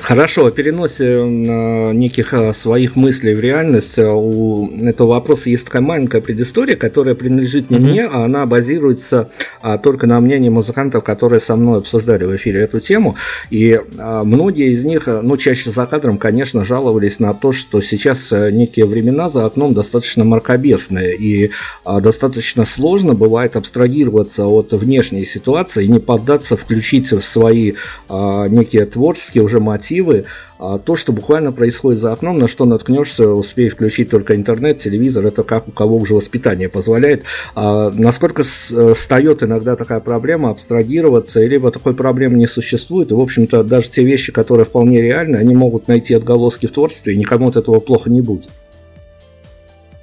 Хорошо, 0.00 0.46
о 0.46 0.50
переносе 0.50 1.20
неких 1.24 2.32
а, 2.34 2.52
своих 2.52 2.96
мыслей 2.96 3.34
в 3.34 3.40
реальность. 3.40 3.98
А, 3.98 4.12
у 4.12 4.70
этого 4.84 5.08
вопроса 5.08 5.50
есть 5.50 5.64
такая 5.64 5.82
маленькая 5.82 6.20
предыстория, 6.20 6.76
которая 6.76 7.14
принадлежит 7.14 7.70
не 7.70 7.78
mm-hmm. 7.78 7.80
мне, 7.80 8.04
а 8.04 8.24
она 8.24 8.46
базируется 8.46 9.30
а, 9.62 9.78
только 9.78 10.06
на 10.06 10.20
мнении 10.20 10.48
музыкантов, 10.48 11.02
которые 11.02 11.40
со 11.40 11.56
мной 11.56 11.78
обсуждали 11.78 12.24
в 12.24 12.36
эфире 12.36 12.60
эту 12.60 12.80
тему. 12.80 13.16
И 13.50 13.80
многие 13.98 14.72
из 14.72 14.84
них, 14.84 15.06
ну, 15.06 15.36
чаще 15.36 15.70
за 15.70 15.86
кадром, 15.86 16.18
конечно, 16.18 16.64
жаловались 16.64 17.18
на 17.18 17.34
то, 17.34 17.52
что 17.52 17.80
сейчас 17.80 18.32
некие 18.32 18.86
времена 18.86 19.28
за 19.28 19.44
окном 19.46 19.74
достаточно 19.74 20.24
мракобесные, 20.24 21.16
и 21.16 21.50
достаточно 21.84 22.64
сложно 22.64 23.14
бывает 23.14 23.56
абстрагироваться 23.56 24.46
от 24.46 24.72
внешней 24.72 25.24
ситуации 25.24 25.84
и 25.84 25.88
не 25.88 26.00
поддаться 26.00 26.56
включить 26.56 27.12
в 27.12 27.22
свои 27.22 27.72
некие 28.08 28.86
творческие 28.86 29.44
уже 29.44 29.60
мотивы, 29.64 30.26
а 30.58 30.78
то, 30.78 30.94
что 30.94 31.12
буквально 31.12 31.52
происходит 31.52 32.00
за 32.00 32.12
окном, 32.12 32.38
на 32.38 32.46
что 32.48 32.64
наткнешься, 32.64 33.28
успей 33.28 33.68
включить 33.68 34.10
только 34.10 34.36
интернет, 34.36 34.78
телевизор, 34.78 35.26
это 35.26 35.42
как 35.42 35.68
у 35.68 35.72
кого 35.72 35.96
уже 35.96 36.14
воспитание 36.14 36.68
позволяет. 36.68 37.24
А 37.54 37.90
насколько 37.90 38.42
э, 38.42 38.94
встает 38.94 39.42
иногда 39.42 39.74
такая 39.76 40.00
проблема 40.00 40.50
абстрагироваться, 40.50 41.40
либо 41.40 41.70
такой 41.70 41.94
проблемы 41.94 42.36
не 42.36 42.46
существует, 42.46 43.10
и, 43.10 43.14
в 43.14 43.20
общем-то, 43.20 43.64
даже 43.64 43.90
те 43.90 44.04
вещи, 44.04 44.32
которые 44.32 44.64
вполне 44.64 45.02
реальны, 45.02 45.36
они 45.36 45.54
могут 45.54 45.88
найти 45.88 46.14
отголоски 46.14 46.66
в 46.66 46.72
творчестве, 46.72 47.14
и 47.14 47.18
никому 47.18 47.48
от 47.48 47.56
этого 47.56 47.80
плохо 47.80 48.10
не 48.10 48.20
будет. 48.20 48.48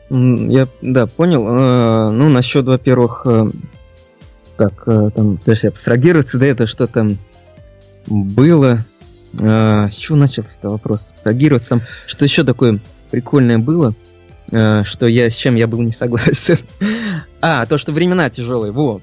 Я, 0.09 0.68
да, 0.82 1.07
понял. 1.07 1.47
Э, 1.47 2.09
ну, 2.12 2.28
насчет, 2.30 2.66
во-первых, 2.66 3.24
э, 3.26 3.47
как 4.57 4.84
там, 4.86 5.39
есть 5.45 5.66
абстрагироваться, 5.66 6.38
да, 6.38 6.45
это 6.45 6.68
что 6.68 6.86
там 6.86 7.18
было, 8.07 8.80
а, 9.39 9.89
с 9.89 9.95
чего 9.95 10.17
начался 10.17 10.51
этот 10.51 10.71
вопрос? 10.71 11.07
Реагировать 11.23 11.67
там, 11.67 11.82
что 12.07 12.25
еще 12.25 12.43
такое 12.43 12.79
прикольное 13.09 13.57
было, 13.57 13.93
а, 14.51 14.84
что 14.84 15.07
я 15.07 15.29
с 15.29 15.36
чем 15.36 15.55
я 15.55 15.67
был 15.67 15.82
не 15.82 15.91
согласен. 15.91 16.57
а, 17.41 17.65
то, 17.65 17.77
что 17.77 17.91
времена 17.91 18.29
тяжелые, 18.29 18.71
во. 18.71 19.01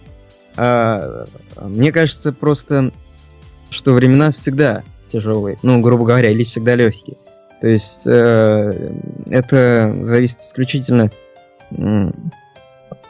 А, 0.57 1.25
мне 1.63 1.93
кажется 1.93 2.33
просто, 2.33 2.93
что 3.71 3.95
времена 3.95 4.33
всегда 4.33 4.83
тяжелые, 5.11 5.59
ну, 5.63 5.81
грубо 5.81 6.05
говоря, 6.05 6.31
или 6.31 6.45
всегда 6.45 6.75
легкие. 6.75 7.17
То 7.61 7.67
есть 7.67 8.07
э, 8.07 8.93
это 9.27 9.97
зависит 10.03 10.43
исключительно 10.43 11.11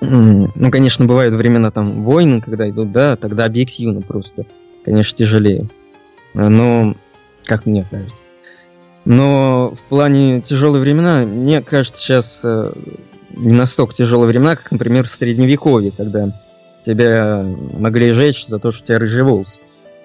ну, 0.00 0.70
конечно, 0.70 1.06
бывают 1.06 1.34
времена 1.34 1.70
там 1.70 2.04
войны, 2.04 2.40
когда 2.40 2.68
идут, 2.68 2.92
да, 2.92 3.16
тогда 3.16 3.44
объективно 3.44 4.00
просто, 4.00 4.46
конечно, 4.84 5.16
тяжелее. 5.16 5.68
Но 6.34 6.94
как 7.44 7.66
мне 7.66 7.84
кажется. 7.90 8.16
Но 9.04 9.74
в 9.74 9.88
плане 9.88 10.40
тяжелые 10.42 10.82
времена, 10.82 11.22
мне 11.22 11.62
кажется, 11.62 12.02
сейчас 12.02 12.40
э, 12.44 12.72
не 13.30 13.54
настолько 13.54 13.94
тяжелые 13.94 14.28
времена, 14.28 14.56
как, 14.56 14.70
например, 14.70 15.06
в 15.06 15.12
Средневековье, 15.12 15.92
когда 15.96 16.30
тебя 16.84 17.44
могли 17.78 18.12
жечь 18.12 18.46
за 18.46 18.58
то, 18.58 18.70
что 18.70 18.82
у 18.82 18.86
тебя 18.86 18.98
рыжий 18.98 19.22
волос. 19.22 19.60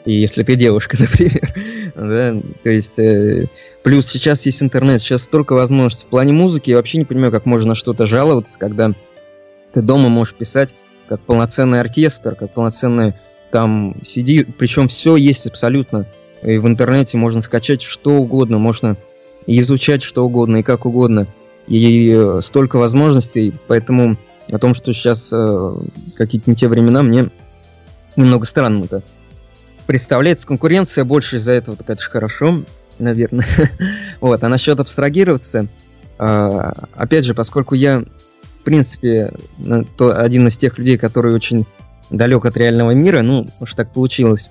И 0.06 0.14
если 0.14 0.44
ты 0.44 0.56
девушка, 0.56 0.98
например. 1.00 1.54
да, 1.96 2.42
то 2.64 2.70
есть, 2.70 2.98
э, 3.00 3.48
плюс 3.84 4.08
сейчас 4.08 4.46
есть 4.46 4.62
интернет, 4.62 5.02
сейчас 5.02 5.24
столько 5.24 5.54
возможностей. 5.54 6.06
В 6.06 6.10
плане 6.10 6.34
музыки 6.34 6.70
я 6.70 6.78
вообще 6.78 6.98
не 6.98 7.06
понимаю, 7.06 7.32
как 7.32 7.46
можно 7.46 7.70
на 7.70 7.76
что-то 7.76 8.08
жаловаться, 8.08 8.58
когда 8.58 8.94
ты 9.74 9.82
дома 9.82 10.10
можешь 10.10 10.34
писать 10.34 10.74
как 11.08 11.20
полноценный 11.22 11.82
оркестр, 11.82 12.36
как 12.36 12.52
полноценный 12.52 13.14
там 13.52 13.96
CD, 14.04 14.46
причем 14.58 14.88
все 14.88 15.16
есть 15.16 15.46
абсолютно. 15.48 16.06
И 16.44 16.58
в 16.58 16.68
интернете 16.68 17.18
можно 17.18 17.42
скачать 17.42 17.82
что 17.82 18.16
угодно, 18.16 18.58
можно 18.58 18.98
изучать 19.48 20.02
что 20.02 20.26
угодно 20.26 20.58
и 20.58 20.64
как 20.64 20.86
угодно. 20.86 21.28
И 21.68 22.12
э, 22.14 22.42
столько 22.44 22.78
возможностей, 22.78 23.54
поэтому 23.68 24.18
о 24.52 24.58
том, 24.60 24.74
что 24.74 24.94
сейчас 24.94 25.32
э, 25.32 25.72
какие-то 26.16 26.50
не 26.50 26.56
те 26.56 26.68
времена, 26.68 27.02
мне 27.02 27.28
немного 28.16 28.46
странно 28.46 28.84
это 28.84 29.02
представляется. 29.88 30.48
Конкуренция 30.48 31.06
больше 31.06 31.38
из-за 31.38 31.54
этого, 31.54 31.78
так 31.78 31.90
это 31.90 32.02
же 32.02 32.10
хорошо, 32.10 32.64
наверное. 33.00 33.48
вот, 34.22 34.44
а 34.44 34.50
насчет 34.50 34.80
абстрагироваться, 34.80 35.68
э, 36.20 36.72
опять 36.96 37.26
же, 37.26 37.34
поскольку 37.34 37.76
я, 37.76 38.04
в 38.60 38.64
принципе, 38.64 39.32
то, 39.98 40.20
один 40.20 40.48
из 40.48 40.58
тех 40.58 40.78
людей, 40.78 40.98
который 40.98 41.34
очень 41.34 41.66
далек 42.10 42.46
от 42.46 42.58
реального 42.58 42.92
мира, 42.92 43.22
ну, 43.22 43.48
уж 43.62 43.74
так 43.74 43.94
получилось. 43.94 44.50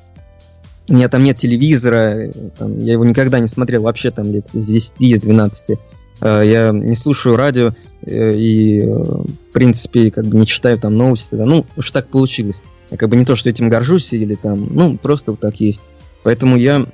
У 0.93 0.95
меня 0.95 1.09
там 1.09 1.24
нет 1.24 1.38
телевизора, 1.38 2.30
там, 2.59 2.76
я 2.76 2.93
его 2.93 3.05
никогда 3.07 3.38
не 3.38 3.49
смотрел 3.49 3.80
вообще 3.80 4.11
там 4.11 4.30
лет 4.30 4.47
с 4.53 4.68
10-12. 4.68 5.78
Э, 6.20 6.43
я 6.45 6.70
не 6.70 6.97
слушаю 6.97 7.34
радио 7.34 7.70
э, 8.03 8.34
и, 8.34 8.82
э, 8.82 8.86
в 8.86 9.53
принципе, 9.55 10.11
как 10.11 10.26
бы 10.26 10.36
не 10.36 10.47
читаю 10.47 10.78
там 10.78 10.95
новости. 10.95 11.34
Ну, 11.34 11.64
уж 11.78 11.90
так 11.93 12.09
получилось. 12.09 12.61
Я 12.90 12.99
как 12.99 13.09
бы 13.09 13.16
не 13.16 13.24
то, 13.24 13.36
что 13.36 13.49
этим 13.49 13.70
горжусь 13.70 14.12
или 14.12 14.34
там, 14.34 14.68
ну, 14.68 14.99
просто 14.99 15.30
вот 15.30 15.40
так 15.40 15.59
есть. 15.61 15.80
Поэтому 16.24 16.59
я 16.59 16.84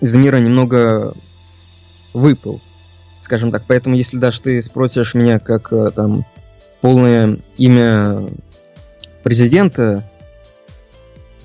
из 0.00 0.14
мира 0.16 0.38
немного 0.38 1.12
выпал, 2.14 2.62
скажем 3.20 3.50
так. 3.50 3.64
Поэтому, 3.68 3.94
если 3.94 4.16
даже 4.16 4.40
ты 4.40 4.62
спросишь 4.62 5.12
меня, 5.12 5.38
как 5.38 5.70
там 5.94 6.24
полное 6.80 7.40
имя 7.58 8.26
президента, 9.22 10.02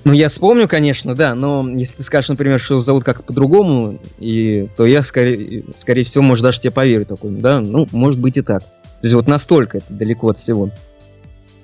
ну, 0.04 0.12
я 0.12 0.28
вспомню, 0.28 0.68
конечно, 0.68 1.14
да, 1.14 1.34
но 1.34 1.68
если 1.68 1.96
ты 1.96 2.02
скажешь, 2.02 2.28
например, 2.28 2.60
что 2.60 2.74
его 2.74 2.82
зовут 2.82 3.04
как 3.04 3.24
по-другому, 3.24 3.98
и, 4.18 4.68
то 4.76 4.86
я, 4.86 5.02
скорее, 5.02 5.64
скорее 5.78 6.04
всего, 6.04 6.22
может, 6.22 6.44
даже 6.44 6.60
тебе 6.60 6.70
поверю 6.70 7.04
такой, 7.04 7.32
да, 7.32 7.60
ну, 7.60 7.86
может 7.92 8.20
быть 8.20 8.36
и 8.36 8.42
так. 8.42 8.62
То 8.62 9.04
есть 9.04 9.14
вот 9.14 9.28
настолько 9.28 9.78
это 9.78 9.86
далеко 9.92 10.30
от 10.30 10.38
всего. 10.38 10.70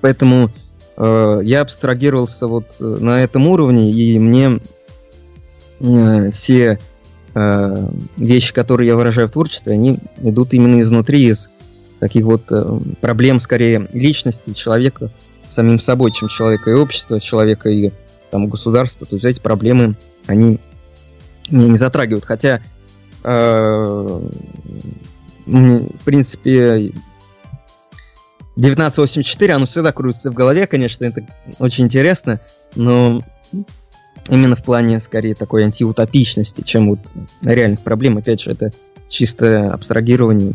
Поэтому 0.00 0.50
э, 0.96 1.40
я 1.42 1.62
абстрагировался 1.62 2.46
вот 2.46 2.66
э, 2.80 2.84
на 2.84 3.22
этом 3.22 3.46
уровне, 3.48 3.90
и 3.90 4.18
мне 4.18 4.60
э, 5.80 6.30
все 6.30 6.78
э, 7.34 7.88
вещи, 8.16 8.52
которые 8.52 8.88
я 8.88 8.96
выражаю 8.96 9.28
в 9.28 9.32
творчестве, 9.32 9.72
они 9.72 9.98
идут 10.20 10.52
именно 10.52 10.80
изнутри, 10.80 11.28
из 11.28 11.48
таких 12.00 12.24
вот 12.24 12.42
э, 12.50 12.78
проблем, 13.00 13.40
скорее, 13.40 13.88
личности 13.92 14.52
человека, 14.52 15.10
самим 15.48 15.80
собой, 15.80 16.12
чем 16.12 16.28
человека 16.28 16.70
и 16.70 16.74
общества, 16.74 17.20
человека 17.20 17.70
и 17.70 17.92
там, 18.34 18.48
государства, 18.48 19.06
то 19.06 19.14
есть 19.14 19.24
эти 19.24 19.38
проблемы, 19.38 19.94
они 20.26 20.58
меня 21.50 21.68
не 21.68 21.76
затрагивают. 21.76 22.24
Хотя, 22.24 22.60
э, 23.22 24.20
в 25.46 26.04
принципе, 26.04 26.90
1984, 28.56 29.52
оно 29.52 29.66
всегда 29.66 29.92
крутится 29.92 30.32
в 30.32 30.34
голове, 30.34 30.66
конечно, 30.66 31.04
это 31.04 31.24
очень 31.60 31.84
интересно, 31.84 32.40
но 32.74 33.22
именно 34.28 34.56
в 34.56 34.64
плане, 34.64 34.98
скорее, 34.98 35.36
такой 35.36 35.62
антиутопичности, 35.62 36.62
чем 36.62 36.88
вот 36.88 36.98
реальных 37.44 37.82
проблем. 37.82 38.18
Опять 38.18 38.40
же, 38.40 38.50
это 38.50 38.72
чистое 39.08 39.68
абстрагирование. 39.68 40.54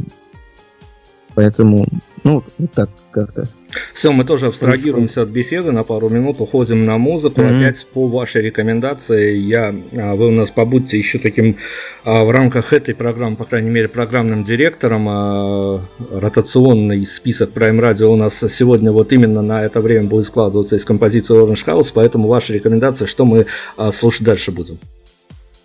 Поэтому, 1.39 1.85
ну, 2.25 2.43
вот 2.57 2.71
так 2.73 2.89
как-то. 3.11 3.45
Все, 3.93 4.11
мы 4.11 4.25
тоже 4.25 4.47
абстрагируемся 4.47 5.21
от 5.21 5.29
беседы 5.29 5.71
на 5.71 5.85
пару 5.85 6.09
минут, 6.09 6.41
уходим 6.41 6.85
на 6.85 6.97
музыку. 6.97 7.39
Mm-hmm. 7.39 7.57
Опять 7.57 7.87
по 7.93 8.07
вашей 8.07 8.41
рекомендации, 8.41 9.37
я, 9.37 9.73
а, 9.93 10.15
вы 10.15 10.27
у 10.27 10.31
нас 10.31 10.49
побудьте 10.49 10.97
еще 10.97 11.17
таким 11.17 11.55
а, 12.03 12.25
в 12.25 12.31
рамках 12.31 12.73
этой 12.73 12.93
программы, 12.93 13.37
по 13.37 13.45
крайней 13.45 13.69
мере, 13.69 13.87
программным 13.87 14.43
директором. 14.43 15.07
А, 15.07 15.81
ротационный 16.11 17.05
список 17.05 17.51
Prime 17.51 17.79
Radio 17.79 18.07
у 18.07 18.17
нас 18.17 18.43
сегодня 18.49 18.91
вот 18.91 19.13
именно 19.13 19.41
на 19.41 19.63
это 19.63 19.79
время 19.79 20.07
будет 20.07 20.25
складываться 20.25 20.75
из 20.75 20.83
композиции 20.83 21.41
Orange 21.41 21.65
House, 21.65 21.91
поэтому 21.93 22.27
ваша 22.27 22.51
рекомендация, 22.51 23.05
что 23.05 23.23
мы 23.23 23.45
слушать 23.93 24.23
дальше 24.23 24.51
будем? 24.51 24.77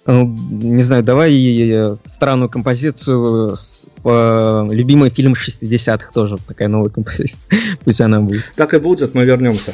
Э, 0.07 0.23
не 0.23 0.83
знаю, 0.83 1.03
давай 1.03 1.99
странную 2.05 2.49
композицию 2.49 3.57
с 3.57 3.87
э, 4.05 4.69
любимый 4.71 5.11
фильм 5.11 5.35
60-х 5.35 6.11
тоже 6.13 6.37
такая 6.47 6.69
новая 6.69 6.91
композиция. 6.91 7.39
Пусть 7.85 8.01
она 8.01 8.21
будет. 8.21 8.45
Так 8.57 8.75
и 8.75 8.79
будет, 8.79 9.15
мы 9.15 9.25
вернемся. 9.25 9.73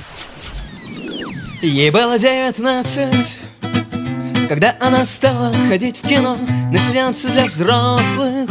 Ей 1.62 1.91
было 1.91 2.18
19, 2.18 3.41
когда 4.49 4.76
она 4.81 5.05
стала 5.05 5.53
ходить 5.68 5.99
в 5.99 6.09
кино 6.09 6.39
на 6.72 6.78
сеансы 6.78 7.28
для 7.28 7.45
взрослых, 7.45 8.49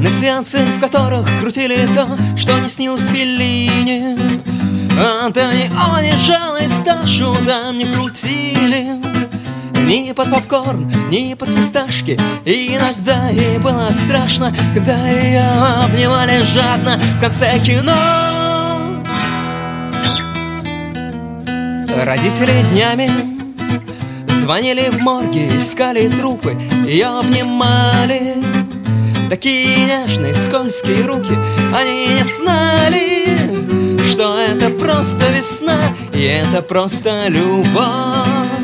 на 0.00 0.08
сеансы, 0.10 0.58
в 0.58 0.80
которых 0.80 1.26
крутили 1.40 1.88
то, 1.94 2.06
что 2.36 2.58
не 2.60 2.68
снилось 2.68 3.08
Феллини. 3.08 4.16
Антониони, 5.24 6.16
жалость, 6.16 6.84
Дашу 6.84 7.34
там 7.44 7.76
не 7.76 7.86
крутили. 7.86 9.05
Ни 9.86 10.12
под 10.12 10.30
попкорн, 10.32 10.90
ни 11.10 11.34
под 11.34 11.48
фисташки. 11.48 12.18
И 12.44 12.76
иногда 12.76 13.28
ей 13.28 13.58
было 13.58 13.88
страшно 13.92 14.52
Когда 14.74 15.08
ее 15.08 15.48
обнимали 15.84 16.42
жадно 16.42 16.98
В 17.16 17.20
конце 17.20 17.56
кино. 17.60 17.94
Родители 22.04 22.64
днями 22.72 23.08
Звонили 24.40 24.90
в 24.90 25.00
морге, 25.02 25.56
искали 25.56 26.08
трупы 26.08 26.60
Ее 26.84 27.06
обнимали. 27.06 28.34
Такие 29.30 29.86
нежные, 29.86 30.34
скользкие 30.34 31.06
руки 31.06 31.36
Они 31.72 32.08
не 32.08 32.24
знали 32.24 34.08
Что 34.10 34.36
это 34.36 34.68
просто 34.70 35.30
весна 35.30 35.78
И 36.12 36.22
это 36.22 36.60
просто 36.60 37.28
любовь 37.28 38.55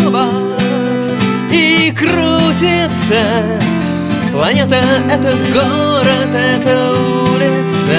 любовь 0.00 1.12
И 1.52 1.92
крутится 1.92 3.58
Планета— 4.32 4.76
этот 5.10 5.36
город, 5.52 6.28
это 6.32 6.92
улица. 7.32 7.98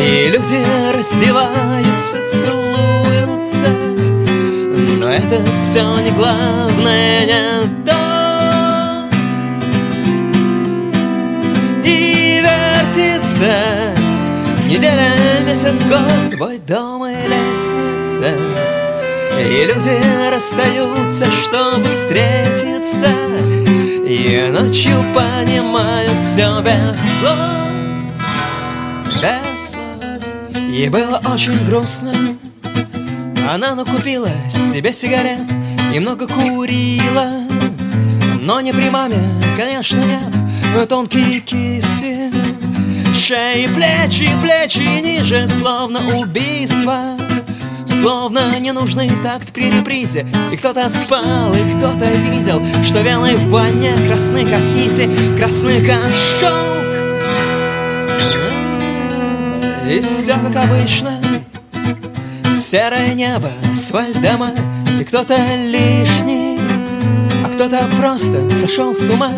И 0.00 0.28
люди 0.28 0.62
раздеваются, 0.94 2.18
целуются 2.28 3.68
Но 5.00 5.08
это 5.08 5.42
все 5.52 5.82
не 6.02 6.10
главное, 6.12 7.26
не 7.26 7.84
то. 7.84 9.08
И 11.84 12.42
вертится 12.42 13.52
Неделя, 14.68 15.10
месяц, 15.46 15.82
год, 15.84 16.36
твой 16.36 16.58
дом 16.58 17.06
и 17.06 17.14
лестница 17.14 18.73
и 19.40 19.64
люди 19.66 20.30
расстаются, 20.30 21.30
чтобы 21.30 21.88
встретиться 21.90 23.10
И 24.06 24.50
ночью 24.50 25.02
понимают 25.14 26.20
все 26.20 26.60
без 26.60 26.96
слов 27.18 27.38
Без 29.22 29.72
слов. 29.72 30.68
Ей 30.68 30.88
было 30.88 31.20
очень 31.32 31.66
грустно. 31.66 32.12
Она 33.48 33.74
накупила 33.74 34.30
себе 34.48 34.92
сигарет 34.92 35.40
И 35.94 35.98
много 35.98 36.26
курила. 36.26 37.30
Но 38.40 38.60
не 38.60 38.72
при 38.72 38.90
маме, 38.90 39.18
конечно, 39.56 39.98
нет 39.98 40.88
Тонкие 40.88 41.40
кисти. 41.40 42.32
Шеи, 43.14 43.66
плечи, 43.68 44.28
плечи 44.42 45.00
ниже, 45.00 45.46
словно 45.46 46.00
убийство 46.18 47.16
Словно 48.04 48.60
ненужный 48.60 49.10
такт 49.22 49.50
при 49.54 49.70
репризе 49.70 50.26
И 50.52 50.58
кто-то 50.58 50.90
спал, 50.90 51.54
и 51.54 51.70
кто-то 51.70 52.04
видел 52.04 52.62
Что 52.82 53.00
вялые 53.00 53.34
в 53.34 53.48
ванне 53.48 53.94
красны, 54.06 54.44
как 54.44 54.60
нити 54.60 55.08
Красны, 55.38 55.80
как 55.80 56.02
шелк 56.38 57.22
И 59.90 60.00
все 60.00 60.34
как 60.34 60.64
обычно. 60.64 61.18
Серое 62.50 63.14
небо, 63.14 63.48
асфальт 63.72 64.20
дома 64.20 64.50
И 65.00 65.04
кто-то 65.04 65.38
лишний 65.64 66.60
А 67.42 67.48
кто-то 67.54 67.88
просто 67.96 68.50
сошел 68.50 68.94
с 68.94 69.08
ума. 69.08 69.32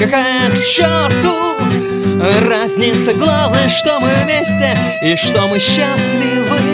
Какая 0.00 0.48
к 0.48 0.64
черту 0.64 1.56
разница 2.48 3.14
Главное, 3.14 3.68
что 3.68 3.98
мы 3.98 4.10
вместе 4.22 4.78
и 5.02 5.16
что 5.16 5.48
мы 5.48 5.58
счастливы 5.58 6.71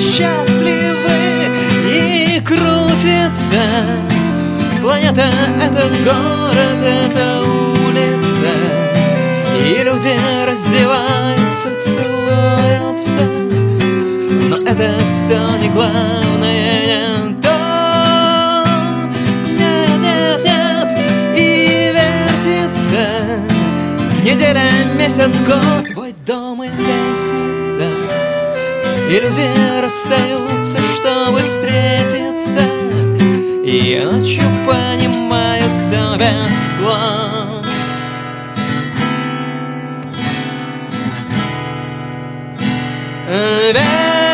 счастливы 0.00 1.50
и 1.86 2.40
крутится. 2.40 3.62
Планета— 4.80 5.26
этот 5.62 5.92
город, 6.04 6.80
это 6.80 7.42
улица 7.86 8.50
И 9.62 9.82
люди 9.84 10.18
раздеваются, 10.46 11.68
целуются. 11.78 13.20
Но 14.48 14.56
это 14.66 14.94
все 15.04 15.38
не 15.58 15.68
главное, 15.68 16.86
нет 16.86 17.10
Неделя, 24.22 24.62
месяц, 24.96 25.40
год, 25.40 25.94
И 29.10 29.18
люди 29.18 29.80
расстаются, 29.80 30.78
чтобы 30.94 31.40
встретиться 31.40 32.60
И 33.64 34.00
ночью 34.04 34.44
понимают 34.64 35.74
все 35.74 36.16
без 36.16 36.76
слов 36.76 37.66
Без 43.74 44.29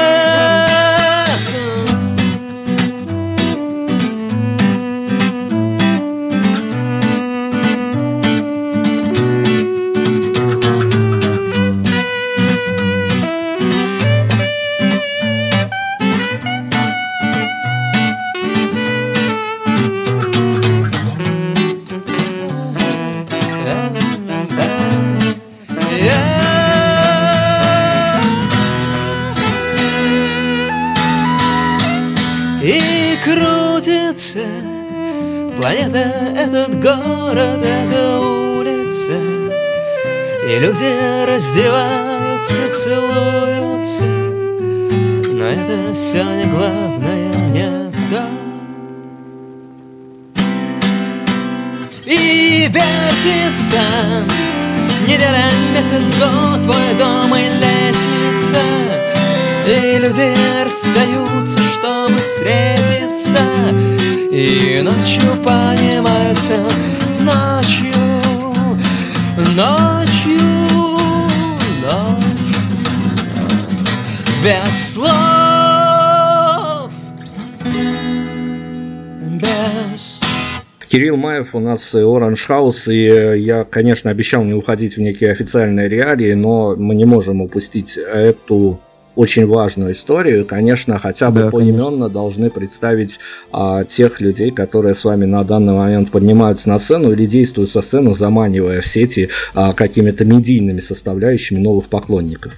Кирилл 80.96 81.18
Маев 81.18 81.54
у 81.54 81.60
нас 81.60 81.94
Orange 81.94 82.48
House, 82.48 82.90
и 82.90 83.38
я, 83.42 83.64
конечно, 83.64 84.10
обещал 84.10 84.44
не 84.44 84.54
уходить 84.54 84.96
в 84.96 85.00
некие 85.02 85.30
официальные 85.30 85.90
реалии, 85.90 86.32
но 86.32 86.74
мы 86.74 86.94
не 86.94 87.04
можем 87.04 87.42
упустить 87.42 87.98
эту 87.98 88.80
очень 89.14 89.46
важную 89.46 89.92
историю. 89.92 90.46
Конечно, 90.46 90.98
хотя 90.98 91.30
бы 91.30 91.40
да, 91.40 91.50
поименно 91.50 91.84
конечно. 91.84 92.08
должны 92.08 92.48
представить 92.48 93.18
а, 93.52 93.84
тех 93.84 94.22
людей, 94.22 94.50
которые 94.50 94.94
с 94.94 95.04
вами 95.04 95.26
на 95.26 95.44
данный 95.44 95.74
момент 95.74 96.10
поднимаются 96.10 96.70
на 96.70 96.78
сцену 96.78 97.12
или 97.12 97.26
действуют 97.26 97.68
со 97.68 97.82
сцены, 97.82 98.14
заманивая 98.14 98.80
в 98.80 98.86
сети 98.86 99.28
а, 99.52 99.74
какими-то 99.74 100.24
медийными 100.24 100.80
составляющими 100.80 101.58
новых 101.58 101.88
поклонников. 101.88 102.54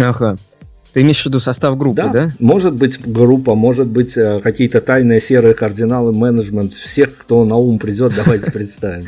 Ага. 0.00 0.36
Ты 0.96 1.02
имеешь 1.02 1.20
в 1.20 1.26
виду 1.26 1.40
состав 1.40 1.76
группы, 1.76 2.04
да? 2.04 2.08
да? 2.08 2.28
Может 2.40 2.72
быть 2.72 2.98
группа, 3.06 3.54
может 3.54 3.86
быть 3.86 4.16
э, 4.16 4.40
какие-то 4.40 4.80
тайные 4.80 5.20
серые 5.20 5.52
кардиналы, 5.52 6.14
менеджмент, 6.14 6.72
всех, 6.72 7.14
кто 7.18 7.44
на 7.44 7.56
ум 7.56 7.78
придет, 7.78 8.14
давайте 8.16 8.50
представим. 8.50 9.04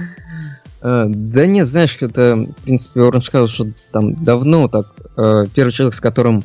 А, 0.82 1.06
да 1.08 1.46
нет, 1.46 1.66
знаешь, 1.66 1.96
это, 1.98 2.34
в 2.34 2.62
принципе, 2.62 3.00
Orange 3.00 3.22
сказал, 3.22 3.48
что 3.48 3.68
там 3.90 4.22
давно 4.22 4.68
так. 4.68 4.88
А, 5.16 5.46
первый 5.46 5.70
человек, 5.70 5.94
с 5.94 6.00
которым 6.00 6.42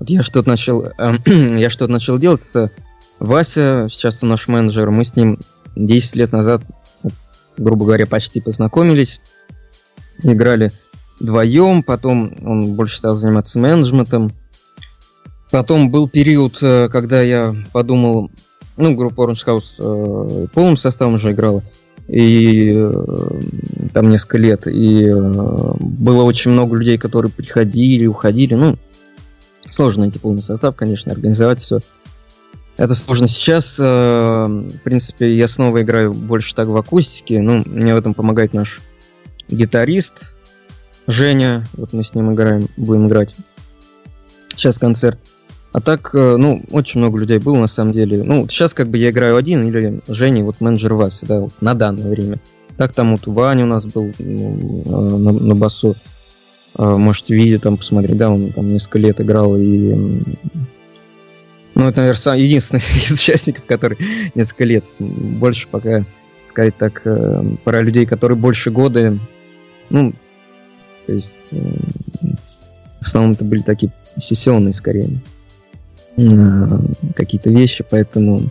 я 0.00 0.22
что-то 0.22 0.48
начал, 0.48 0.90
я 1.26 1.68
что-то 1.68 1.92
начал 1.92 2.18
делать, 2.18 2.40
это 2.50 2.70
Вася, 3.18 3.88
сейчас 3.90 4.22
он 4.22 4.30
наш 4.30 4.48
менеджер. 4.48 4.90
Мы 4.90 5.04
с 5.04 5.14
ним 5.14 5.38
10 5.76 6.16
лет 6.16 6.32
назад, 6.32 6.62
грубо 7.58 7.84
говоря, 7.84 8.06
почти 8.06 8.40
познакомились. 8.40 9.20
Играли 10.22 10.72
вдвоем, 11.20 11.82
потом 11.82 12.32
он 12.42 12.72
больше 12.72 12.96
стал 12.96 13.16
заниматься 13.16 13.58
менеджментом. 13.58 14.32
Потом 15.50 15.90
был 15.90 16.08
период, 16.08 16.58
э, 16.60 16.88
когда 16.90 17.22
я 17.22 17.54
подумал, 17.72 18.30
ну, 18.76 18.94
группа 18.94 19.22
Orange 19.22 19.46
House 19.46 19.74
э, 19.78 20.46
полным 20.52 20.76
составом 20.76 21.14
уже 21.14 21.32
играла 21.32 21.62
и 22.06 22.72
э, 22.74 22.92
там 23.92 24.10
несколько 24.10 24.38
лет, 24.38 24.66
и 24.66 25.10
было 25.10 26.22
очень 26.22 26.50
много 26.50 26.76
людей, 26.76 26.98
которые 26.98 27.30
приходили, 27.30 28.06
уходили, 28.06 28.54
ну, 28.54 28.76
сложно 29.70 30.04
найти 30.04 30.18
полный 30.18 30.42
состав, 30.42 30.74
конечно, 30.74 31.12
организовать 31.12 31.60
все. 31.60 31.80
Это 32.78 32.94
сложно 32.94 33.26
сейчас, 33.26 33.76
в 33.76 34.62
принципе, 34.84 35.36
я 35.36 35.48
снова 35.48 35.82
играю 35.82 36.14
больше 36.14 36.54
так 36.54 36.68
в 36.68 36.76
акустике, 36.76 37.42
ну, 37.42 37.62
мне 37.66 37.92
в 37.94 37.98
этом 37.98 38.14
помогает 38.14 38.54
наш 38.54 38.80
гитарист 39.48 40.28
Женя, 41.08 41.66
вот 41.72 41.94
мы 41.94 42.04
с 42.04 42.14
ним 42.14 42.34
играем, 42.34 42.68
будем 42.76 43.08
играть. 43.08 43.34
Сейчас 44.50 44.78
концерт. 44.78 45.18
А 45.72 45.80
так, 45.80 46.10
э, 46.14 46.36
ну, 46.36 46.62
очень 46.70 47.00
много 47.00 47.18
людей 47.18 47.38
было, 47.38 47.56
на 47.56 47.66
самом 47.66 47.92
деле. 47.92 48.22
Ну, 48.22 48.48
сейчас 48.48 48.72
как 48.72 48.88
бы 48.88 48.96
я 48.96 49.10
играю 49.10 49.36
один, 49.36 49.66
или 49.66 50.00
Женя, 50.08 50.42
вот 50.42 50.60
менеджер 50.60 50.94
Вася, 50.94 51.26
да, 51.26 51.40
вот, 51.40 51.52
на 51.60 51.74
данное 51.74 52.08
время. 52.08 52.38
Так 52.76 52.94
там 52.94 53.12
вот 53.12 53.26
Ваня 53.26 53.64
у 53.64 53.68
нас 53.68 53.84
был 53.84 54.12
ну, 54.18 54.82
э, 54.86 55.18
на, 55.18 55.32
на 55.32 55.54
басу. 55.54 55.94
Э, 56.78 56.96
можете 56.96 57.34
видео 57.34 57.58
там 57.58 57.76
посмотреть, 57.76 58.16
да, 58.16 58.30
он 58.30 58.52
там 58.52 58.72
несколько 58.72 58.98
лет 58.98 59.20
играл 59.20 59.56
и... 59.56 59.94
Ну, 61.74 61.86
это, 61.86 61.98
наверное, 61.98 62.18
сам 62.18 62.38
единственный 62.38 62.82
из 63.06 63.12
участников, 63.12 63.64
который 63.66 63.98
несколько 64.34 64.64
лет. 64.64 64.84
Больше 64.98 65.68
пока, 65.70 66.04
сказать 66.48 66.76
так, 66.78 67.02
пара 67.62 67.80
людей, 67.80 68.06
которые 68.06 68.38
больше 68.38 68.70
года, 68.70 69.18
ну, 69.90 70.14
то 71.06 71.12
есть, 71.12 71.36
в 71.50 73.06
основном 73.06 73.32
это 73.32 73.44
были 73.44 73.60
такие 73.60 73.92
сессионные 74.16 74.72
скорее 74.72 75.08
какие-то 77.14 77.50
вещи, 77.50 77.84
поэтому 77.88 78.42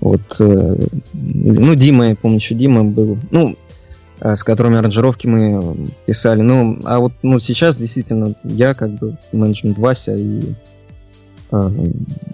вот, 0.00 0.20
э, 0.38 0.76
ну, 1.12 1.74
Дима, 1.74 2.08
я 2.08 2.16
помню, 2.16 2.36
еще 2.36 2.54
Дима 2.54 2.84
был, 2.84 3.18
ну, 3.30 3.56
э, 4.20 4.36
с 4.36 4.42
которыми 4.42 4.76
аранжировки 4.76 5.26
мы 5.26 5.76
писали, 6.06 6.42
ну, 6.42 6.78
а 6.84 6.98
вот, 6.98 7.12
ну, 7.22 7.40
сейчас 7.40 7.76
действительно 7.76 8.34
я 8.44 8.74
как 8.74 8.90
бы 8.90 9.16
менеджмент 9.32 9.78
Вася 9.78 10.14
и 10.14 10.42
э, 11.52 11.70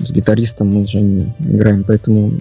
с 0.00 0.10
гитаристом 0.10 0.68
мы 0.68 0.86
же 0.86 1.00
не 1.00 1.32
играем, 1.38 1.84
поэтому 1.84 2.40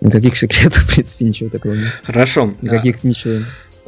никаких 0.00 0.36
секретов, 0.36 0.84
в 0.84 0.94
принципе, 0.94 1.24
ничего 1.24 1.50
такого 1.50 1.74
нет. 1.74 1.88
Хорошо. 2.04 2.54
Никаких 2.62 3.02
ничего. 3.04 3.40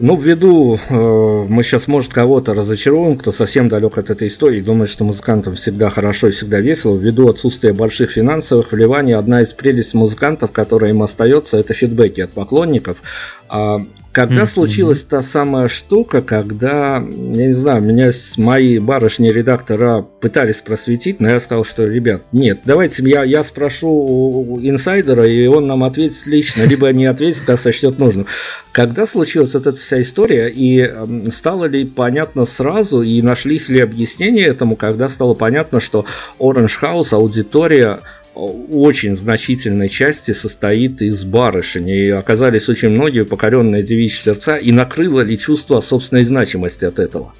Ну, 0.03 0.17
ввиду, 0.17 0.79
э, 0.89 1.47
мы 1.47 1.63
сейчас, 1.63 1.87
может, 1.87 2.11
кого-то 2.11 2.55
разочаруем, 2.55 3.19
кто 3.19 3.33
совсем 3.33 3.69
далек 3.69 3.99
от 3.99 4.09
этой 4.09 4.29
истории, 4.29 4.63
думает, 4.63 4.89
что 4.89 5.05
музыкантам 5.05 5.57
всегда 5.57 5.91
хорошо 5.91 6.29
и 6.29 6.31
всегда 6.31 6.59
весело. 6.59 6.97
Ввиду 6.97 7.29
отсутствия 7.29 7.75
больших 7.75 8.13
финансовых 8.13 8.73
вливаний, 8.73 9.15
одна 9.15 9.43
из 9.43 9.53
прелестей 9.53 9.99
музыкантов, 9.99 10.53
которая 10.53 10.93
им 10.93 11.03
остается, 11.03 11.59
это 11.59 11.75
фидбэки 11.75 12.23
от 12.23 12.33
поклонников. 12.33 13.03
А 13.51 13.83
Когда 14.13 14.43
mm-hmm. 14.43 14.47
случилась 14.47 15.05
та 15.05 15.23
самая 15.23 15.69
штука, 15.69 16.21
когда, 16.21 16.97
я 16.97 17.47
не 17.47 17.53
знаю, 17.53 17.81
меня 17.81 18.11
мои 18.39 18.81
барышни-редактора 18.81 20.03
пытались 20.03 20.63
просветить, 20.63 21.21
но 21.21 21.29
я 21.29 21.39
сказал, 21.39 21.65
что, 21.65 21.87
ребят, 21.87 22.23
нет, 22.33 22.61
давайте 22.65 23.09
я, 23.09 23.23
я 23.23 23.45
спрошу 23.45 24.59
инсайдера, 24.63 25.29
и 25.29 25.47
он 25.47 25.69
нам 25.69 25.85
ответит 25.85 26.27
лично, 26.27 26.65
либо 26.65 26.93
не 26.93 27.07
ответит, 27.07 27.49
а 27.49 27.57
сочтет 27.57 27.99
нужным. 27.99 28.27
Когда 28.73 29.07
случилась 29.07 29.55
вот 29.55 29.67
эта 29.67 29.79
вся 29.79 30.01
история, 30.01 30.53
и 30.53 30.93
стало 31.31 31.67
ли 31.67 31.85
понятно 31.85 32.47
сразу, 32.47 33.03
и 33.03 33.23
нашлись 33.23 33.69
ли 33.69 33.81
объяснения 33.81 34.45
этому, 34.45 34.75
когда 34.75 35.09
стало 35.09 35.35
понятно, 35.35 35.79
что 35.79 36.05
Orange 36.41 36.81
House, 36.83 37.15
аудитория 37.15 38.01
очень 38.35 39.17
значительной 39.17 39.89
части 39.89 40.33
состоит 40.33 41.03
из 41.03 41.25
барышень, 41.25 41.89
и 41.89 42.09
оказались 42.09 42.69
очень 42.69 42.91
многие 42.91 43.25
покоренные 43.25 43.83
девичьи 43.83 44.23
сердца, 44.23 44.57
и 44.57 44.73
накрыло 44.73 45.21
ли 45.21 45.39
чувство 45.39 45.81
собственной 45.81 46.25
значимости 46.25 46.85
от 46.85 46.99
этого? 46.99 47.33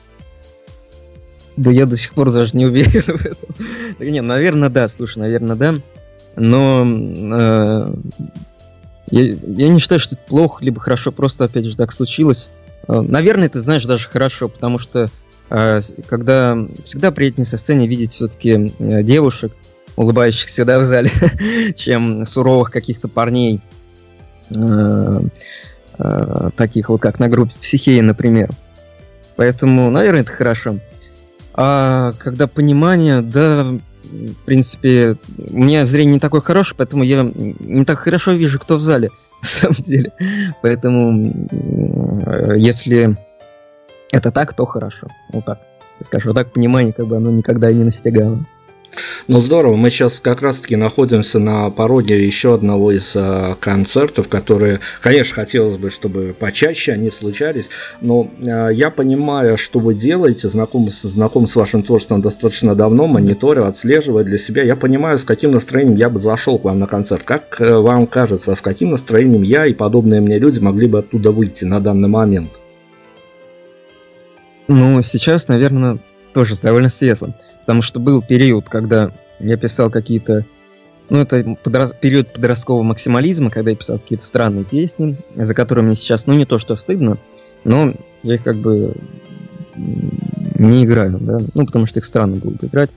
Да 1.57 1.71
я 1.71 1.87
до 1.87 1.97
сих 1.97 2.15
пор 2.15 2.33
даже 2.33 2.57
не 2.57 2.67
уверен 2.67 3.19
в 3.19 3.27
этом. 3.27 3.55
Нет, 3.99 4.25
наверное, 4.25 4.69
да, 4.69 4.89
слушай, 4.89 5.19
наверное, 5.19 5.57
да. 5.57 5.75
Но 6.37 6.87
э, 6.87 7.95
я, 9.11 9.23
я 9.23 9.69
не 9.69 9.79
считаю, 9.79 10.01
что 10.01 10.15
это 10.15 10.25
плохо, 10.27 10.65
либо 10.65 10.81
хорошо, 10.81 11.13
просто, 11.13 11.45
опять 11.45 11.67
же, 11.67 11.77
так 11.77 11.93
случилось. 11.93 12.51
Э, 12.89 13.01
наверное, 13.01 13.49
ты 13.49 13.61
знаешь 13.61 13.85
даже 13.85 14.09
хорошо, 14.09 14.49
потому 14.49 14.79
что 14.79 15.11
э, 15.51 15.81
когда 16.07 16.57
всегда 16.85 17.11
приятнее 17.11 17.47
со 17.47 17.59
сцены 17.59 17.87
видеть 17.87 18.13
все-таки 18.13 18.73
э, 18.79 19.03
девушек, 19.03 19.53
улыбающихся, 20.01 20.65
да, 20.65 20.81
в 20.81 20.85
зале, 20.85 21.11
чем 21.77 22.27
суровых 22.27 22.71
каких-то 22.71 23.09
парней, 23.09 23.61
э, 24.57 25.21
э, 25.99 26.51
таких 26.57 26.89
вот, 26.89 27.01
как 27.01 27.19
на 27.19 27.29
группе 27.29 27.55
Психеи, 27.61 28.01
например. 28.01 28.49
Поэтому, 29.37 29.91
наверное, 29.91 30.23
это 30.23 30.31
хорошо. 30.31 30.77
А 31.55 32.13
когда 32.19 32.47
понимание, 32.47 33.21
да, 33.21 33.65
в 34.03 34.45
принципе, 34.47 35.17
у 35.39 35.59
меня 35.59 35.85
зрение 35.85 36.15
не 36.15 36.21
такое 36.21 36.41
хорошее, 36.41 36.77
поэтому 36.79 37.03
я 37.05 37.31
не 37.35 37.85
так 37.85 37.99
хорошо 37.99 38.33
вижу, 38.33 38.59
кто 38.59 38.77
в 38.77 38.81
зале, 38.81 39.11
на 39.43 39.49
самом 39.49 39.77
деле. 39.87 40.13
Поэтому, 40.63 41.33
э, 42.27 42.55
если 42.57 43.17
это 44.11 44.33
так, 44.33 44.55
то 44.55 44.65
хорошо. 44.65 45.09
Вот 45.31 45.45
так. 45.45 45.59
Скажу, 46.03 46.29
вот 46.29 46.37
так 46.37 46.53
понимание, 46.53 46.95
как 46.95 47.07
бы 47.07 47.19
оно 47.19 47.31
никогда 47.31 47.71
не 47.71 47.85
настигало. 47.85 48.47
Ну 49.29 49.41
здорово, 49.41 49.77
мы 49.77 49.91
сейчас 49.91 50.21
как 50.21 50.43
раз-таки 50.43 50.77
находимся 50.77 51.39
на 51.39 51.71
пороге 51.71 52.25
еще 52.25 52.55
одного 52.55 52.93
из 52.93 53.13
э, 53.15 53.55
концертов, 53.61 54.29
которые, 54.29 54.81
конечно, 55.01 55.37
хотелось 55.37 55.77
бы, 55.77 55.91
чтобы 55.91 56.35
почаще 56.39 56.93
они 56.93 57.11
случались, 57.11 57.69
но 58.01 58.29
э, 58.41 58.71
я 58.73 58.91
понимаю, 58.91 59.57
что 59.57 59.79
вы 59.79 59.95
делаете, 59.95 60.49
знаком, 60.49 60.89
знаком 60.91 61.47
с 61.47 61.55
вашим 61.55 61.83
творчеством 61.83 62.21
достаточно 62.21 62.75
давно, 62.75 63.07
мониторю, 63.07 63.67
отслеживаю 63.67 64.25
для 64.25 64.39
себя, 64.39 64.65
я 64.65 64.75
понимаю, 64.75 65.19
с 65.19 65.25
каким 65.25 65.53
настроением 65.53 65.97
я 65.97 66.11
бы 66.11 66.19
зашел 66.19 66.59
к 66.59 66.65
вам 66.65 66.81
на 66.81 66.87
концерт. 66.87 67.23
Как 67.25 67.61
э, 67.61 67.77
вам 67.77 68.07
кажется, 68.07 68.55
с 68.55 68.61
каким 68.61 68.91
настроением 68.91 69.43
я 69.43 69.67
и 69.67 69.73
подобные 69.73 70.21
мне 70.21 70.39
люди 70.39 70.59
могли 70.59 70.89
бы 70.89 70.99
оттуда 70.99 71.31
выйти 71.31 71.65
на 71.65 71.81
данный 71.81 72.09
момент? 72.09 72.51
Ну, 74.67 75.03
сейчас, 75.03 75.49
наверное, 75.49 75.99
тоже 76.33 76.57
довольно 76.61 76.89
светлым. 76.89 77.35
Потому 77.71 77.83
что 77.83 78.01
был 78.01 78.21
период, 78.21 78.69
когда 78.69 79.13
я 79.39 79.57
писал 79.57 79.91
какие-то... 79.91 80.45
Ну, 81.09 81.19
это 81.19 81.57
подрос... 81.63 81.93
период 82.01 82.33
подросткового 82.33 82.83
максимализма, 82.83 83.49
когда 83.49 83.71
я 83.71 83.77
писал 83.77 84.01
какие-то 84.01 84.25
странные 84.25 84.65
песни, 84.65 85.17
за 85.37 85.55
которые 85.55 85.85
мне 85.85 85.95
сейчас, 85.95 86.27
ну, 86.27 86.35
не 86.35 86.47
то, 86.47 86.59
что 86.59 86.75
стыдно, 86.75 87.17
но 87.63 87.95
я 88.25 88.35
их 88.35 88.43
как 88.43 88.57
бы 88.57 88.97
не 89.77 90.85
играю, 90.85 91.19
да, 91.21 91.39
ну, 91.55 91.65
потому 91.65 91.87
что 91.87 92.01
их 92.01 92.07
странно 92.07 92.39
бы 92.39 92.51
играть. 92.61 92.91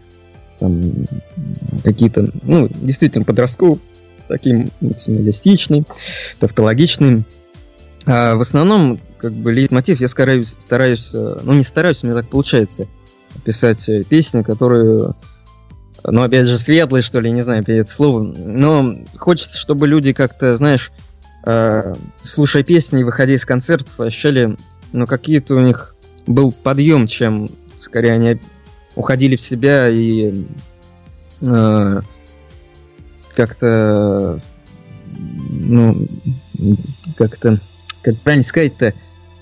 Там 0.60 0.82
какие-то, 1.84 2.32
ну, 2.42 2.68
действительно 2.68 3.26
подростковые, 3.26 3.78
такие 4.28 4.70
максималистичные, 4.82 5.84
тавтологичные. 6.40 7.26
А 8.08 8.34
в 8.34 8.42
основном, 8.42 9.00
как 9.20 9.34
бы, 9.34 9.54
лейтмотив 9.54 10.02
я 10.02 10.08
стараюсь, 10.08 10.56
стараюсь, 10.58 11.12
э, 11.14 11.42
ну, 11.44 11.54
не 11.54 11.64
стараюсь, 11.64 12.02
у 12.02 12.08
меня 12.08 12.16
так 12.16 12.28
получается– 12.28 12.88
писать 13.44 13.88
э, 13.90 14.04
песни, 14.04 14.42
которые, 14.42 15.14
ну, 16.06 16.24
опять 16.24 16.48
же, 16.48 16.58
светлые, 16.58 17.02
что 17.02 17.20
ли, 17.20 17.32
не 17.32 17.44
знаю, 17.44 17.64
перед 17.64 17.90
словом. 17.90 18.34
Но 18.38 18.96
хочется, 19.18 19.58
чтобы 19.58 19.88
люди 19.88 20.14
как-то, 20.14 20.58
знаешь, 20.58 20.92
э, 21.46 21.94
слушая 22.24 22.64
песни 22.64 23.04
выходя 23.04 23.34
из 23.34 23.46
концертов, 23.46 24.00
ощущали, 24.00 24.56
ну, 24.92 25.06
какие-то 25.06 25.56
у 25.56 25.60
них 25.60 25.96
был 26.28 26.52
подъем, 26.52 27.08
чем 27.08 27.50
скорее 27.82 28.14
они 28.14 28.40
уходили 28.96 29.36
в 29.36 29.42
себя 29.42 29.90
и 29.90 30.34
э, 31.42 32.02
как-то, 33.36 34.40
ну, 35.16 35.98
как-то, 37.18 37.60
как 38.02 38.18
правильно 38.20 38.44
сказать-то, 38.44 38.94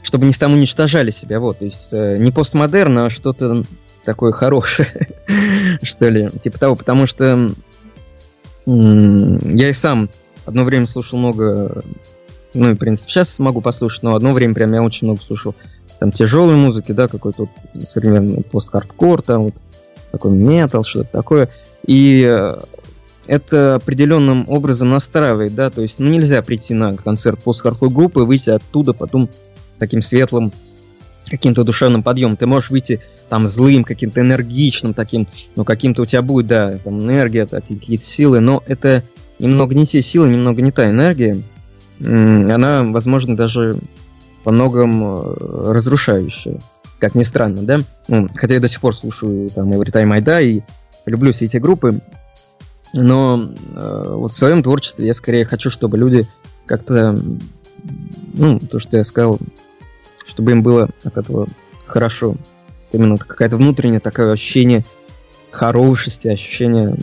чтобы 0.04 0.26
не 0.26 0.34
самоуничтожали 0.34 1.12
себя, 1.12 1.39
вот, 1.39 1.60
то 1.60 1.66
есть 1.66 1.89
э, 1.92 2.18
не 2.18 2.32
постмодерн, 2.32 2.98
а 2.98 3.10
что-то 3.10 3.64
такое 4.06 4.32
хорошее, 4.32 4.89
что 5.84 6.10
ли, 6.10 6.30
типа 6.43 6.60
того, 6.60 6.76
потому 6.76 7.08
что 7.08 7.49
я 8.66 9.70
и 9.70 9.74
сам 9.74 10.10
одно 10.45 10.64
время 10.64 10.88
слушал 10.88 11.20
много, 11.20 11.84
ну 12.54 12.72
и, 12.72 12.74
в 12.74 12.78
принципе, 12.78 13.12
сейчас 13.12 13.39
могу 13.39 13.62
послушать, 13.62 14.04
но 14.04 14.16
одно 14.16 14.34
время 14.34 14.54
прям 14.54 14.74
я 14.74 14.82
очень 14.82 15.08
много 15.08 15.22
слушал 15.22 15.56
там 15.99 16.12
тяжелой 16.12 16.56
музыки, 16.56 16.91
да, 16.91 17.08
какой-то 17.08 17.47
вот 17.74 17.84
современный 17.88 18.43
пост-хардкор, 18.43 19.22
там 19.22 19.43
вот 19.45 19.54
такой 20.12 20.32
метал, 20.32 20.84
что-то 20.84 21.12
такое. 21.12 21.49
И 21.86 22.28
э, 22.28 22.60
это 23.28 23.76
определенным 23.76 24.49
образом 24.49 24.89
настраивает, 24.89 25.54
да, 25.54 25.70
то 25.70 25.82
есть, 25.82 25.99
ну, 25.99 26.10
нельзя 26.10 26.41
прийти 26.41 26.74
на 26.74 26.93
концерт 26.93 27.43
пост-хардкор 27.43 27.89
группы, 27.89 28.22
выйти 28.22 28.49
оттуда 28.49 28.93
потом 28.93 29.30
таким 29.78 30.02
светлым 30.02 30.52
каким-то 31.30 31.64
душевным 31.64 32.04
подъемом. 32.04 32.36
Ты 32.36 32.45
можешь 32.45 32.72
выйти 32.72 32.99
там 33.32 33.47
злым, 33.47 33.86
каким-то 33.86 34.19
энергичным 34.19 34.93
таким, 34.93 35.25
ну, 35.55 35.63
каким-то 35.63 36.01
у 36.01 36.05
тебя 36.05 36.21
будет, 36.21 36.47
да, 36.47 36.77
там 36.84 36.99
энергия, 36.99 37.45
такие 37.45 37.79
какие-то 37.79 38.03
силы, 38.03 38.41
но 38.41 38.61
это 38.67 39.03
немного 39.39 39.73
не 39.73 39.88
те 39.88 40.01
силы, 40.01 40.27
немного 40.27 40.61
не 40.61 40.73
та 40.73 40.89
энергия. 40.89 41.41
Она, 42.01 42.84
возможно, 42.84 43.38
даже 43.38 43.75
по 44.43 44.51
многом 44.51 45.01
э, 45.01 45.71
разрушающая. 45.71 46.59
Как 46.99 47.15
ни 47.15 47.23
странно, 47.23 47.61
да? 47.61 47.79
Ну, 48.09 48.27
хотя 48.36 48.55
я 48.55 48.59
до 48.59 48.67
сих 48.67 48.82
пор 48.82 48.93
слушаю 48.93 49.49
там 49.49 49.71
Every 49.71 49.93
Time 49.93 50.11
I 50.11 50.19
Die 50.19 50.45
и 50.49 50.63
люблю 51.05 51.32
все 51.32 51.45
эти 51.45 51.55
группы, 51.55 52.01
но 52.91 53.41
э, 53.73 54.13
вот 54.13 54.34
в 54.34 54.36
своем 54.36 54.61
творчестве 54.61 55.07
я 55.07 55.13
скорее 55.13 55.45
хочу, 55.45 55.69
чтобы 55.69 55.97
люди 55.97 56.27
как-то, 56.65 57.17
ну, 58.34 58.59
то, 58.59 58.82
что 58.82 58.97
я 58.97 59.05
сказал, 59.05 59.39
чтобы 60.27 60.51
им 60.51 60.63
было 60.63 60.89
от 61.05 61.17
этого 61.17 61.47
хорошо. 61.86 62.36
Именно 62.92 63.18
какая-то 63.18 63.58
внутреннее 63.58 64.00
такое 64.00 64.32
ощущение 64.32 64.84
хорошести, 65.50 66.28
ощущение 66.28 66.96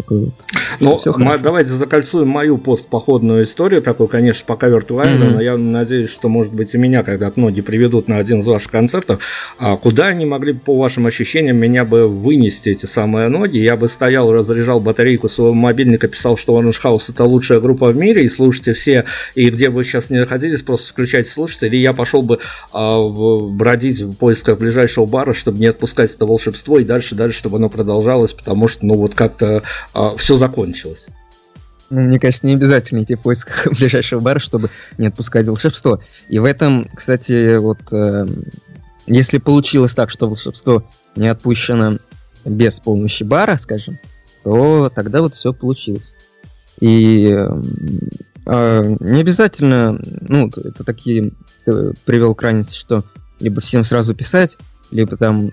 такой 0.00 0.20
вот. 0.26 0.34
Ну, 0.80 1.00
м- 1.06 1.42
давайте 1.42 1.70
закольцуем 1.70 2.28
мою 2.28 2.58
постпоходную 2.58 3.44
историю, 3.44 3.82
такую, 3.82 4.08
конечно, 4.08 4.44
пока 4.46 4.68
виртуальную, 4.68 5.30
mm-hmm. 5.30 5.34
но 5.34 5.40
я 5.40 5.56
надеюсь, 5.56 6.10
что, 6.10 6.28
может 6.28 6.52
быть, 6.52 6.74
и 6.74 6.78
меня 6.78 7.02
когда-то 7.02 7.38
многие 7.40 7.62
приведут 7.62 8.08
на 8.08 8.18
один 8.18 8.40
из 8.40 8.46
ваших 8.46 8.70
концертов. 8.70 9.22
А 9.58 9.76
куда 9.76 10.06
они 10.06 10.24
могли, 10.24 10.52
по 10.52 10.78
вашим 10.78 11.06
ощущениям, 11.06 11.56
меня 11.56 11.84
бы 11.84 12.06
вынести, 12.08 12.68
эти 12.68 12.86
самые 12.86 13.28
ноги? 13.28 13.58
Я 13.58 13.76
бы 13.76 13.88
стоял, 13.88 14.32
разряжал 14.32 14.80
батарейку 14.80 15.28
своего 15.28 15.54
мобильника, 15.54 16.08
писал, 16.08 16.36
что 16.36 16.60
Orange 16.60 16.80
House 16.82 17.04
это 17.08 17.24
лучшая 17.24 17.60
группа 17.60 17.88
в 17.88 17.96
мире, 17.96 18.24
и 18.24 18.28
слушайте 18.28 18.72
все, 18.72 19.04
и 19.34 19.50
где 19.50 19.70
вы 19.70 19.84
сейчас 19.84 20.10
не 20.10 20.18
находились, 20.18 20.62
просто 20.62 20.90
включайте, 20.90 21.30
слушайте, 21.30 21.66
или 21.66 21.76
я 21.76 21.92
пошел 21.92 22.22
бы 22.22 22.38
а, 22.72 22.98
в, 22.98 23.50
бродить 23.50 24.00
в 24.00 24.14
поисках 24.14 24.58
ближайшего 24.58 25.06
бара, 25.06 25.32
чтобы 25.32 25.58
не 25.58 25.66
отпускать 25.66 26.14
это 26.14 26.26
волшебство, 26.26 26.78
и 26.78 26.84
дальше, 26.84 27.14
дальше, 27.14 27.38
чтобы 27.38 27.56
оно 27.56 27.68
продолжалось, 27.68 28.32
потому 28.32 28.68
что, 28.68 28.86
ну, 28.86 28.94
вот 28.94 29.14
как-то 29.14 29.62
а, 29.94 30.16
все 30.16 30.36
закончилось. 30.36 31.08
Ну, 31.90 32.00
мне 32.00 32.18
кажется, 32.18 32.46
не 32.46 32.54
обязательно 32.54 33.02
идти 33.02 33.14
в 33.14 33.22
поисках 33.22 33.66
ближайшего 33.78 34.20
бара, 34.20 34.38
чтобы 34.38 34.70
не 34.98 35.06
отпускать 35.06 35.46
волшебство. 35.46 36.00
И 36.28 36.38
в 36.38 36.44
этом, 36.44 36.86
кстати, 36.94 37.56
вот 37.56 37.78
э, 37.92 38.26
если 39.06 39.38
получилось 39.38 39.94
так, 39.94 40.10
что 40.10 40.26
волшебство 40.28 40.84
не 41.16 41.28
отпущено 41.28 41.98
без 42.44 42.78
помощи 42.80 43.22
бара, 43.22 43.56
скажем, 43.56 43.98
то 44.44 44.90
тогда 44.94 45.22
вот 45.22 45.34
все 45.34 45.52
получилось. 45.52 46.12
И 46.80 47.28
э, 47.30 47.48
э, 48.46 48.96
не 49.00 49.20
обязательно, 49.20 49.98
ну, 50.20 50.48
это 50.48 50.84
такие, 50.84 51.32
ты 51.64 51.92
привел 52.04 52.34
крайности, 52.34 52.76
что 52.76 53.02
либо 53.40 53.60
всем 53.60 53.82
сразу 53.82 54.14
писать, 54.14 54.58
либо 54.90 55.16
там 55.16 55.50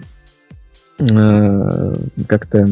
э, 1.00 1.96
как-то 2.28 2.68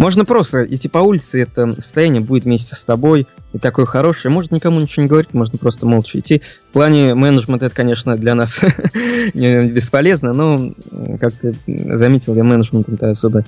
Можно 0.00 0.24
просто 0.24 0.64
идти 0.64 0.88
по 0.88 0.96
улице, 0.96 1.42
это 1.42 1.74
состояние 1.74 2.22
будет 2.22 2.44
вместе 2.44 2.74
с 2.74 2.84
тобой, 2.84 3.26
и 3.52 3.58
такое 3.58 3.84
хорошее. 3.84 4.32
Может, 4.32 4.50
никому 4.50 4.80
ничего 4.80 5.02
не 5.02 5.10
говорить, 5.10 5.34
можно 5.34 5.58
просто 5.58 5.84
молча 5.84 6.18
идти. 6.18 6.40
В 6.70 6.72
плане 6.72 7.12
менеджмента 7.12 7.66
это, 7.66 7.74
конечно, 7.74 8.16
для 8.16 8.34
нас 8.34 8.62
бесполезно, 9.34 10.32
но, 10.32 10.72
как 11.20 11.34
ты 11.34 11.54
заметил, 11.66 12.34
я 12.34 12.44
менеджментом-то 12.44 13.10
особо 13.10 13.44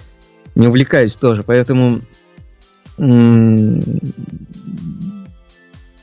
не 0.55 0.69
увлекаюсь 0.69 1.15
тоже, 1.15 1.43
поэтому 1.43 2.01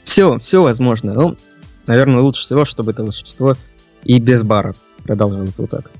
все, 0.03 0.39
все 0.39 0.63
возможно. 0.63 1.13
Ну, 1.13 1.37
наверное, 1.85 2.21
лучше 2.21 2.41
всего, 2.41 2.65
чтобы 2.65 2.89
это 2.89 3.03
волшебство 3.03 3.53
и 4.03 4.17
без 4.17 4.41
бара 4.41 4.73
продолжалось 5.03 5.59
вот 5.59 5.69
так. 5.69 5.91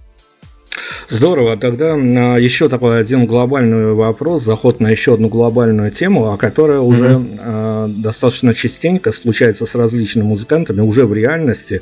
Здорово. 1.09 1.57
Тогда 1.57 1.95
а, 1.95 2.37
еще 2.37 2.69
такой 2.69 2.99
один 2.99 3.25
глобальный 3.25 3.93
вопрос, 3.93 4.43
заход 4.43 4.79
на 4.79 4.89
еще 4.89 5.15
одну 5.15 5.27
глобальную 5.27 5.91
тему, 5.91 6.31
а 6.31 6.37
которая 6.37 6.79
уже 6.79 7.15
mm-hmm. 7.15 8.01
достаточно 8.01 8.53
частенько 8.53 9.11
случается 9.11 9.65
с 9.65 9.75
различными 9.75 10.27
музыкантами, 10.27 10.81
уже 10.81 11.05
в 11.05 11.13
реальности. 11.13 11.81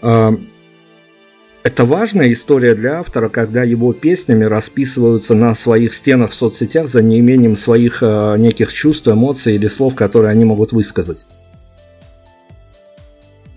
Это 0.00 1.84
важная 1.84 2.32
история 2.32 2.74
для 2.74 3.00
автора, 3.00 3.28
когда 3.28 3.62
его 3.62 3.92
песнями 3.92 4.44
расписываются 4.44 5.34
на 5.34 5.54
своих 5.54 5.92
стенах 5.92 6.30
в 6.30 6.34
соцсетях 6.34 6.88
за 6.88 7.02
неимением 7.02 7.56
своих 7.56 8.00
неких 8.02 8.72
чувств, 8.72 9.08
эмоций 9.08 9.56
или 9.56 9.66
слов, 9.66 9.94
которые 9.94 10.30
они 10.30 10.44
могут 10.44 10.72
высказать. 10.72 11.24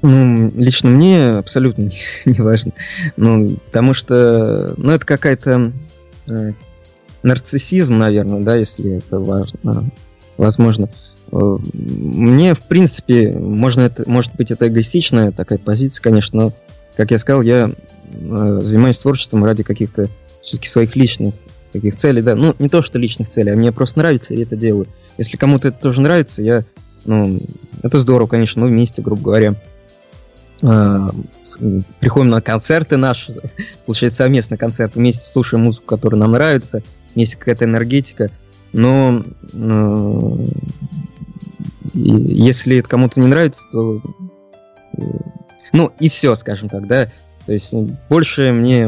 Ну, 0.01 0.51
лично 0.55 0.89
мне 0.89 1.29
абсолютно 1.29 1.83
не, 1.83 1.97
не 2.25 2.39
важно. 2.41 2.73
Ну, 3.17 3.49
потому 3.65 3.93
что, 3.93 4.73
ну, 4.77 4.91
это 4.93 5.05
какая-то 5.05 5.71
э, 6.27 6.51
нарциссизм, 7.23 7.97
наверное, 7.97 8.41
да, 8.41 8.55
если 8.55 8.97
это 8.97 9.19
важно, 9.19 9.85
возможно. 10.37 10.89
Э, 11.31 11.57
мне, 11.73 12.55
в 12.55 12.63
принципе, 12.67 13.31
можно 13.31 13.81
это, 13.81 14.09
может 14.09 14.35
быть, 14.35 14.51
это 14.51 14.67
эгоистичная 14.67 15.31
такая 15.31 15.59
позиция, 15.59 16.01
конечно, 16.01 16.43
но, 16.43 16.53
как 16.97 17.11
я 17.11 17.19
сказал, 17.19 17.43
я 17.43 17.69
э, 17.69 18.59
занимаюсь 18.63 18.97
творчеством 18.97 19.45
ради 19.45 19.63
каких-то 19.63 20.09
все-таки 20.43 20.67
своих 20.67 20.95
личных 20.95 21.35
таких 21.71 21.95
целей, 21.95 22.21
да. 22.21 22.35
Ну, 22.35 22.55
не 22.59 22.69
то, 22.69 22.81
что 22.81 22.97
личных 22.97 23.29
целей, 23.29 23.51
а 23.51 23.55
мне 23.55 23.71
просто 23.71 23.99
нравится, 23.99 24.33
я 24.33 24.43
это 24.43 24.55
делаю. 24.55 24.87
Если 25.17 25.37
кому-то 25.37 25.67
это 25.67 25.77
тоже 25.79 26.01
нравится, 26.01 26.41
я, 26.41 26.63
ну, 27.05 27.39
это 27.83 27.99
здорово, 28.01 28.27
конечно, 28.27 28.61
мы 28.61 28.67
вместе, 28.69 29.01
грубо 29.01 29.21
говоря, 29.21 29.55
приходим 30.61 32.29
на 32.29 32.41
концерты 32.41 32.97
наши, 32.97 33.33
получается 33.85 34.19
совместный 34.19 34.57
концерт, 34.57 34.95
вместе 34.95 35.23
слушаем 35.23 35.63
музыку, 35.63 35.85
которая 35.85 36.19
нам 36.19 36.31
нравится, 36.31 36.83
вместе 37.15 37.35
какая-то 37.35 37.65
энергетика, 37.65 38.29
но 38.71 39.23
э, 39.53 40.37
если 41.93 42.77
это 42.77 42.87
кому-то 42.87 43.19
не 43.19 43.27
нравится, 43.27 43.63
то 43.71 44.01
э, 44.97 45.01
ну 45.73 45.91
и 45.99 46.09
все, 46.09 46.35
скажем 46.35 46.69
так, 46.69 46.87
да, 46.87 47.07
то 47.45 47.53
есть 47.53 47.73
больше 48.09 48.51
мне, 48.51 48.87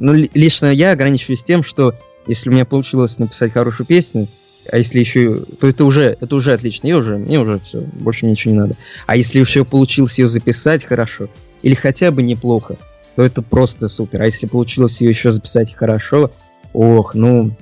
ну 0.00 0.14
лично 0.14 0.72
я 0.72 0.92
ограничиваюсь 0.92 1.44
тем, 1.44 1.62
что 1.62 1.94
если 2.26 2.48
у 2.48 2.52
меня 2.52 2.64
получилось 2.64 3.18
написать 3.18 3.52
хорошую 3.52 3.86
песню, 3.86 4.26
а 4.70 4.78
если 4.78 5.00
еще, 5.00 5.40
то 5.60 5.68
это 5.68 5.84
уже, 5.84 6.16
это 6.20 6.36
уже 6.36 6.52
отлично. 6.52 6.86
Я 6.86 6.98
уже, 6.98 7.16
мне 7.16 7.40
уже 7.40 7.60
все, 7.60 7.80
больше 7.80 8.26
ничего 8.26 8.54
не 8.54 8.60
надо. 8.60 8.74
А 9.06 9.16
если 9.16 9.40
еще 9.40 9.64
получилось 9.64 10.18
ее 10.18 10.28
записать 10.28 10.84
хорошо, 10.84 11.28
или 11.62 11.74
хотя 11.74 12.10
бы 12.10 12.22
неплохо, 12.22 12.76
то 13.16 13.22
это 13.22 13.42
просто 13.42 13.88
супер. 13.88 14.22
А 14.22 14.26
если 14.26 14.46
получилось 14.46 15.00
ее 15.00 15.10
еще 15.10 15.32
записать 15.32 15.74
хорошо, 15.74 16.30
ох, 16.72 17.14
ну... 17.14 17.52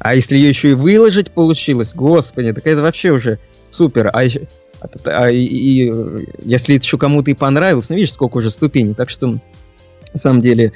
А 0.00 0.14
если 0.14 0.36
ее 0.36 0.48
еще 0.48 0.70
и 0.70 0.74
выложить 0.74 1.32
получилось, 1.32 1.92
господи, 1.92 2.52
так 2.52 2.66
это 2.66 2.82
вообще 2.82 3.10
уже 3.10 3.40
супер. 3.72 4.10
А, 4.12 4.24
еще, 4.24 4.42
а 5.04 5.28
и, 5.28 5.44
и, 5.44 5.92
если 6.44 6.76
это 6.76 6.84
еще 6.84 6.98
кому-то 6.98 7.32
и 7.32 7.34
понравилось, 7.34 7.88
ну 7.88 7.96
видишь, 7.96 8.12
сколько 8.12 8.36
уже 8.36 8.52
ступеней. 8.52 8.94
Так 8.94 9.10
что, 9.10 9.26
на 9.26 9.40
самом 10.14 10.40
деле, 10.40 10.72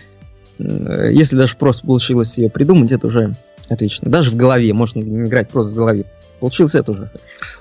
если 0.59 1.37
даже 1.37 1.57
просто 1.57 1.87
получилось 1.87 2.37
ее 2.37 2.51
придумать, 2.51 2.91
это 2.91 3.07
уже 3.07 3.33
Отлично. 3.69 4.11
Даже 4.11 4.31
в 4.31 4.37
голове, 4.37 4.73
можно 4.73 5.01
играть 5.01 5.49
просто 5.49 5.75
в 5.75 5.77
голове. 5.77 6.05
Получилось 6.43 6.75
это 6.75 6.91
уже. 6.91 7.09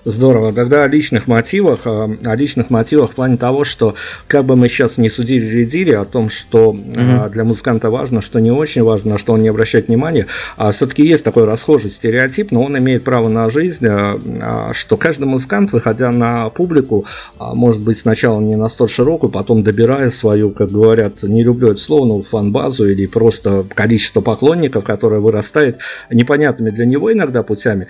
Здорово. 0.06 0.52
Тогда 0.54 0.84
о 0.84 0.88
личных 0.88 1.28
мотивах, 1.28 1.82
а, 1.86 2.10
о 2.26 2.36
личных 2.36 2.72
мотивах 2.72 3.12
в 3.12 3.14
плане 3.14 3.38
того, 3.38 3.64
что 3.64 3.94
как 4.26 4.44
бы 4.46 4.56
мы 4.56 4.70
сейчас 4.70 4.98
не 4.98 5.08
судили 5.08 5.46
редили 5.46 5.92
о 5.92 6.04
том, 6.04 6.30
что 6.30 6.74
mm-hmm. 6.74 7.30
для 7.30 7.44
музыканта 7.44 7.92
важно, 7.92 8.22
что 8.22 8.40
не 8.40 8.50
очень 8.50 8.82
важно, 8.82 9.12
на 9.12 9.18
что 9.20 9.34
он 9.34 9.44
не 9.44 9.50
обращает 9.50 9.88
внимания, 9.88 10.26
а 10.58 10.72
все-таки 10.72 11.06
есть 11.06 11.24
такой 11.24 11.46
расхожий 11.46 11.92
стереотип, 11.92 12.50
но 12.50 12.64
он 12.64 12.76
имеет 12.80 13.04
право 13.04 13.30
на 13.30 13.50
жизнь, 13.50 13.86
а, 13.88 14.72
что 14.74 14.98
каждый 14.98 15.26
музыкант, 15.26 15.74
выходя 15.74 16.10
на 16.10 16.50
публику, 16.50 17.06
может 17.40 17.84
быть 17.84 18.00
сначала 18.00 18.42
не 18.42 18.56
на 18.56 18.68
столь 18.68 18.90
широкую, 18.90 19.30
потом 19.30 19.62
добирая 19.62 20.10
свою, 20.10 20.50
как 20.50 20.72
говорят, 20.72 21.22
не 21.22 21.44
люблю 21.44 21.70
это 21.70 21.80
слово, 21.80 22.06
но 22.06 22.22
фан-базу 22.24 22.90
или 22.90 23.06
просто 23.06 23.64
количество 23.76 24.22
поклонников, 24.22 24.84
которое 24.84 25.20
вырастает 25.20 25.78
непонятными 26.10 26.72
для 26.72 26.88
него 26.88 27.14
иногда 27.14 27.44
путями, 27.44 27.86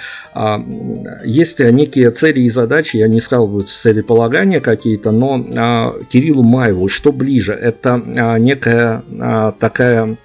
есть 1.23 1.59
некие 1.59 2.11
цели 2.11 2.41
и 2.41 2.49
задачи, 2.49 2.97
я 2.97 3.07
не 3.07 3.21
сказал 3.21 3.47
бы 3.47 3.61
целеполагания 3.61 4.59
какие-то, 4.59 5.11
но 5.11 5.45
а, 5.55 5.95
Кириллу 6.09 6.43
Маеву, 6.43 6.88
что 6.88 7.11
ближе, 7.11 7.53
это 7.53 8.01
а, 8.17 8.38
некая 8.38 9.03
а, 9.19 9.51
такая 9.53 10.17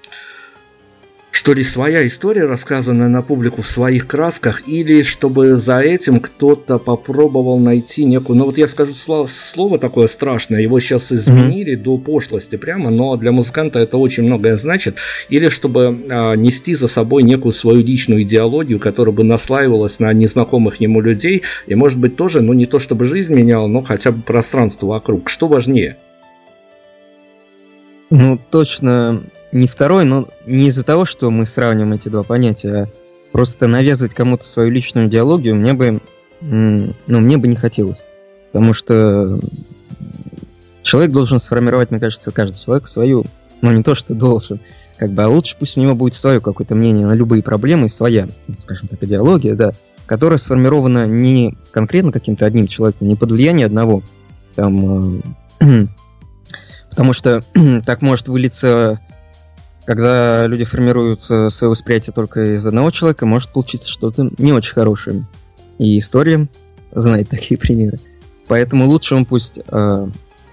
что 1.37 1.53
ли, 1.53 1.63
своя 1.63 2.07
история, 2.07 2.45
рассказанная 2.45 3.09
на 3.09 3.21
публику 3.21 3.61
в 3.61 3.67
своих 3.67 4.07
красках, 4.07 4.67
или 4.67 5.03
чтобы 5.03 5.57
за 5.57 5.81
этим 5.81 6.19
кто-то 6.19 6.79
попробовал 6.79 7.59
найти 7.59 8.07
некую... 8.07 8.39
Ну 8.39 8.47
вот 8.47 8.57
я 8.57 8.67
скажу 8.67 8.95
слово, 8.95 9.27
слово 9.27 9.79
такое 9.79 10.07
страшное, 10.07 10.63
его 10.63 10.81
сейчас 10.81 11.13
изменили 11.13 11.75
mm-hmm. 11.75 11.83
до 11.83 11.99
пошлости 11.99 12.57
прямо, 12.57 12.89
но 12.89 13.17
для 13.17 13.33
музыканта 13.33 13.81
это 13.81 13.99
очень 13.99 14.23
многое 14.23 14.57
значит. 14.57 14.97
Или 15.29 15.51
чтобы 15.51 16.07
а, 16.09 16.37
нести 16.37 16.75
за 16.75 16.89
собой 16.89 17.23
некую 17.23 17.53
свою 17.53 17.83
личную 17.83 18.23
идеологию, 18.23 18.81
которая 18.81 19.15
бы 19.15 19.23
наслаивалась 19.23 20.01
на 20.01 20.11
незнакомых 20.15 20.81
ему 20.81 21.03
людей, 21.03 21.43
и 21.67 21.75
может 21.75 21.99
быть 21.99 22.17
тоже, 22.17 22.41
ну 22.41 22.55
не 22.55 22.65
то 22.65 22.79
чтобы 22.79 23.05
жизнь 23.05 23.35
меняла, 23.35 23.67
но 23.67 23.83
хотя 23.83 24.11
бы 24.11 24.23
пространство 24.23 24.87
вокруг. 24.87 25.29
Что 25.29 25.49
важнее? 25.49 25.99
Ну, 28.09 28.39
точно 28.51 29.25
не 29.57 29.69
второй, 29.69 30.05
но 30.05 30.29
не 30.47 30.69
из-за 30.69 30.83
того, 30.83 31.05
что 31.05 31.31
мы 31.31 31.47
сравниваем 31.47 31.95
эти 31.95 32.09
два 32.09 32.23
понятия, 32.23 32.75
а 32.75 32.89
просто 33.33 33.67
навязывать 33.67 34.15
кому-то 34.15 34.45
свою 34.45 34.71
личную 34.71 35.09
идеологию 35.09 35.55
мне 35.55 35.73
бы, 35.73 36.01
ну, 36.41 36.95
мне 37.07 37.37
бы 37.37 37.49
не 37.49 37.57
хотелось. 37.57 38.05
Потому 38.53 38.75
что 38.75 39.39
человек 40.83 41.13
должен 41.13 41.41
сформировать, 41.41 41.91
мне 41.91 42.01
кажется, 42.01 42.31
каждый 42.31 42.63
человек 42.63 42.87
свою, 42.87 43.25
ну 43.63 43.73
не 43.73 43.83
то, 43.83 43.95
что 43.95 44.15
должен, 44.15 44.61
как 44.99 45.11
бы, 45.11 45.23
а 45.23 45.29
лучше 45.29 45.57
пусть 45.59 45.77
у 45.77 45.81
него 45.81 45.95
будет 45.95 46.15
свое 46.15 46.41
какое-то 46.41 46.75
мнение 46.75 47.07
на 47.07 47.15
любые 47.15 47.43
проблемы, 47.43 47.89
своя, 47.89 48.29
скажем 48.61 48.89
так, 48.89 49.03
идеология, 49.03 49.55
да, 49.55 49.73
которая 50.07 50.39
сформирована 50.39 51.07
не 51.07 51.57
конкретно 51.73 52.13
каким-то 52.13 52.47
одним 52.47 52.69
человеком, 52.69 53.09
не 53.09 53.17
под 53.17 53.33
влиянием 53.33 53.67
одного, 53.67 54.03
там, 54.55 55.21
э, 55.61 55.87
потому 56.91 57.13
что 57.13 57.43
так 57.85 58.03
может 58.03 58.29
вылиться 58.29 59.01
когда 59.87 60.47
люди 60.47 60.65
формируют 60.65 61.31
э, 61.31 61.49
свое 61.49 61.71
восприятие 61.71 62.13
только 62.13 62.57
из 62.57 62.67
одного 62.67 62.91
человека, 62.91 63.25
может 63.25 63.51
получиться 63.51 63.89
что-то 63.89 64.29
не 64.37 64.53
очень 64.53 64.75
хорошее. 64.75 65.25
И 65.79 65.99
история 65.99 66.49
знает 66.93 67.29
такие 67.31 67.57
примеры. 67.57 67.99
Поэтому 68.49 68.87
лучше 68.87 69.15
он 69.15 69.25
пусть 69.25 69.61
э, 69.67 70.09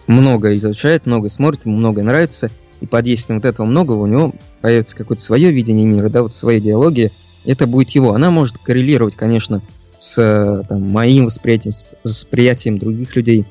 много 0.07 0.55
изучает, 0.55 1.07
много 1.07 1.29
смотрит, 1.29 1.65
ему 1.65 1.77
многое 1.77 2.05
нравится, 2.05 2.49
и 2.79 2.85
под 2.85 3.05
действием 3.05 3.39
вот 3.39 3.45
этого 3.45 3.65
многого 3.65 4.01
у 4.01 4.07
него 4.07 4.33
появится 4.61 4.95
какое-то 4.95 5.23
свое 5.23 5.51
видение 5.51 5.85
мира, 5.85 6.09
да, 6.09 6.21
вот 6.21 6.33
своя 6.33 6.59
идеология, 6.59 7.11
это 7.45 7.65
будет 7.65 7.89
его. 7.89 8.13
Она 8.13 8.29
может 8.29 8.57
коррелировать, 8.59 9.15
конечно, 9.15 9.61
с 9.99 10.15
э, 10.17 10.63
там, 10.67 10.81
моим 10.91 11.25
восприятием, 11.25 11.73
с 11.73 11.83
восприятием 12.03 12.77
других 12.77 13.15
людей, 13.15 13.45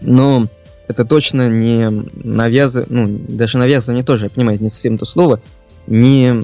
но 0.00 0.46
это 0.92 1.04
точно 1.04 1.48
не 1.48 1.88
навязывание, 2.22 3.06
ну, 3.06 3.20
даже 3.28 3.58
навязывание 3.58 4.04
тоже, 4.04 4.24
я 4.24 4.30
понимаю, 4.30 4.58
не 4.60 4.70
совсем 4.70 4.98
то 4.98 5.04
слово, 5.04 5.40
не... 5.86 6.40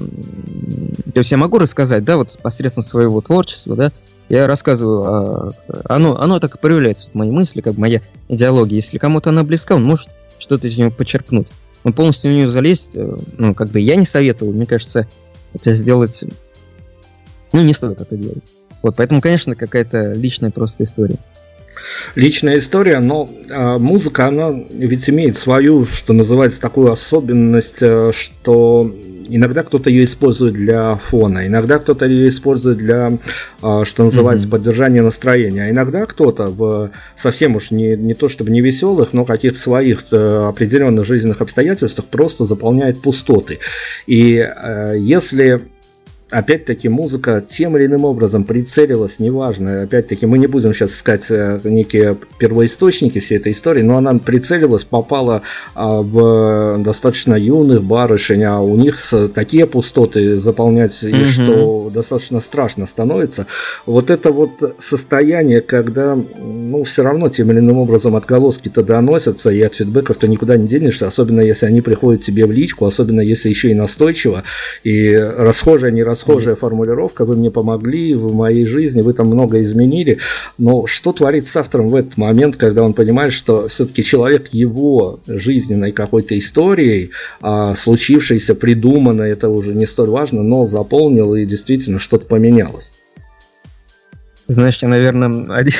То 1.13 1.19
есть 1.19 1.31
я 1.31 1.37
могу 1.37 1.57
рассказать, 1.57 2.03
да, 2.03 2.17
вот 2.17 2.37
посредством 2.41 2.83
своего 2.83 3.21
творчества, 3.21 3.75
да, 3.75 3.91
я 4.27 4.45
рассказываю, 4.45 5.03
а, 5.05 5.51
оно, 5.85 6.19
оно 6.19 6.39
так 6.39 6.55
и 6.55 6.57
проявляется, 6.57 7.05
вот 7.05 7.15
мои 7.15 7.31
мысли, 7.31 7.61
как 7.61 7.77
моя 7.77 8.01
идеология. 8.27 8.75
Если 8.75 8.97
кому-то 8.97 9.31
она 9.31 9.43
близка, 9.43 9.75
он 9.75 9.83
может 9.83 10.09
что-то 10.37 10.67
из 10.67 10.77
нее 10.77 10.91
подчеркнуть. 10.91 11.47
Но 11.83 11.93
полностью 11.93 12.31
в 12.31 12.33
нее 12.35 12.47
залезть, 12.47 12.95
э, 12.95 13.17
ну, 13.37 13.55
как 13.55 13.69
бы 13.69 13.79
я 13.79 13.95
не 13.95 14.05
советовал, 14.05 14.51
мне 14.51 14.65
кажется, 14.65 15.07
это 15.53 15.73
сделать, 15.73 16.23
ну, 17.53 17.61
не 17.61 17.73
стоит 17.73 18.01
это 18.01 18.15
делать. 18.17 18.43
Вот, 18.83 18.95
поэтому, 18.95 19.21
конечно, 19.21 19.55
какая-то 19.55 20.13
личная 20.13 20.51
просто 20.51 20.83
история 20.83 21.17
личная 22.15 22.57
история, 22.57 22.99
но 22.99 23.29
э, 23.49 23.77
музыка, 23.77 24.27
она 24.27 24.53
ведь 24.69 25.09
имеет 25.09 25.37
свою, 25.37 25.85
что 25.85 26.13
называется, 26.13 26.61
такую 26.61 26.91
особенность, 26.91 27.81
э, 27.81 28.11
что 28.13 28.93
иногда 29.29 29.63
кто-то 29.63 29.89
ее 29.89 30.03
использует 30.03 30.53
для 30.53 30.95
фона, 30.95 31.47
иногда 31.47 31.79
кто-то 31.79 32.05
ее 32.05 32.29
использует 32.29 32.77
для, 32.77 33.17
а, 33.61 33.85
что 33.85 34.03
называется, 34.03 34.47
mm-hmm. 34.47 34.51
поддержания 34.51 35.01
настроения, 35.01 35.65
а 35.65 35.69
иногда 35.69 36.05
кто-то 36.05 36.47
в 36.47 36.91
совсем 37.15 37.55
уж 37.55 37.71
не, 37.71 37.95
не 37.95 38.13
то 38.13 38.27
чтобы 38.27 38.51
не 38.51 38.61
веселых, 38.61 39.13
но 39.13 39.25
каких-то 39.25 39.59
своих 39.59 40.03
э, 40.11 40.47
определенных 40.49 41.05
жизненных 41.05 41.41
обстоятельствах 41.41 42.07
просто 42.07 42.45
заполняет 42.45 43.01
пустоты. 43.01 43.59
И 44.07 44.37
э, 44.37 44.95
если 44.97 45.61
опять-таки 46.31 46.89
музыка 46.89 47.43
тем 47.47 47.77
или 47.77 47.85
иным 47.85 48.05
образом 48.05 48.43
прицелилась, 48.43 49.19
неважно, 49.19 49.83
опять-таки 49.83 50.25
мы 50.25 50.37
не 50.37 50.47
будем 50.47 50.73
сейчас 50.73 50.91
искать 50.91 51.25
э, 51.29 51.59
некие 51.63 52.17
первоисточники 52.37 53.19
всей 53.19 53.37
этой 53.37 53.51
истории, 53.51 53.81
но 53.81 53.97
она 53.97 54.13
прицелилась, 54.15 54.83
попала 54.83 55.41
а, 55.73 56.01
в 56.01 56.83
достаточно 56.83 57.35
юных 57.35 57.83
барышень, 57.83 58.43
а 58.43 58.61
у 58.61 58.75
них 58.75 58.97
такие 59.33 59.65
пустоты 59.65 60.37
заполнять, 60.37 61.03
mm-hmm. 61.03 61.23
и 61.23 61.25
что 61.25 61.91
достаточно 61.93 62.39
страшно 62.39 62.85
становится. 62.85 63.47
Вот 63.85 64.09
это 64.09 64.31
вот 64.31 64.75
состояние, 64.79 65.61
когда, 65.61 66.15
ну, 66.15 66.83
все 66.83 67.03
равно 67.03 67.29
тем 67.29 67.51
или 67.51 67.59
иным 67.59 67.79
образом 67.79 68.15
отголоски-то 68.15 68.83
доносятся, 68.83 69.49
и 69.49 69.61
от 69.61 69.75
фидбэков-то 69.75 70.27
никуда 70.27 70.57
не 70.57 70.67
денешься, 70.67 71.07
особенно 71.07 71.41
если 71.41 71.65
они 71.65 71.81
приходят 71.81 72.21
тебе 72.21 72.45
в 72.45 72.51
личку, 72.51 72.85
особенно 72.85 73.21
если 73.21 73.49
еще 73.49 73.71
и 73.71 73.73
настойчиво, 73.73 74.43
и 74.83 75.15
расхожие, 75.15 75.91
не 75.91 76.03
расхожие 76.03 76.18
расхожая 76.19 76.55
формулировка, 76.55 77.23
вы 77.23 77.35
мне 77.35 77.49
помогли 77.49 78.13
в 78.13 78.33
моей 78.33 78.65
жизни, 78.65 79.01
вы 79.01 79.13
там 79.13 79.27
много 79.27 79.61
изменили, 79.61 80.19
но 80.57 80.85
что 80.85 81.13
творит 81.13 81.45
с 81.47 81.55
автором 81.55 81.87
в 81.87 81.95
этот 81.95 82.17
момент, 82.17 82.57
когда 82.57 82.83
он 82.83 82.93
понимает, 82.93 83.31
что 83.31 83.67
все-таки 83.69 84.03
человек 84.03 84.49
его 84.51 85.19
жизненной 85.27 85.93
какой-то 85.93 86.37
историей, 86.37 87.11
а, 87.41 87.73
случившейся, 87.73 88.53
придуманной, 88.53 89.31
это 89.31 89.47
уже 89.47 89.73
не 89.73 89.85
столь 89.85 90.09
важно, 90.09 90.43
но 90.43 90.65
заполнил 90.65 91.35
и 91.35 91.45
действительно 91.45 91.99
что-то 91.99 92.25
поменялось? 92.25 92.91
Знаешь, 94.47 94.79
я, 94.81 94.87
наверное, 94.87 95.55
один, 95.55 95.73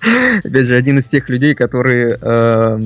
опять 0.44 0.66
же, 0.66 0.76
один 0.76 1.00
из 1.00 1.04
тех 1.04 1.28
людей, 1.28 1.54
которые... 1.54 2.16
Э, 2.22 2.80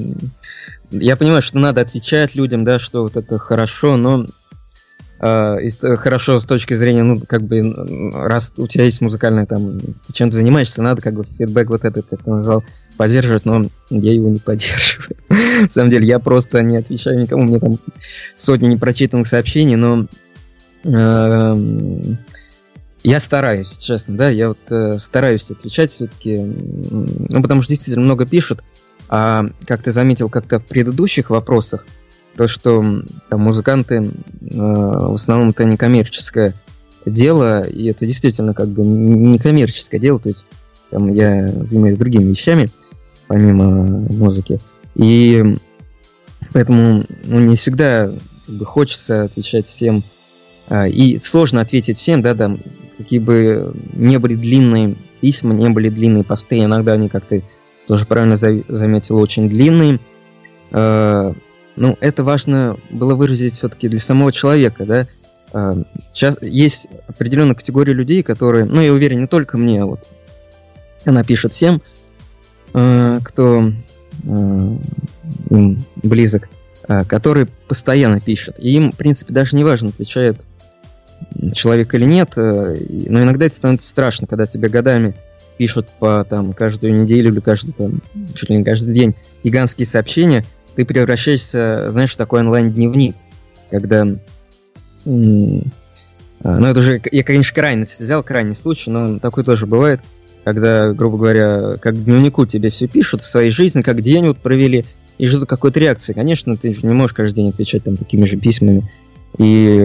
я 0.90 1.16
понимаю, 1.16 1.42
что 1.42 1.58
надо 1.58 1.82
отвечать 1.82 2.34
людям, 2.34 2.64
да, 2.64 2.78
что 2.78 3.02
вот 3.02 3.16
это 3.16 3.38
хорошо, 3.38 3.98
но 3.98 4.24
хорошо 5.20 6.38
с 6.38 6.44
точки 6.44 6.74
зрения, 6.74 7.02
ну, 7.02 7.20
как 7.26 7.42
бы, 7.42 7.74
раз 8.14 8.52
у 8.56 8.68
тебя 8.68 8.84
есть 8.84 9.00
музыкальная 9.00 9.46
там, 9.46 9.80
ты 9.80 10.12
чем-то 10.12 10.36
занимаешься, 10.36 10.82
надо 10.82 11.02
как 11.02 11.14
бы 11.14 11.24
фидбэк 11.24 11.68
вот 11.70 11.84
этот, 11.84 12.06
как 12.06 12.22
ты 12.22 12.30
назвал, 12.30 12.64
поддерживать, 12.96 13.44
но 13.44 13.64
я 13.90 14.12
его 14.12 14.28
не 14.28 14.38
поддерживаю. 14.44 15.16
На 15.28 15.70
самом 15.70 15.90
деле, 15.90 16.06
я 16.06 16.18
просто 16.18 16.62
не 16.62 16.76
отвечаю 16.76 17.18
никому, 17.18 17.44
мне 17.44 17.58
там 17.58 17.78
сотни 18.36 18.68
непрочитанных 18.68 19.26
сообщений, 19.26 19.76
но 19.76 20.06
эм, 20.84 22.18
я 23.02 23.20
стараюсь, 23.20 23.76
честно, 23.78 24.16
да, 24.16 24.28
я 24.28 24.48
вот 24.48 24.58
э, 24.70 24.98
стараюсь 24.98 25.50
отвечать 25.50 25.90
все-таки, 25.90 26.36
ну, 26.36 27.42
потому 27.42 27.62
что 27.62 27.70
действительно 27.70 28.04
много 28.04 28.26
пишут, 28.26 28.62
а 29.08 29.46
как 29.66 29.82
ты 29.82 29.92
заметил 29.92 30.28
как-то 30.28 30.58
в 30.58 30.66
предыдущих 30.66 31.30
вопросах, 31.30 31.86
то, 32.38 32.46
что 32.46 32.84
там, 33.28 33.40
музыканты 33.40 33.96
э, 33.96 34.06
в 34.52 35.14
основном 35.14 35.50
это 35.50 35.64
не 35.64 35.76
коммерческое 35.76 36.54
дело, 37.04 37.64
и 37.64 37.86
это 37.86 38.06
действительно 38.06 38.54
как 38.54 38.68
бы 38.68 38.82
не 38.86 39.40
коммерческое 39.40 40.00
дело, 40.00 40.20
то 40.20 40.28
есть 40.28 40.46
там 40.88 41.12
я 41.12 41.48
занимаюсь 41.48 41.98
другими 41.98 42.30
вещами, 42.30 42.70
помимо 43.26 43.86
музыки. 44.08 44.60
И 44.94 45.56
поэтому 46.52 47.02
ну, 47.24 47.40
не 47.40 47.56
всегда 47.56 48.08
как 48.46 48.54
бы, 48.54 48.64
хочется 48.64 49.24
отвечать 49.24 49.66
всем. 49.66 50.04
А, 50.68 50.86
и 50.86 51.18
сложно 51.18 51.60
ответить 51.60 51.98
всем, 51.98 52.22
да, 52.22 52.34
да, 52.34 52.56
какие 52.98 53.18
бы 53.18 53.74
не 53.94 54.18
были 54.18 54.36
длинные 54.36 54.94
письма, 55.20 55.54
не 55.54 55.70
были 55.70 55.90
длинные 55.90 56.22
посты, 56.22 56.60
иногда 56.60 56.92
они, 56.92 57.08
как 57.08 57.24
ты 57.24 57.42
тоже 57.88 58.06
правильно 58.06 58.36
заметил, 58.36 59.16
очень 59.16 59.48
длинные. 59.48 59.98
А, 60.70 61.34
ну, 61.78 61.96
это 62.00 62.24
важно 62.24 62.76
было 62.90 63.14
выразить 63.14 63.54
все-таки 63.54 63.88
для 63.88 64.00
самого 64.00 64.32
человека, 64.32 64.84
да. 64.84 65.06
Сейчас 66.12 66.36
а, 66.42 66.44
есть 66.44 66.88
определенная 67.06 67.54
категория 67.54 67.94
людей, 67.94 68.22
которые, 68.22 68.64
ну, 68.64 68.80
я 68.80 68.92
уверен, 68.92 69.20
не 69.20 69.26
только 69.26 69.56
мне, 69.56 69.82
а 69.82 69.86
вот 69.86 70.00
она 71.04 71.22
пишет 71.22 71.52
всем, 71.52 71.80
а, 72.74 73.18
кто 73.22 73.62
а, 74.26 74.78
им 75.50 75.78
близок, 76.02 76.48
который 77.06 77.46
постоянно 77.68 78.20
пишет. 78.20 78.56
И 78.58 78.74
им, 78.74 78.92
в 78.92 78.96
принципе, 78.96 79.32
даже 79.32 79.54
не 79.54 79.62
важно, 79.62 79.90
отвечает 79.90 80.38
человек 81.52 81.94
или 81.94 82.04
нет, 82.04 82.32
но 82.36 83.22
иногда 83.22 83.46
это 83.46 83.54
становится 83.54 83.88
страшно, 83.88 84.26
когда 84.26 84.46
тебе 84.46 84.68
годами 84.68 85.14
пишут 85.58 85.88
по 85.98 86.24
там 86.24 86.52
каждую 86.54 87.02
неделю 87.02 87.30
или 87.30 87.40
каждый 87.40 87.72
там, 87.72 88.00
чуть 88.34 88.48
ли 88.48 88.56
не 88.56 88.64
каждый 88.64 88.94
день 88.94 89.14
гигантские 89.44 89.86
сообщения– 89.86 90.44
ты 90.78 90.84
превращаешься, 90.84 91.90
знаешь, 91.90 92.14
в 92.14 92.16
такой 92.16 92.38
онлайн-дневник, 92.38 93.16
когда... 93.68 94.04
Ну, 95.04 95.64
это 96.44 96.78
уже, 96.78 97.00
я, 97.10 97.24
конечно, 97.24 97.52
крайность 97.52 97.98
взял, 97.98 98.22
крайний 98.22 98.54
случай, 98.54 98.88
но 98.88 99.18
такой 99.18 99.42
тоже 99.42 99.66
бывает, 99.66 100.00
когда, 100.44 100.92
грубо 100.92 101.18
говоря, 101.18 101.72
как 101.80 102.00
дневнику 102.00 102.46
тебе 102.46 102.70
все 102.70 102.86
пишут 102.86 103.22
в 103.22 103.26
своей 103.26 103.50
жизни, 103.50 103.82
как 103.82 104.02
день 104.02 104.28
вот 104.28 104.38
провели, 104.38 104.84
и 105.18 105.26
ждут 105.26 105.48
какой-то 105.48 105.80
реакции. 105.80 106.12
Конечно, 106.12 106.56
ты 106.56 106.78
не 106.80 106.94
можешь 106.94 107.12
каждый 107.12 107.34
день 107.34 107.48
отвечать 107.48 107.82
там 107.82 107.96
такими 107.96 108.24
же 108.24 108.36
письмами. 108.36 108.88
И 109.36 109.84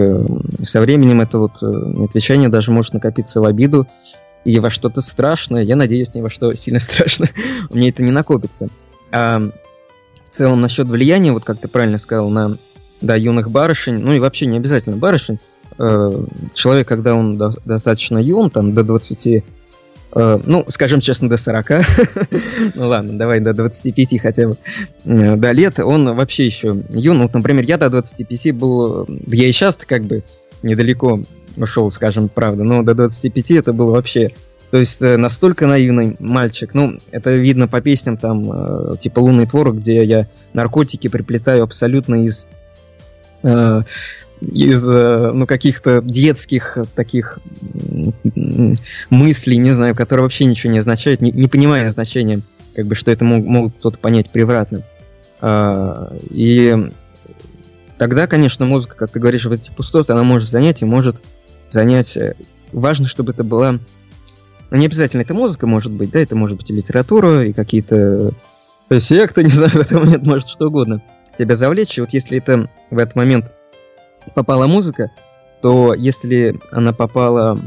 со 0.62 0.80
временем 0.80 1.20
это 1.20 1.38
вот 1.38 1.60
э, 1.60 2.04
отвечание 2.04 2.48
даже 2.48 2.70
может 2.70 2.94
накопиться 2.94 3.40
в 3.40 3.44
обиду 3.46 3.88
и 4.44 4.60
во 4.60 4.70
что-то 4.70 5.00
страшное. 5.00 5.64
Я 5.64 5.74
надеюсь, 5.74 6.14
не 6.14 6.22
во 6.22 6.30
что 6.30 6.54
сильно 6.54 6.78
страшно. 6.78 7.28
У 7.70 7.76
меня 7.76 7.88
это 7.88 8.00
не 8.04 8.12
накопится. 8.12 8.68
А 9.10 9.50
целом 10.34 10.60
насчет 10.60 10.88
влияния, 10.88 11.32
вот 11.32 11.44
как 11.44 11.58
ты 11.58 11.68
правильно 11.68 11.98
сказал, 11.98 12.28
на 12.28 12.56
да, 13.00 13.16
юных 13.16 13.50
барышень, 13.50 13.98
ну 13.98 14.12
и 14.12 14.18
вообще 14.18 14.46
не 14.46 14.56
обязательно 14.56 14.96
барышень, 14.96 15.38
э, 15.78 16.12
человек, 16.54 16.88
когда 16.88 17.14
он 17.14 17.36
до, 17.36 17.54
достаточно 17.64 18.18
юн, 18.18 18.50
там, 18.50 18.74
до 18.74 18.82
20, 18.82 19.26
э, 19.26 19.42
ну, 20.44 20.64
скажем 20.68 21.00
честно, 21.00 21.28
до 21.28 21.36
40, 21.36 21.70
ну 22.74 22.88
ладно, 22.88 23.18
давай 23.18 23.40
до 23.40 23.52
25 23.52 24.20
хотя 24.20 24.48
бы, 24.48 24.56
э, 25.04 25.36
до 25.36 25.52
лет, 25.52 25.78
он 25.78 26.14
вообще 26.14 26.46
еще 26.46 26.76
юн, 26.90 27.22
вот, 27.22 27.34
например, 27.34 27.64
я 27.64 27.78
до 27.78 27.90
25 27.90 28.54
был, 28.54 29.06
я 29.26 29.48
и 29.48 29.52
сейчас 29.52 29.76
как 29.76 30.04
бы 30.04 30.24
недалеко 30.62 31.20
ушел, 31.56 31.90
скажем, 31.90 32.28
правда, 32.28 32.64
но 32.64 32.82
до 32.82 32.94
25 32.94 33.50
это 33.52 33.72
было 33.72 33.92
вообще 33.92 34.32
то 34.74 34.80
есть 34.80 35.00
э, 35.02 35.16
настолько 35.16 35.68
наивный 35.68 36.16
мальчик. 36.18 36.74
Ну, 36.74 36.98
это 37.12 37.30
видно 37.30 37.68
по 37.68 37.80
песням 37.80 38.16
там, 38.16 38.42
э, 38.52 38.96
типа 39.00 39.20
«Лунный 39.20 39.46
творог», 39.46 39.76
где 39.76 40.04
я 40.04 40.26
наркотики 40.52 41.06
приплетаю 41.06 41.62
абсолютно 41.62 42.24
из... 42.24 42.44
Э, 43.44 43.82
из, 44.40 44.82
ну, 44.84 45.46
каких-то 45.46 46.02
детских 46.02 46.76
таких 46.96 47.38
мыслей, 49.10 49.58
не 49.58 49.70
знаю, 49.70 49.94
которые 49.94 50.24
вообще 50.24 50.44
ничего 50.44 50.72
не 50.72 50.80
означают, 50.80 51.20
не, 51.20 51.30
не 51.30 51.46
понимая 51.46 51.88
значения, 51.90 52.40
как 52.74 52.86
бы, 52.86 52.96
что 52.96 53.12
это 53.12 53.24
мог, 53.24 53.46
могут 53.46 53.74
кто-то 53.74 53.96
понять 53.98 54.28
превратно. 54.30 54.80
Э, 55.40 56.18
и 56.30 56.90
тогда, 57.96 58.26
конечно, 58.26 58.66
музыка, 58.66 58.96
как 58.96 59.12
ты 59.12 59.20
говоришь, 59.20 59.44
в 59.44 59.52
эти 59.52 59.70
пустоты, 59.70 60.14
она 60.14 60.24
может 60.24 60.48
занять 60.48 60.82
и 60.82 60.84
может 60.84 61.14
занять... 61.70 62.18
Важно, 62.72 63.06
чтобы 63.06 63.30
это 63.30 63.44
была 63.44 63.78
не 64.76 64.86
обязательно 64.86 65.22
это 65.22 65.34
музыка 65.34 65.66
может 65.66 65.92
быть, 65.92 66.10
да, 66.10 66.20
это 66.20 66.36
может 66.36 66.56
быть 66.56 66.70
и 66.70 66.74
литература, 66.74 67.44
и 67.44 67.52
какие-то 67.52 68.32
секты, 68.98 69.42
не 69.44 69.50
знаю, 69.50 69.72
в 69.72 69.80
этот 69.80 69.92
момент 69.92 70.24
может 70.24 70.48
что 70.48 70.66
угодно 70.66 71.00
тебя 71.38 71.56
завлечь. 71.56 71.96
И 71.98 72.00
вот 72.00 72.10
если 72.10 72.38
это 72.38 72.68
в 72.90 72.98
этот 72.98 73.14
момент 73.14 73.46
попала 74.34 74.66
музыка, 74.66 75.10
то 75.62 75.94
если 75.94 76.60
она 76.70 76.92
попала... 76.92 77.58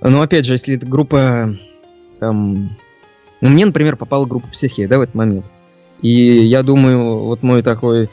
Ну, 0.00 0.20
опять 0.20 0.44
же, 0.44 0.54
если 0.54 0.76
это 0.76 0.86
группа... 0.86 1.56
Там... 2.20 2.76
Ну, 3.40 3.48
мне, 3.48 3.66
например, 3.66 3.96
попала 3.96 4.26
группа 4.26 4.48
психия, 4.48 4.88
да, 4.88 4.98
в 4.98 5.02
этот 5.02 5.14
момент. 5.14 5.46
И 6.00 6.46
я 6.46 6.62
думаю, 6.62 7.24
вот 7.24 7.42
мой 7.42 7.62
такой 7.62 8.08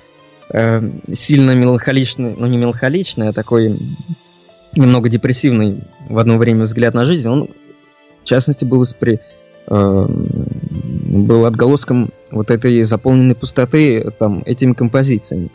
э, 0.50 0.92
сильно 1.14 1.52
меланхоличный, 1.52 2.36
ну 2.38 2.48
не 2.48 2.58
меланхоличный, 2.58 3.30
а 3.30 3.34
такой 3.34 3.76
немного 4.76 5.10
депрессивный 5.10 5.84
в 6.12 6.18
одно 6.18 6.38
время 6.38 6.64
взгляд 6.64 6.94
на 6.94 7.06
жизнь, 7.06 7.28
он, 7.28 7.50
в 8.24 8.26
частности, 8.26 8.66
был, 8.66 8.84
испри... 8.84 9.20
э, 9.68 10.06
был 10.08 11.46
отголоском 11.46 12.10
вот 12.30 12.52
этой 12.52 12.84
заполненной 12.84 13.36
пустоты 13.36 14.12
там, 14.18 14.44
этими 14.46 14.74
композициями. 14.74 15.50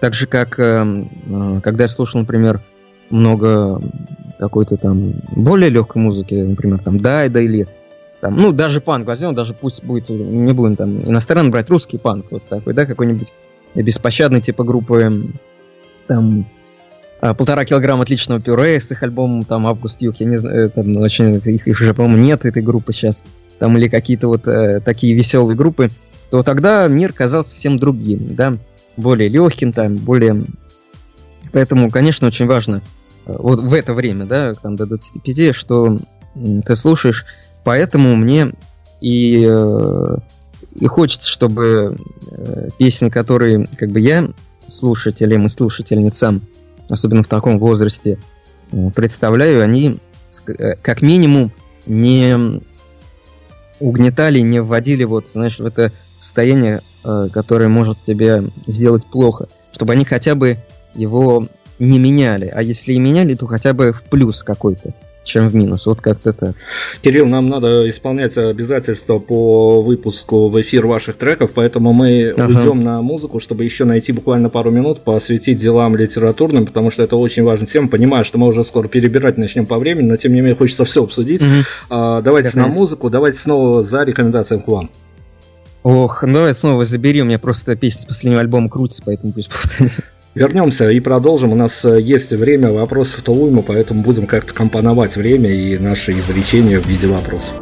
Так 0.00 0.14
же, 0.14 0.26
как 0.26 0.58
э, 0.58 1.04
э, 1.26 1.60
когда 1.62 1.84
я 1.84 1.88
слушал, 1.88 2.20
например, 2.20 2.60
много 3.10 3.80
какой-то 4.38 4.76
там 4.76 5.14
более 5.34 5.70
легкой 5.70 5.98
музыки, 6.02 6.34
например, 6.34 6.78
там 6.78 7.00
Дайда 7.00 7.40
или 7.40 7.66
там, 8.20 8.36
ну, 8.36 8.52
даже 8.52 8.80
панк 8.80 9.06
возьмем, 9.06 9.34
даже 9.34 9.54
пусть 9.54 9.84
будет, 9.84 10.08
не 10.08 10.52
будем 10.52 10.76
там 10.76 11.02
иностранный 11.02 11.50
брать, 11.50 11.70
русский 11.70 11.98
панк, 11.98 12.26
вот 12.30 12.42
такой, 12.48 12.74
да, 12.74 12.84
какой-нибудь 12.84 13.32
беспощадный, 13.74 14.40
типа 14.40 14.64
группы 14.64 15.22
там 16.08 16.44
полтора 17.20 17.64
килограмма 17.64 18.02
отличного 18.02 18.40
пюре 18.40 18.80
с 18.80 18.90
их 18.90 19.02
альбомом, 19.02 19.44
там, 19.44 19.66
Август 19.66 20.00
Юг, 20.00 20.16
я 20.20 20.26
не 20.26 20.36
знаю, 20.36 20.66
э, 20.66 20.68
там, 20.68 20.96
очень, 20.98 21.34
их, 21.34 21.66
их 21.66 21.80
уже, 21.80 21.94
по-моему, 21.94 22.18
нет, 22.18 22.44
этой 22.44 22.62
группы 22.62 22.92
сейчас, 22.92 23.24
там, 23.58 23.76
или 23.76 23.88
какие-то 23.88 24.28
вот 24.28 24.46
э, 24.46 24.80
такие 24.80 25.14
веселые 25.14 25.56
группы, 25.56 25.88
то 26.30 26.42
тогда 26.42 26.86
мир 26.86 27.12
казался 27.12 27.50
совсем 27.50 27.78
другим, 27.78 28.34
да, 28.34 28.56
более 28.96 29.28
легким, 29.28 29.72
там, 29.72 29.96
более... 29.96 30.44
Поэтому, 31.52 31.90
конечно, 31.90 32.28
очень 32.28 32.46
важно 32.46 32.82
э, 33.26 33.34
вот 33.36 33.60
в 33.60 33.72
это 33.72 33.94
время, 33.94 34.26
да, 34.26 34.54
там, 34.54 34.76
до 34.76 34.86
25, 34.86 35.54
что 35.54 35.98
ты 36.64 36.76
слушаешь, 36.76 37.26
поэтому 37.64 38.14
мне 38.14 38.52
и, 39.00 39.44
э, 39.48 40.16
и 40.78 40.86
хочется, 40.86 41.28
чтобы 41.28 41.96
э, 42.30 42.68
песни, 42.78 43.08
которые, 43.08 43.66
как 43.76 43.90
бы, 43.90 43.98
я 43.98 44.28
слушателем 44.68 45.46
и 45.46 45.48
слушательницам, 45.48 46.42
особенно 46.88 47.22
в 47.22 47.28
таком 47.28 47.58
возрасте, 47.58 48.18
э, 48.72 48.90
представляю, 48.94 49.62
они 49.62 49.98
э, 50.46 50.74
как 50.82 51.02
минимум 51.02 51.52
не 51.86 52.60
угнетали, 53.80 54.40
не 54.40 54.60
вводили 54.60 55.04
вот, 55.04 55.28
знаешь, 55.32 55.58
в 55.58 55.66
это 55.66 55.92
состояние, 56.18 56.80
э, 57.04 57.28
которое 57.32 57.68
может 57.68 57.98
тебе 58.04 58.44
сделать 58.66 59.04
плохо, 59.06 59.46
чтобы 59.72 59.92
они 59.92 60.04
хотя 60.04 60.34
бы 60.34 60.56
его 60.94 61.46
не 61.78 61.98
меняли, 61.98 62.46
а 62.52 62.62
если 62.62 62.92
и 62.92 62.98
меняли, 62.98 63.34
то 63.34 63.46
хотя 63.46 63.72
бы 63.72 63.92
в 63.92 64.02
плюс 64.02 64.42
какой-то 64.42 64.94
чем 65.28 65.48
в 65.48 65.54
минус. 65.54 65.86
Вот 65.86 66.00
как-то 66.00 66.32
так. 66.32 66.54
Кирилл, 67.02 67.26
нам 67.26 67.48
надо 67.48 67.88
исполнять 67.88 68.36
обязательства 68.36 69.18
по 69.18 69.82
выпуску 69.82 70.48
в 70.48 70.60
эфир 70.60 70.86
ваших 70.86 71.16
треков, 71.16 71.52
поэтому 71.54 71.92
мы 71.92 72.30
ага. 72.36 72.46
уйдем 72.46 72.82
на 72.82 73.02
музыку, 73.02 73.38
чтобы 73.40 73.64
еще 73.64 73.84
найти 73.84 74.12
буквально 74.12 74.48
пару 74.48 74.70
минут, 74.70 75.02
посвятить 75.02 75.58
делам 75.58 75.96
литературным, 75.96 76.66
потому 76.66 76.90
что 76.90 77.02
это 77.02 77.16
очень 77.16 77.44
важная 77.44 77.66
тема. 77.66 77.88
Понимаю, 77.88 78.24
что 78.24 78.38
мы 78.38 78.46
уже 78.46 78.64
скоро 78.64 78.88
перебирать 78.88 79.38
начнем 79.38 79.66
по 79.66 79.78
времени, 79.78 80.06
но 80.06 80.16
тем 80.16 80.32
не 80.32 80.40
менее 80.40 80.56
хочется 80.56 80.84
все 80.84 81.04
обсудить. 81.04 81.42
Угу. 81.42 81.50
А, 81.90 82.22
давайте 82.22 82.50
Конечно. 82.52 82.68
на 82.68 82.78
музыку, 82.78 83.10
давайте 83.10 83.38
снова 83.38 83.82
за 83.82 84.02
рекомендациям 84.04 84.62
к 84.62 84.68
вам. 84.68 84.90
Ох, 85.82 86.22
ну 86.22 86.34
давай 86.34 86.54
снова 86.54 86.84
забери, 86.84 87.22
у 87.22 87.24
меня 87.24 87.38
просто 87.38 87.76
песня 87.76 88.02
с 88.02 88.06
последнего 88.06 88.40
альбома 88.40 88.68
крутится, 88.68 89.02
поэтому 89.04 89.32
пусть 89.32 89.48
повторяю. 89.52 89.92
Вернемся 90.34 90.90
и 90.90 91.00
продолжим. 91.00 91.52
У 91.52 91.54
нас 91.56 91.84
э, 91.84 92.00
есть 92.00 92.32
время 92.32 92.70
вопросов-то 92.70 93.32
уйма, 93.32 93.62
поэтому 93.62 94.02
будем 94.02 94.26
как-то 94.26 94.54
компоновать 94.54 95.16
время 95.16 95.50
и 95.50 95.78
наши 95.78 96.12
изречения 96.12 96.78
в 96.78 96.86
виде 96.86 97.06
вопросов. 97.06 97.60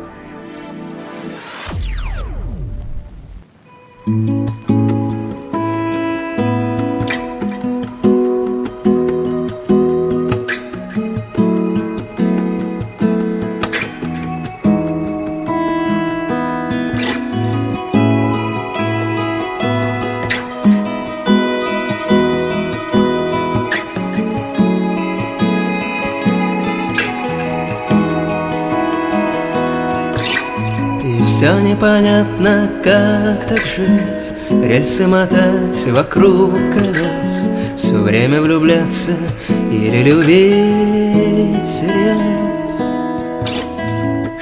Все 31.47 31.61
непонятно, 31.61 32.69
как 32.83 33.47
так 33.47 33.65
жить. 33.65 34.33
Рельсы 34.51 35.07
мотать 35.07 35.87
вокруг 35.87 36.51
колес. 36.73 37.49
Все 37.77 37.95
время 37.95 38.41
влюбляться 38.43 39.13
или 39.71 40.03
любить 40.03 41.63
всерьез 41.63 42.19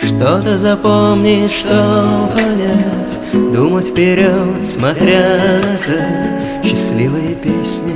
Что-то 0.02 0.56
запомнить, 0.56 1.52
что 1.52 2.30
понять. 2.32 3.20
Думать 3.52 3.88
вперед, 3.88 4.64
смотря 4.64 5.60
назад. 5.62 6.64
Счастливые 6.64 7.34
песни 7.34 7.92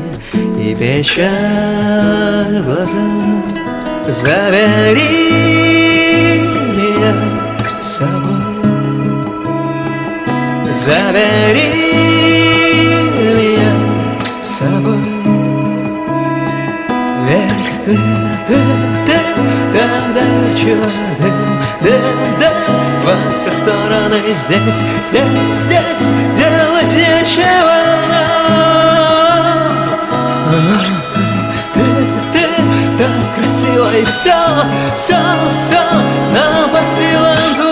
и 0.61 0.75
печаль 0.75 2.59
в 2.59 2.65
глазах. 2.67 3.45
Забери 4.07 5.09
меня 6.77 7.15
с 7.81 7.97
собой 7.97 8.28
Забери 10.89 11.69
меня 13.35 13.75
с 14.41 14.61
собой. 14.61 14.97
Ведь 17.27 17.85
ты, 17.85 17.95
ты, 18.47 18.57
ты 19.07 19.19
доверчиво 20.15 20.89
Дым, 21.19 21.61
дым, 21.83 22.39
дым 22.41 22.57
во 23.05 23.33
все 23.35 23.51
стороны 23.51 24.17
Здесь, 24.33 24.83
здесь, 25.03 25.49
здесь 25.63 26.05
делать 26.35 26.95
нечего 26.97 27.79
Но 30.47 30.59
ты, 31.13 31.21
ты, 31.75 31.85
ты 32.33 32.47
так 32.97 33.35
красиво 33.37 33.95
И 33.95 34.05
все, 34.07 34.41
все, 34.95 35.19
все 35.53 35.83
нам 36.33 36.71
по 36.71 36.79
силам 36.79 37.68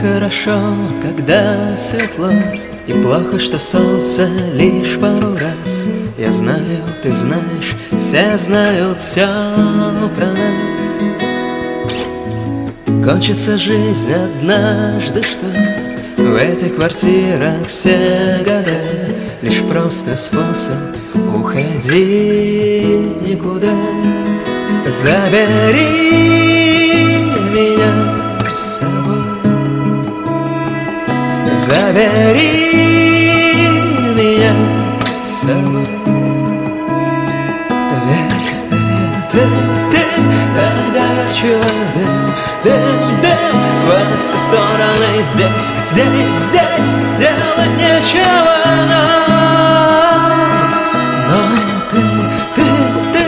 хорошо, 0.00 0.58
когда 1.02 1.76
светло 1.76 2.30
И 2.86 2.92
плохо, 2.92 3.38
что 3.38 3.58
солнце 3.58 4.28
лишь 4.54 4.98
пару 4.98 5.34
раз. 5.36 5.88
Я 6.18 6.30
знаю, 6.30 6.82
ты 7.02 7.12
знаешь, 7.12 7.74
все 7.98 8.36
знают 8.36 9.00
все 9.00 9.26
про 10.16 10.26
нас. 10.26 10.98
Кончится 13.04 13.56
жизнь 13.56 14.12
однажды, 14.12 15.22
что 15.22 15.46
В 16.16 16.36
этих 16.36 16.76
квартирах 16.76 17.66
все 17.66 18.38
года. 18.40 18.78
Лишь 19.42 19.62
просто 19.62 20.16
способ 20.16 20.76
уходить 21.34 23.20
никуда. 23.26 23.72
Забери 24.86 26.14
меня 27.50 28.48
с 28.54 28.78
собой 28.78 28.93
Забери 31.64 32.60
меня 34.14 34.54
с 35.22 35.44
собой. 35.44 35.88
Ведь 38.04 38.50
ты, 39.32 39.42
ты, 39.90 40.02
доверчиво 40.54 41.70
дым, 41.94 42.24
дым, 42.64 43.20
дым 43.22 43.56
Во 43.86 43.98
все 44.20 44.36
стороны 44.36 45.22
здесь, 45.22 45.72
здесь, 45.86 46.36
здесь 46.48 46.92
Делать 47.16 47.74
нечего 47.78 48.58
нам. 48.86 50.04
Но 51.30 51.40
ты, 51.90 52.00
ты, 52.54 52.66
ты 53.14 53.24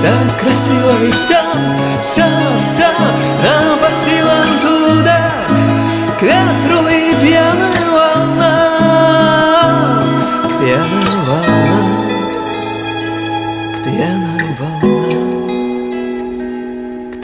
так 0.00 0.28
красиво 0.40 0.94
и 1.02 1.10
все, 1.10 1.42
все, 2.02 2.26
все 2.60 2.88
Нам 3.42 3.80
по 3.80 3.90
силам 3.92 4.50
туда 4.60 5.20
к 6.20 6.22
ветру 6.22 6.86
и 6.86 7.14
пьяным 7.14 7.69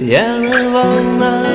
к 0.06 0.08
пьяным 0.08 0.72
волнам. 0.72 1.46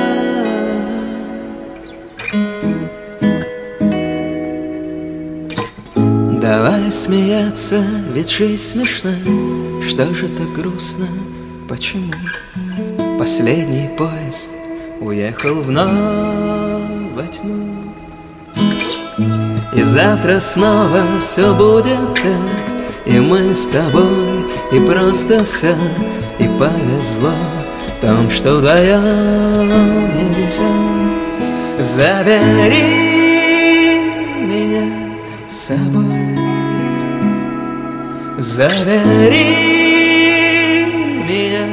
Давай 6.38 6.92
смеяться, 6.92 7.82
ведь 8.12 8.30
жизнь 8.30 8.62
смешна, 8.62 9.14
что 9.80 10.12
же 10.12 10.28
так 10.28 10.52
грустно, 10.52 11.06
почему? 11.66 12.12
Последний 13.18 13.88
поезд 13.96 14.50
уехал 15.00 15.54
вновь 15.62 15.88
во 17.14 17.22
тьму. 17.22 17.94
И 19.74 19.82
завтра 19.82 20.40
снова 20.40 21.00
все 21.22 21.54
будет 21.54 22.14
так 22.14 23.06
И 23.06 23.18
мы 23.18 23.54
с 23.54 23.68
тобой, 23.68 24.44
и 24.70 24.78
просто 24.80 25.42
все 25.46 25.74
И 26.38 26.46
повезло 26.58 27.32
в 28.02 28.04
том, 28.04 28.28
что 28.30 28.56
вдвоем 28.56 29.04
не 30.16 30.34
везет 30.34 31.22
Забери 31.78 33.12
меня 34.40 34.86
собой 35.48 36.36
Забери 38.38 39.54
меня 41.28 41.64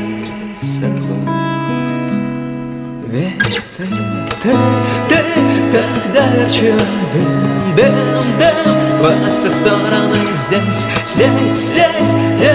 с 0.61 0.77
собой 0.77 1.25
Весь 3.07 3.67
ты, 3.75 3.85
ты, 4.43 4.51
ты 5.09 5.19
так 5.71 6.13
горячо 6.13 6.75
Дым, 7.11 7.75
дым, 7.75 8.27
дым 8.37 8.67
во 9.01 9.31
все 9.31 9.49
стороны 9.49 10.19
Здесь, 10.31 10.87
здесь, 11.07 11.51
здесь 11.51 12.15
делать 12.39 12.48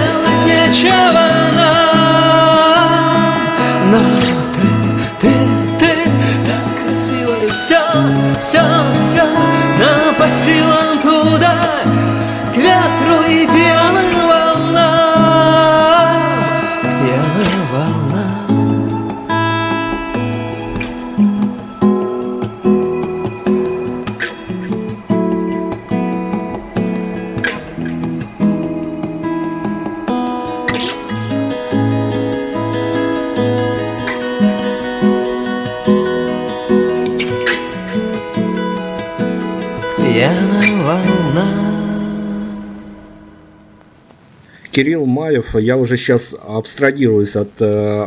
Маев, 45.25 45.55
я 45.55 45.79
уже 45.79 45.97
сейчас 45.97 46.37
абстрагируюсь 46.47 47.35
от 47.35 47.53
э, 47.59 47.65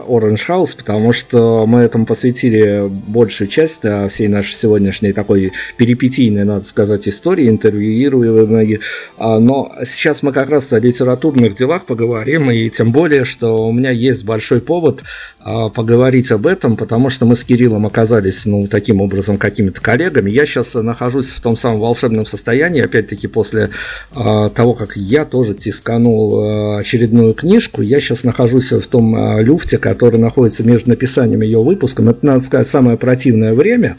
Orange 0.07 0.47
House, 0.47 0.77
потому 0.77 1.13
что 1.13 1.65
мы 1.65 1.79
этому 1.79 2.05
посвятили 2.05 2.87
большую 2.87 3.47
часть 3.47 3.85
э, 3.85 4.07
всей 4.07 4.27
нашей 4.27 4.53
сегодняшней 4.53 5.13
такой 5.13 5.51
перипетийной, 5.77 6.43
надо 6.43 6.63
сказать, 6.63 7.07
истории, 7.07 7.49
интервьюируемой. 7.49 8.81
А, 9.17 9.39
но 9.39 9.73
сейчас 9.83 10.21
мы 10.21 10.31
как 10.31 10.51
раз 10.51 10.71
о 10.73 10.79
литературных 10.79 11.55
делах 11.55 11.85
поговорим, 11.85 12.51
и 12.51 12.69
тем 12.69 12.91
более, 12.91 13.25
что 13.25 13.67
у 13.67 13.71
меня 13.71 13.89
есть 13.89 14.23
большой 14.23 14.61
повод 14.61 15.01
а, 15.39 15.69
поговорить 15.69 16.31
об 16.31 16.45
этом, 16.45 16.75
потому 16.77 17.09
что 17.09 17.25
мы 17.25 17.35
с 17.35 17.43
Кириллом 17.43 17.87
оказались, 17.87 18.45
ну, 18.45 18.67
таким 18.67 19.01
образом, 19.01 19.39
какими-то 19.39 19.81
коллегами. 19.81 20.29
Я 20.29 20.45
сейчас 20.45 20.75
нахожусь 20.75 21.29
в 21.29 21.41
том 21.41 21.57
самом 21.57 21.79
волшебном 21.79 22.27
состоянии, 22.27 22.83
опять-таки, 22.83 23.25
после 23.25 23.71
а, 24.13 24.49
того, 24.49 24.75
как 24.75 24.97
я 24.97 25.25
тоже 25.25 25.55
тисканул 25.55 26.77
а, 26.77 26.83
очередную 27.07 27.33
книжку, 27.33 27.81
я 27.81 27.99
сейчас 27.99 28.23
нахожусь 28.23 28.71
в 28.71 28.85
том 28.87 29.15
а, 29.15 29.41
люфте, 29.41 29.77
который 29.77 30.19
находится 30.19 30.63
между 30.63 30.89
написанием 30.89 31.41
и 31.41 31.45
ее 31.45 31.59
выпуском. 31.59 32.09
Это, 32.09 32.25
надо 32.25 32.43
сказать, 32.43 32.67
самое 32.67 32.97
противное 32.97 33.53
время, 33.53 33.97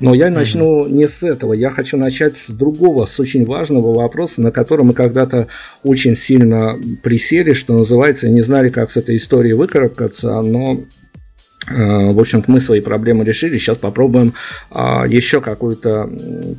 но 0.00 0.14
я 0.14 0.30
начну 0.30 0.86
не 0.86 1.06
с 1.06 1.22
этого. 1.22 1.52
Я 1.52 1.70
хочу 1.70 1.96
начать 1.96 2.36
с 2.36 2.50
другого, 2.50 3.06
с 3.06 3.20
очень 3.20 3.44
важного 3.44 3.94
вопроса, 3.94 4.40
на 4.40 4.50
который 4.50 4.84
мы 4.84 4.94
когда-то 4.94 5.48
очень 5.82 6.16
сильно 6.16 6.76
присели, 7.02 7.52
что 7.52 7.74
называется, 7.74 8.26
и 8.26 8.30
не 8.30 8.42
знали, 8.42 8.70
как 8.70 8.90
с 8.90 8.96
этой 8.96 9.16
историей 9.16 9.54
выкарабкаться, 9.54 10.40
но 10.40 10.80
в 11.70 12.20
общем-то, 12.20 12.50
мы 12.50 12.60
свои 12.60 12.80
проблемы 12.80 13.24
решили. 13.24 13.58
Сейчас 13.58 13.78
попробуем 13.78 14.34
а, 14.70 15.06
еще 15.06 15.40
какую-то 15.40 16.10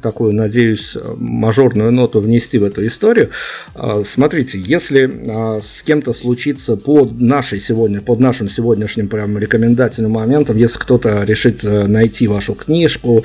такую, 0.01 0.33
надеюсь, 0.33 0.97
мажорную 1.17 1.91
ноту 1.91 2.21
внести 2.21 2.57
в 2.57 2.63
эту 2.63 2.85
историю. 2.85 3.29
А, 3.75 4.03
Смотрите, 4.03 4.59
если 4.59 5.11
а, 5.27 5.59
с 5.61 5.83
кем-то 5.83 6.13
случится 6.13 6.75
под 6.75 7.19
нашей 7.19 7.59
сегодня, 7.59 8.01
под 8.01 8.19
нашим 8.19 8.49
сегодняшним 8.49 9.07
прям 9.07 9.37
рекомендательным 9.37 10.11
моментом, 10.11 10.57
если 10.57 10.79
кто-то 10.79 11.23
решит 11.23 11.63
э, 11.63 11.87
найти 11.87 12.27
вашу 12.27 12.53
книжку, 12.53 13.23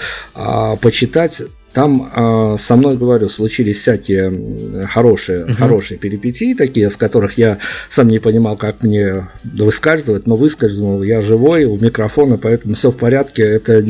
почитать, 0.81 1.43
там 1.75 2.11
э, 2.15 2.57
со 2.59 2.77
мной, 2.77 2.97
говорю, 2.97 3.29
случились 3.29 3.81
всякие 3.81 4.87
хорошие, 4.87 5.45
Мгм. 5.45 5.55
хорошие 5.55 5.99
перипетии 5.99 6.55
такие, 6.55 6.89
с 6.89 6.97
которых 6.97 7.37
я 7.37 7.59
сам 7.91 8.09
не 8.09 8.21
понимал, 8.21 8.57
как 8.57 8.83
мне 8.83 9.29
выскальзывать, 9.43 10.27
но 10.27 10.37
выскользнул, 10.37 11.03
я 11.03 11.21
живой, 11.21 11.65
у 11.65 11.77
микрофона, 11.77 12.39
поэтому 12.39 12.75
все 12.75 12.91
в 12.91 12.97
порядке, 12.97 13.43
это, 13.43 13.85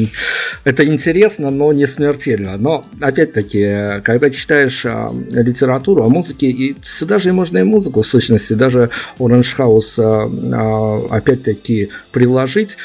это 0.65 0.87
интересно, 0.87 1.51
но 1.51 1.73
не 1.73 1.87
смертельно. 1.87 2.57
Но, 2.57 2.87
опять-таки, 3.01 3.61
э, 3.61 4.01
когда 4.01 4.31
читаешь 4.31 4.85
а, 4.87 5.11
литературу 5.31 6.05
о 6.05 6.09
музыке, 6.09 6.49
и 6.49 6.77
сюда 6.83 7.19
же 7.19 7.29
и 7.29 7.33
можно 7.33 7.59
и 7.59 7.63
музыку, 7.63 8.01
в 8.03 8.07
сущности, 8.07 8.55
даже 8.55 8.91
Orange 9.19 9.57
House, 9.59 9.95
а, 9.99 10.29
а, 10.53 11.17
опять-таки, 11.17 11.91
приложить, 12.13 12.79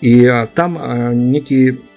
и 0.00 0.30
там 0.54 1.30
некий 1.30 1.70
а, 1.70 1.95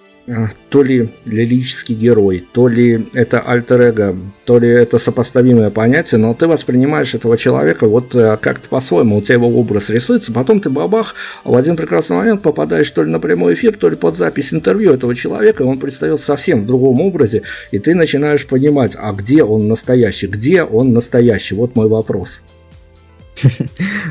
то 0.70 0.84
ли 0.84 1.10
лирический 1.26 1.96
герой, 1.96 2.46
то 2.52 2.68
ли 2.68 3.08
это 3.14 3.40
альтер-эго, 3.40 4.16
то 4.46 4.60
ли 4.60 4.70
это 4.70 4.98
сопоставимое 4.98 5.70
понятие, 5.72 6.20
но 6.20 6.34
ты 6.34 6.48
воспринимаешь 6.48 7.16
этого 7.16 7.38
человека 7.38 7.88
вот 7.88 8.14
э, 8.14 8.38
как-то 8.38 8.70
по-своему, 8.70 9.18
у 9.18 9.22
тебя 9.22 9.36
его 9.36 9.48
образ 9.48 9.90
рисуется, 9.90 10.32
потом 10.32 10.60
ты 10.60 10.70
бабах, 10.70 11.16
в 11.44 11.56
один 11.56 11.76
прекрасный 11.76 12.18
момент 12.18 12.42
попадаешь 12.44 12.92
то 12.92 13.04
ли 13.04 13.12
на 13.12 13.20
прямой 13.20 13.56
эфир, 13.56 13.76
то 13.76 13.90
ли 13.90 13.96
под 13.96 14.16
запись 14.16 14.54
интервью 14.54 14.94
этого 14.94 15.16
человека, 15.16 15.64
и 15.64 15.66
он 15.66 15.80
предстает 15.80 16.20
совсем 16.20 16.64
в 16.64 16.68
другом 16.68 17.02
образе, 17.02 17.42
и 17.72 17.80
ты 17.80 17.96
начинаешь 17.96 18.46
понимать, 18.46 18.96
а 18.98 19.12
где 19.14 19.44
он 19.44 19.68
настоящий, 19.68 20.28
где 20.28 20.64
он 20.64 20.94
настоящий, 20.94 21.56
вот 21.56 21.76
мой 21.76 21.88
вопрос. 21.88 22.44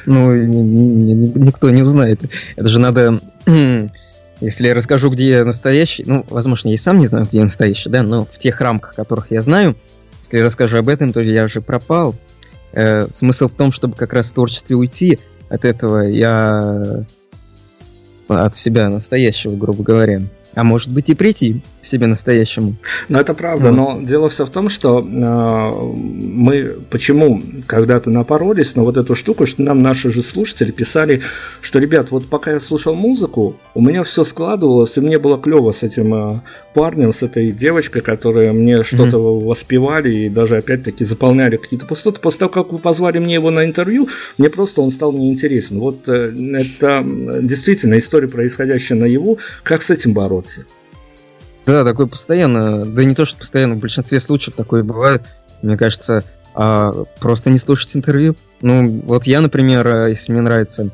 Ну, 0.07 0.35
ни- 0.35 0.57
ни- 0.57 1.12
ни- 1.12 1.39
никто 1.39 1.70
не 1.70 1.82
узнает. 1.82 2.20
Это 2.57 2.69
же 2.69 2.81
надо... 2.81 3.20
Если 4.40 4.69
я 4.69 4.74
расскажу, 4.74 5.10
где 5.10 5.31
я 5.31 5.44
настоящий, 5.44 6.05
ну, 6.06 6.24
возможно, 6.31 6.69
я 6.69 6.74
и 6.74 6.78
сам 6.78 6.98
не 6.98 7.09
знаю, 7.09 7.27
где 7.27 7.39
я 7.39 7.44
настоящий, 7.44 7.90
да, 7.90 8.02
но 8.02 8.24
в 8.24 8.39
тех 8.39 8.60
рамках, 8.60 8.94
которых 8.94 9.31
я 9.31 9.43
знаю, 9.43 9.77
если 10.23 10.39
я 10.39 10.44
расскажу 10.44 10.78
об 10.78 10.89
этом, 10.89 11.12
то 11.12 11.20
я 11.20 11.44
уже 11.44 11.60
пропал. 11.60 12.15
Э, 12.73 13.09
смысл 13.10 13.48
в 13.48 13.55
том, 13.55 13.73
чтобы 13.73 13.94
как 13.97 14.12
раз 14.12 14.27
в 14.27 14.35
творчестве 14.35 14.77
уйти 14.77 15.19
от 15.48 15.65
этого, 15.65 16.02
я 16.02 17.05
от 18.28 18.56
себя 18.56 18.90
настоящего, 18.90 19.56
грубо 19.56 19.82
говоря. 19.82 20.23
А 20.55 20.65
может 20.65 20.90
быть 20.90 21.09
и 21.09 21.15
прийти 21.15 21.62
себе 21.89 22.06
настоящему. 22.06 22.77
Ну, 23.09 23.19
это 23.19 23.35
правда, 23.35 23.70
Вот. 23.70 23.77
но 23.77 24.01
дело 24.02 24.28
все 24.28 24.44
в 24.44 24.51
том, 24.51 24.69
что 24.69 25.01
э, 25.01 25.73
мы 26.05 26.73
почему 26.90 27.43
когда-то 27.66 28.10
напоролись 28.10 28.77
на 28.77 28.85
вот 28.85 28.97
эту 28.97 29.15
штуку, 29.15 29.47
что 29.47 29.62
нам 29.62 29.82
наши 29.82 30.12
же 30.12 30.23
слушатели 30.23 30.70
писали, 30.70 31.23
что, 31.60 31.78
ребят, 31.78 32.10
вот 32.10 32.27
пока 32.28 32.52
я 32.52 32.60
слушал 32.60 32.94
музыку, 32.94 33.56
у 33.74 33.81
меня 33.81 34.05
все 34.05 34.24
складывалось, 34.24 34.97
и 34.97 35.01
мне 35.01 35.19
было 35.19 35.39
клево 35.39 35.73
с 35.73 35.82
этим 35.82 36.15
э, 36.15 36.40
парнем, 36.74 37.12
с 37.12 37.23
этой 37.23 37.51
девочкой, 37.51 38.02
которые 38.02 38.52
мне 38.52 38.85
что-то 38.85 39.19
воспевали 39.40 40.15
и 40.15 40.28
даже 40.28 40.56
опять-таки 40.56 41.05
заполняли 41.05 41.56
какие-то 41.56 41.86
пустоты. 41.86 42.20
После 42.20 42.40
того, 42.40 42.51
как 42.51 42.73
вы 42.73 42.78
позвали 42.78 43.19
мне 43.19 43.35
его 43.35 43.51
на 43.51 43.65
интервью, 43.65 44.09
мне 44.36 44.51
просто 44.51 44.82
он 44.82 44.90
стал 44.90 45.12
неинтересен. 45.12 45.78
Вот 45.78 46.09
э, 46.09 46.32
это 46.55 47.05
действительно 47.43 47.98
история, 47.98 48.28
происходящая 48.28 48.98
наяву, 48.98 49.39
как 49.62 49.82
с 49.82 49.90
этим 49.90 50.12
бороться? 50.12 50.65
Да, 51.69 51.85
такое 51.85 52.07
постоянно, 52.07 52.86
да 52.86 53.05
не 53.05 53.15
то, 53.15 53.27
что 53.27 53.39
постоянно, 53.39 53.74
в 53.74 53.78
большинстве 53.78 54.20
случаев 54.20 54.57
такое 54.57 54.82
бывает, 54.82 55.24
мне 55.61 55.77
кажется, 55.77 56.24
а, 56.55 56.90
просто 57.20 57.51
не 57.51 57.59
слушать 57.59 57.95
интервью. 57.95 58.36
Ну, 58.62 59.03
вот 59.05 59.24
я, 59.24 59.43
например, 59.43 59.86
э, 59.86 60.11
если 60.12 60.32
мне 60.32 60.40
нравятся 60.40 60.89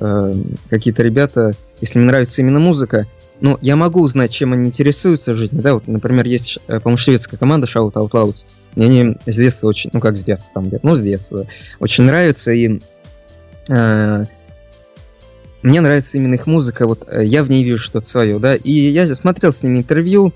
э, 0.00 0.32
какие-то 0.68 1.02
ребята, 1.02 1.52
если 1.80 1.98
мне 1.98 2.08
нравится 2.08 2.42
именно 2.42 2.58
музыка, 2.58 3.06
ну, 3.40 3.56
я 3.62 3.74
могу 3.74 4.02
узнать, 4.02 4.30
чем 4.30 4.52
они 4.52 4.68
интересуются 4.68 5.32
в 5.32 5.38
жизни, 5.38 5.60
да, 5.60 5.72
вот, 5.72 5.88
например, 5.88 6.26
есть, 6.26 6.58
э, 6.68 6.78
по-моему, 6.78 6.98
шведская 6.98 7.38
команда 7.38 7.66
Shout 7.66 7.94
Out 7.94 8.10
Louds, 8.10 8.44
мне 8.74 8.84
они 8.84 9.16
с 9.24 9.34
детства 9.34 9.68
очень, 9.68 9.88
ну, 9.94 10.00
как 10.00 10.18
с 10.18 10.20
детства, 10.20 10.50
там, 10.52 10.70
ну, 10.82 10.94
с 10.94 11.00
детства, 11.00 11.46
очень 11.80 12.04
нравится, 12.04 12.52
и 12.52 12.80
э, 13.68 14.24
мне 15.62 15.80
нравится 15.80 16.16
именно 16.16 16.34
их 16.34 16.46
музыка, 16.46 16.86
вот 16.86 17.06
э, 17.08 17.24
я 17.24 17.42
в 17.42 17.50
ней 17.50 17.64
вижу 17.64 17.82
что-то 17.82 18.06
свое, 18.06 18.38
да, 18.38 18.54
и 18.54 18.72
я 18.72 19.06
смотрел 19.14 19.52
с 19.52 19.62
ними 19.62 19.78
интервью, 19.78 20.32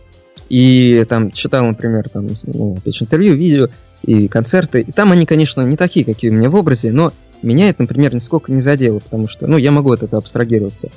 и 0.48 1.04
там 1.08 1.30
читал, 1.30 1.64
например, 1.64 2.08
там, 2.08 2.28
ну, 2.44 2.76
интервью, 2.84 3.34
видео 3.34 3.68
и 4.02 4.28
концерты, 4.28 4.80
и 4.80 4.92
там 4.92 5.12
они, 5.12 5.24
конечно, 5.26 5.62
не 5.62 5.76
такие, 5.76 6.04
какие 6.04 6.30
у 6.30 6.34
меня 6.34 6.50
в 6.50 6.54
образе, 6.56 6.92
но 6.92 7.12
меня 7.42 7.68
это, 7.68 7.82
например, 7.82 8.14
нисколько 8.14 8.52
не 8.52 8.60
задело, 8.60 8.98
потому 8.98 9.28
что, 9.28 9.46
ну, 9.46 9.56
я 9.56 9.72
могу 9.72 9.92
от 9.92 10.02
этого 10.02 10.18
абстрагироваться. 10.18 10.90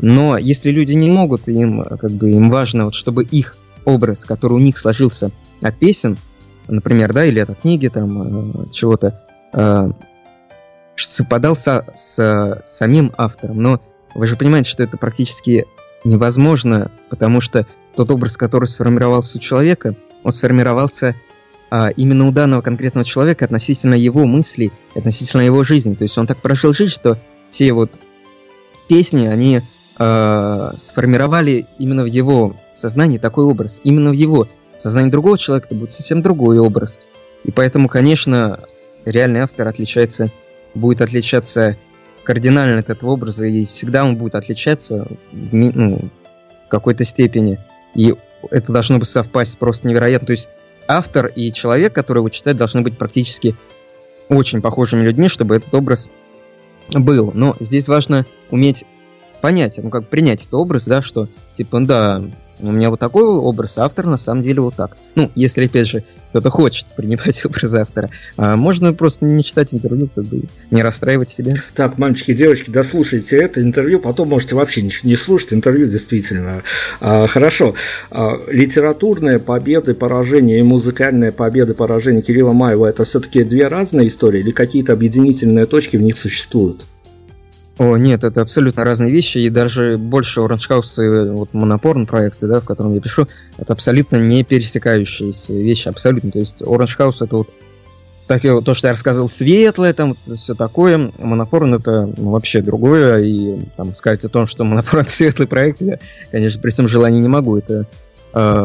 Но 0.00 0.36
если 0.38 0.70
люди 0.70 0.92
не 0.92 1.10
могут, 1.10 1.48
им, 1.48 1.82
э, 1.82 1.96
как 1.96 2.12
бы, 2.12 2.30
им 2.30 2.50
важно, 2.50 2.86
вот, 2.86 2.94
чтобы 2.94 3.24
их 3.24 3.56
образ, 3.84 4.24
который 4.24 4.54
у 4.54 4.58
них 4.60 4.78
сложился 4.78 5.30
от 5.60 5.76
песен, 5.76 6.16
например, 6.68 7.12
да, 7.12 7.24
или 7.24 7.40
от 7.40 7.60
книги, 7.60 7.88
там, 7.88 8.22
э, 8.22 8.66
чего-то, 8.72 9.20
э, 10.96 11.00
совпадал 11.00 11.56
со, 11.56 11.84
с 11.94 12.62
самим 12.64 13.12
автором. 13.16 13.60
Но 13.60 13.80
вы 14.14 14.26
же 14.26 14.36
понимаете, 14.36 14.70
что 14.70 14.82
это 14.82 14.96
практически 14.96 15.66
невозможно, 16.04 16.90
потому 17.08 17.40
что 17.40 17.66
тот 17.96 18.10
образ, 18.10 18.36
который 18.36 18.66
сформировался 18.66 19.38
у 19.38 19.40
человека, 19.40 19.94
он 20.22 20.32
сформировался 20.32 21.14
а, 21.70 21.88
именно 21.90 22.28
у 22.28 22.32
данного 22.32 22.60
конкретного 22.60 23.04
человека 23.04 23.44
относительно 23.44 23.94
его 23.94 24.26
мыслей, 24.26 24.72
относительно 24.94 25.42
его 25.42 25.64
жизни. 25.64 25.94
То 25.94 26.02
есть 26.02 26.16
он 26.18 26.26
так 26.26 26.38
прожил 26.38 26.72
жизнь, 26.72 26.92
что 26.92 27.18
все 27.50 27.72
вот 27.72 27.90
песни, 28.88 29.26
они 29.26 29.60
э, 29.98 30.70
сформировали 30.76 31.66
именно 31.78 32.02
в 32.02 32.06
его 32.06 32.54
сознании 32.74 33.18
такой 33.18 33.44
образ. 33.44 33.80
Именно 33.84 34.10
в 34.10 34.14
его 34.14 34.48
сознании 34.78 35.10
другого 35.10 35.38
человека 35.38 35.68
это 35.70 35.76
будет 35.76 35.90
совсем 35.90 36.22
другой 36.22 36.58
образ. 36.58 36.98
И 37.44 37.50
поэтому, 37.50 37.88
конечно, 37.88 38.60
реальный 39.04 39.40
автор 39.40 39.68
отличается, 39.68 40.30
будет 40.74 41.00
отличаться 41.00 41.76
кардинально 42.24 42.80
от 42.80 42.90
этого 42.90 43.10
образа, 43.10 43.44
и 43.46 43.66
всегда 43.66 44.04
он 44.04 44.16
будет 44.16 44.34
отличаться 44.34 45.06
ну, 45.32 46.10
в 46.66 46.68
какой-то 46.68 47.04
степени. 47.04 47.58
И 47.94 48.14
это 48.50 48.72
должно 48.72 48.98
бы 48.98 49.04
совпасть 49.04 49.58
просто 49.58 49.86
невероятно. 49.86 50.26
То 50.26 50.32
есть 50.32 50.48
автор 50.88 51.26
и 51.26 51.52
человек, 51.52 51.92
который 51.92 52.18
его 52.18 52.28
читает, 52.28 52.56
должны 52.56 52.80
быть 52.80 52.98
практически 52.98 53.54
очень 54.28 54.62
похожими 54.62 55.02
людьми, 55.02 55.28
чтобы 55.28 55.56
этот 55.56 55.72
образ 55.74 56.08
был. 56.90 57.30
Но 57.34 57.56
здесь 57.60 57.88
важно 57.88 58.26
уметь 58.50 58.84
понять, 59.40 59.78
ну 59.82 59.90
как 59.90 60.08
принять 60.08 60.40
этот 60.42 60.54
образ, 60.54 60.84
да, 60.84 61.02
что 61.02 61.28
типа, 61.56 61.80
да, 61.80 62.22
у 62.60 62.70
меня 62.70 62.90
вот 62.90 63.00
такой 63.00 63.24
образ, 63.24 63.78
автор 63.78 64.06
на 64.06 64.16
самом 64.16 64.42
деле 64.42 64.60
вот 64.60 64.74
так. 64.74 64.96
Ну, 65.14 65.30
если, 65.34 65.66
опять 65.66 65.88
же, 65.88 66.04
кто-то 66.34 66.50
хочет 66.50 66.86
принимать 66.96 67.44
образ 67.46 67.74
автора. 67.74 68.10
А 68.36 68.56
можно 68.56 68.92
просто 68.92 69.24
не 69.24 69.44
читать 69.44 69.68
интервью, 69.72 70.08
как 70.12 70.24
бы 70.24 70.42
не 70.72 70.82
расстраивать 70.82 71.30
себя. 71.30 71.54
Так, 71.76 71.96
мальчики 71.96 72.32
и 72.32 72.34
девочки, 72.34 72.70
дослушайте 72.70 73.36
это 73.36 73.62
интервью, 73.62 74.00
потом 74.00 74.30
можете 74.30 74.56
вообще 74.56 74.82
ничего 74.82 75.08
не 75.08 75.14
слушать. 75.14 75.52
Интервью 75.52 75.86
действительно 75.86 76.64
а, 77.00 77.28
хорошо. 77.28 77.76
А, 78.10 78.32
литературная 78.48 79.38
победа 79.38 79.92
и 79.92 79.94
поражение 79.94 80.58
и 80.58 80.62
музыкальная 80.62 81.30
победа 81.30 81.72
и 81.72 82.22
Кирилла 82.22 82.52
Маева 82.52 82.86
это 82.86 83.04
все-таки 83.04 83.44
две 83.44 83.68
разные 83.68 84.08
истории 84.08 84.40
или 84.40 84.50
какие-то 84.50 84.92
объединительные 84.92 85.66
точки 85.66 85.96
в 85.96 86.02
них 86.02 86.18
существуют? 86.18 86.84
О, 87.78 87.96
нет, 87.96 88.22
это 88.22 88.40
абсолютно 88.40 88.84
разные 88.84 89.10
вещи, 89.10 89.38
и 89.38 89.50
даже 89.50 89.98
больше 89.98 90.40
Orange 90.40 90.68
House 90.68 91.04
и 91.04 91.30
вот 91.30 91.52
Монопорн 91.54 92.06
проекты, 92.06 92.46
да, 92.46 92.60
в 92.60 92.64
котором 92.64 92.94
я 92.94 93.00
пишу, 93.00 93.26
это 93.58 93.72
абсолютно 93.72 94.16
не 94.16 94.44
пересекающиеся 94.44 95.52
вещи, 95.54 95.88
абсолютно. 95.88 96.30
То 96.30 96.38
есть 96.38 96.62
Orange 96.62 96.96
House 96.98 97.16
это 97.20 97.38
вот 97.38 97.50
так, 98.26 98.42
то, 98.42 98.74
что 98.74 98.86
я 98.86 98.92
рассказывал, 98.92 99.28
светлое, 99.28 99.92
там, 99.92 100.16
все 100.34 100.54
такое. 100.54 101.12
Монопорн 101.18 101.74
это 101.74 102.08
ну, 102.16 102.30
вообще 102.30 102.62
другое, 102.62 103.22
и 103.22 103.58
там 103.76 103.94
сказать 103.94 104.24
о 104.24 104.28
том, 104.28 104.46
что 104.46 104.64
Монопорн 104.64 105.06
светлый 105.08 105.48
проект, 105.48 105.82
я, 105.82 105.98
конечно, 106.30 106.60
при 106.60 106.70
всем 106.70 106.88
желании 106.88 107.20
не 107.20 107.28
могу. 107.28 107.58
Это 107.58 107.86
э, 108.32 108.64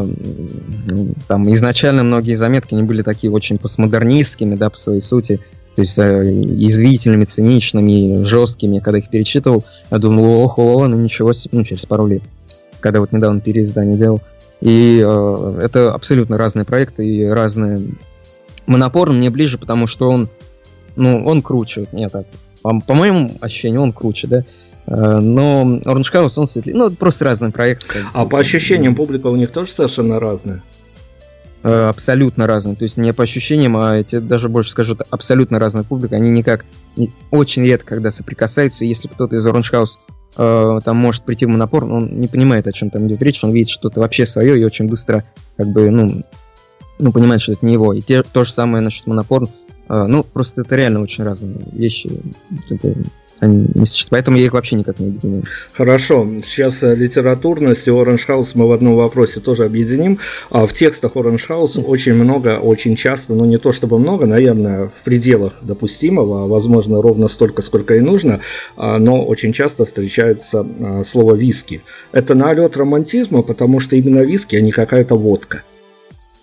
там 1.28 1.52
изначально 1.52 2.04
многие 2.04 2.36
заметки, 2.36 2.74
они 2.74 2.84
были 2.84 3.02
такие 3.02 3.32
очень 3.32 3.58
постмодернистскими, 3.58 4.54
да, 4.54 4.70
по 4.70 4.78
своей 4.78 5.02
сути, 5.02 5.40
то 5.74 5.82
есть 5.82 5.98
э, 5.98 6.22
извительными, 6.22 7.24
циничными, 7.24 8.24
жесткими. 8.24 8.80
Когда 8.80 8.98
их 8.98 9.08
перечитывал, 9.08 9.64
я 9.90 9.98
думал, 9.98 10.42
ох, 10.42 10.58
о, 10.58 10.88
ну 10.88 10.96
ничего 10.96 11.32
себе, 11.32 11.58
ну 11.58 11.64
через 11.64 11.86
пару 11.86 12.06
лет, 12.06 12.22
когда 12.80 13.00
вот 13.00 13.12
недавно 13.12 13.40
переиздание 13.40 13.96
делал. 13.96 14.20
И 14.60 15.02
э, 15.02 15.60
это 15.62 15.94
абсолютно 15.94 16.36
разные 16.36 16.64
проекты 16.64 17.06
и 17.06 17.26
разные. 17.26 17.78
Монопорн 18.66 19.16
мне 19.16 19.30
ближе, 19.30 19.58
потому 19.58 19.86
что 19.86 20.10
он, 20.10 20.28
ну, 20.96 21.24
он 21.24 21.40
круче. 21.42 21.86
Нет, 21.92 22.12
так, 22.12 22.26
по, 22.62 22.78
по 22.80 22.94
моему 22.94 23.32
ощущению, 23.40 23.82
он 23.82 23.92
круче, 23.92 24.26
да. 24.26 24.42
Э, 24.86 25.20
но 25.20 25.62
Orange 25.84 26.12
House, 26.12 26.32
он 26.36 26.48
светлее. 26.48 26.76
Ну, 26.76 26.90
просто 26.90 27.24
разные 27.24 27.52
проекты. 27.52 28.00
А 28.12 28.26
по 28.26 28.38
ощущениям 28.38 28.94
публика 28.94 29.28
у 29.28 29.36
них 29.36 29.50
тоже 29.50 29.70
совершенно 29.70 30.20
разная? 30.20 30.62
Э, 31.62 31.88
абсолютно 31.90 32.46
разные. 32.46 32.74
То 32.74 32.84
есть 32.84 32.96
не 32.96 33.12
по 33.12 33.24
ощущениям, 33.24 33.76
а 33.76 33.98
я 33.98 34.02
тебе 34.02 34.22
даже 34.22 34.48
больше 34.48 34.70
скажу, 34.70 34.94
это 34.94 35.04
абсолютно 35.10 35.58
разная 35.58 35.82
публика. 35.82 36.16
Они 36.16 36.30
никак, 36.30 36.64
не, 36.96 37.12
очень 37.30 37.64
редко, 37.64 37.96
когда 37.96 38.10
соприкасаются. 38.10 38.86
Если 38.86 39.08
кто-то 39.08 39.36
из 39.36 39.46
Orange 39.46 39.88
э, 40.38 40.78
там 40.82 40.96
может 40.96 41.24
прийти 41.24 41.44
в 41.44 41.50
монопор, 41.50 41.84
он 41.84 42.18
не 42.18 42.28
понимает, 42.28 42.66
о 42.66 42.72
чем 42.72 42.88
там 42.88 43.06
идет 43.06 43.22
речь, 43.22 43.44
он 43.44 43.52
видит 43.52 43.68
что-то 43.68 44.00
вообще 44.00 44.24
свое 44.24 44.58
и 44.58 44.64
очень 44.64 44.88
быстро, 44.88 45.22
как 45.58 45.66
бы, 45.68 45.90
ну, 45.90 46.22
ну 46.98 47.12
понимает, 47.12 47.42
что 47.42 47.52
это 47.52 47.66
не 47.66 47.74
его. 47.74 47.92
И 47.92 48.00
те, 48.00 48.22
то 48.22 48.44
же 48.44 48.52
самое 48.52 48.82
насчет 48.82 49.06
монопор. 49.06 49.46
Э, 49.90 50.06
ну, 50.06 50.24
просто 50.24 50.62
это 50.62 50.76
реально 50.76 51.02
очень 51.02 51.24
разные 51.24 51.58
вещи. 51.72 52.10
Это 52.70 52.94
они 53.40 53.66
не 53.74 53.86
существуют. 53.86 54.10
Поэтому 54.10 54.36
я 54.36 54.44
их 54.44 54.52
вообще 54.52 54.76
никак 54.76 54.98
не 54.98 55.08
объединяю. 55.08 55.44
Хорошо. 55.72 56.26
Сейчас 56.42 56.82
э, 56.82 56.94
литературность 56.94 57.86
и 57.86 57.90
Orange 57.90 58.26
House 58.28 58.52
мы 58.54 58.68
в 58.68 58.72
одном 58.72 58.96
вопросе 58.96 59.40
тоже 59.40 59.64
объединим. 59.64 60.18
А 60.50 60.66
в 60.66 60.72
текстах 60.72 61.16
Orange 61.16 61.48
House 61.48 61.82
очень 61.82 62.14
много, 62.14 62.58
очень 62.58 62.96
часто, 62.96 63.34
ну 63.34 63.44
не 63.44 63.58
то 63.58 63.72
чтобы 63.72 63.98
много, 63.98 64.26
наверное, 64.26 64.88
в 64.88 65.02
пределах 65.04 65.54
допустимого, 65.62 66.44
а 66.44 66.46
возможно 66.46 67.00
ровно 67.00 67.28
столько, 67.28 67.62
сколько 67.62 67.94
и 67.94 68.00
нужно, 68.00 68.40
а, 68.76 68.98
но 68.98 69.24
очень 69.24 69.52
часто 69.52 69.84
встречается 69.84 70.66
а, 70.80 71.02
слово 71.04 71.34
виски. 71.34 71.82
Это 72.12 72.34
налет 72.34 72.76
романтизма, 72.76 73.42
потому 73.42 73.80
что 73.80 73.96
именно 73.96 74.20
виски, 74.20 74.56
а 74.56 74.60
не 74.60 74.70
какая-то 74.70 75.16
водка. 75.16 75.62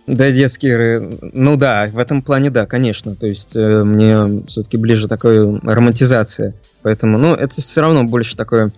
Да, 0.07 0.31
детские 0.31 1.01
Ну 1.33 1.57
да, 1.57 1.89
в 1.91 1.99
этом 1.99 2.21
плане 2.21 2.49
да, 2.49 2.65
конечно. 2.65 3.15
То 3.15 3.27
есть 3.27 3.57
э, 3.57 3.83
мне 3.83 4.41
все-таки 4.47 4.77
ближе 4.77 5.09
такая 5.09 5.59
романтизация. 5.61 6.53
Поэтому, 6.83 7.17
ну, 7.17 7.33
это 7.33 7.61
все 7.61 7.81
равно 7.81 8.03
больше 8.03 8.37
такое 8.37 8.71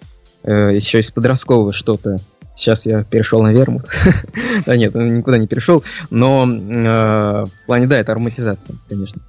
э, 0.43 0.71
еще 0.73 0.99
из 0.99 1.11
подросткового 1.11 1.73
что-то. 1.73 2.17
Сейчас 2.55 2.85
я 2.85 3.03
перешел 3.03 3.41
на 3.41 3.51
вермут. 3.51 3.85
да 4.65 4.76
нет, 4.76 4.93
никуда 4.93 5.38
не 5.38 5.47
перешел. 5.47 5.84
Но 6.09 6.45
э, 6.45 7.45
в 7.45 7.65
плане, 7.65 7.88
да, 7.88 7.99
это 7.99 8.11
ароматизация, 8.11 8.76
конечно. 8.88 9.21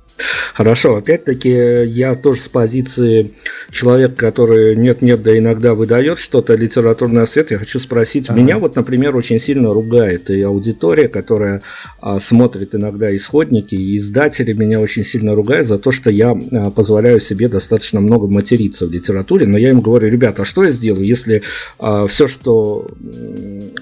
Хорошо, 0.55 0.97
опять-таки 0.97 1.51
я 1.51 2.15
тоже 2.15 2.41
с 2.41 2.49
позиции 2.49 3.33
человека, 3.71 4.15
который 4.15 4.77
нет-нет, 4.77 5.23
да 5.23 5.37
иногда 5.37 5.75
выдает 5.75 6.19
что-то 6.19 6.55
литературный 6.55 7.27
свет, 7.27 7.51
я 7.51 7.59
хочу 7.59 7.79
спросить, 7.79 8.29
ага. 8.29 8.39
меня 8.39 8.59
вот, 8.59 8.77
например, 8.77 9.17
очень 9.17 9.39
сильно 9.39 9.69
ругает 9.69 10.31
и 10.31 10.41
аудитория, 10.43 11.09
которая 11.09 11.63
а, 12.01 12.21
смотрит 12.21 12.75
иногда 12.75 13.15
исходники, 13.17 13.75
и 13.75 13.97
издатели 13.97 14.53
меня 14.53 14.81
очень 14.81 15.05
сильно 15.05 15.35
ругают 15.35 15.67
за 15.67 15.79
то, 15.79 15.93
что 15.93 16.11
я 16.11 16.31
а, 16.53 16.71
позволяю 16.71 17.21
себе 17.21 17.49
достаточно 17.49 18.01
много 18.01 18.27
материться 18.27 18.87
в 18.87 18.93
литературе, 18.93 19.47
но 19.47 19.59
я 19.59 19.71
им 19.71 19.81
говорю, 19.81 20.09
ребята, 20.09 20.43
а 20.43 20.45
что 20.45 20.65
я 20.65 20.71
сделаю, 20.71 21.07
если 21.07 21.43
а, 21.79 22.07
все, 22.07 22.29
что 22.29 22.91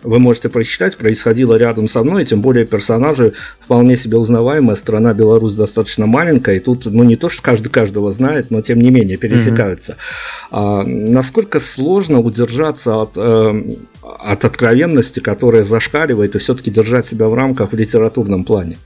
вы 0.02 0.18
можете 0.18 0.48
прочитать, 0.48 0.96
происходило 0.96 1.54
рядом 1.56 1.88
со 1.88 2.02
мной, 2.02 2.24
тем 2.24 2.40
более 2.40 2.66
персонажи 2.66 3.34
вполне 3.60 3.96
себе 3.96 4.18
узнаваемая, 4.18 4.76
страна 4.76 5.14
Беларусь 5.14 5.54
достаточно 5.54 6.06
маленькая, 6.06 6.27
маленькая, 6.28 6.56
и 6.56 6.60
тут, 6.60 6.86
ну, 6.86 7.04
не 7.04 7.16
то, 7.16 7.28
что 7.28 7.42
каждый 7.42 7.68
каждого 7.68 8.12
знает, 8.12 8.50
но 8.50 8.60
тем 8.60 8.80
не 8.80 8.90
менее 8.90 9.16
пересекаются. 9.16 9.92
Mm-hmm. 9.92 10.48
А, 10.50 10.82
насколько 10.84 11.60
сложно 11.60 12.20
удержаться 12.20 12.96
от, 12.96 13.12
э, 13.16 13.62
от 14.02 14.44
откровенности, 14.44 15.20
которая 15.20 15.62
зашкаливает, 15.62 16.34
и 16.34 16.38
все-таки 16.38 16.70
держать 16.70 17.06
себя 17.06 17.28
в 17.28 17.34
рамках 17.34 17.72
в 17.72 17.76
литературном 17.76 18.44
плане? 18.44 18.78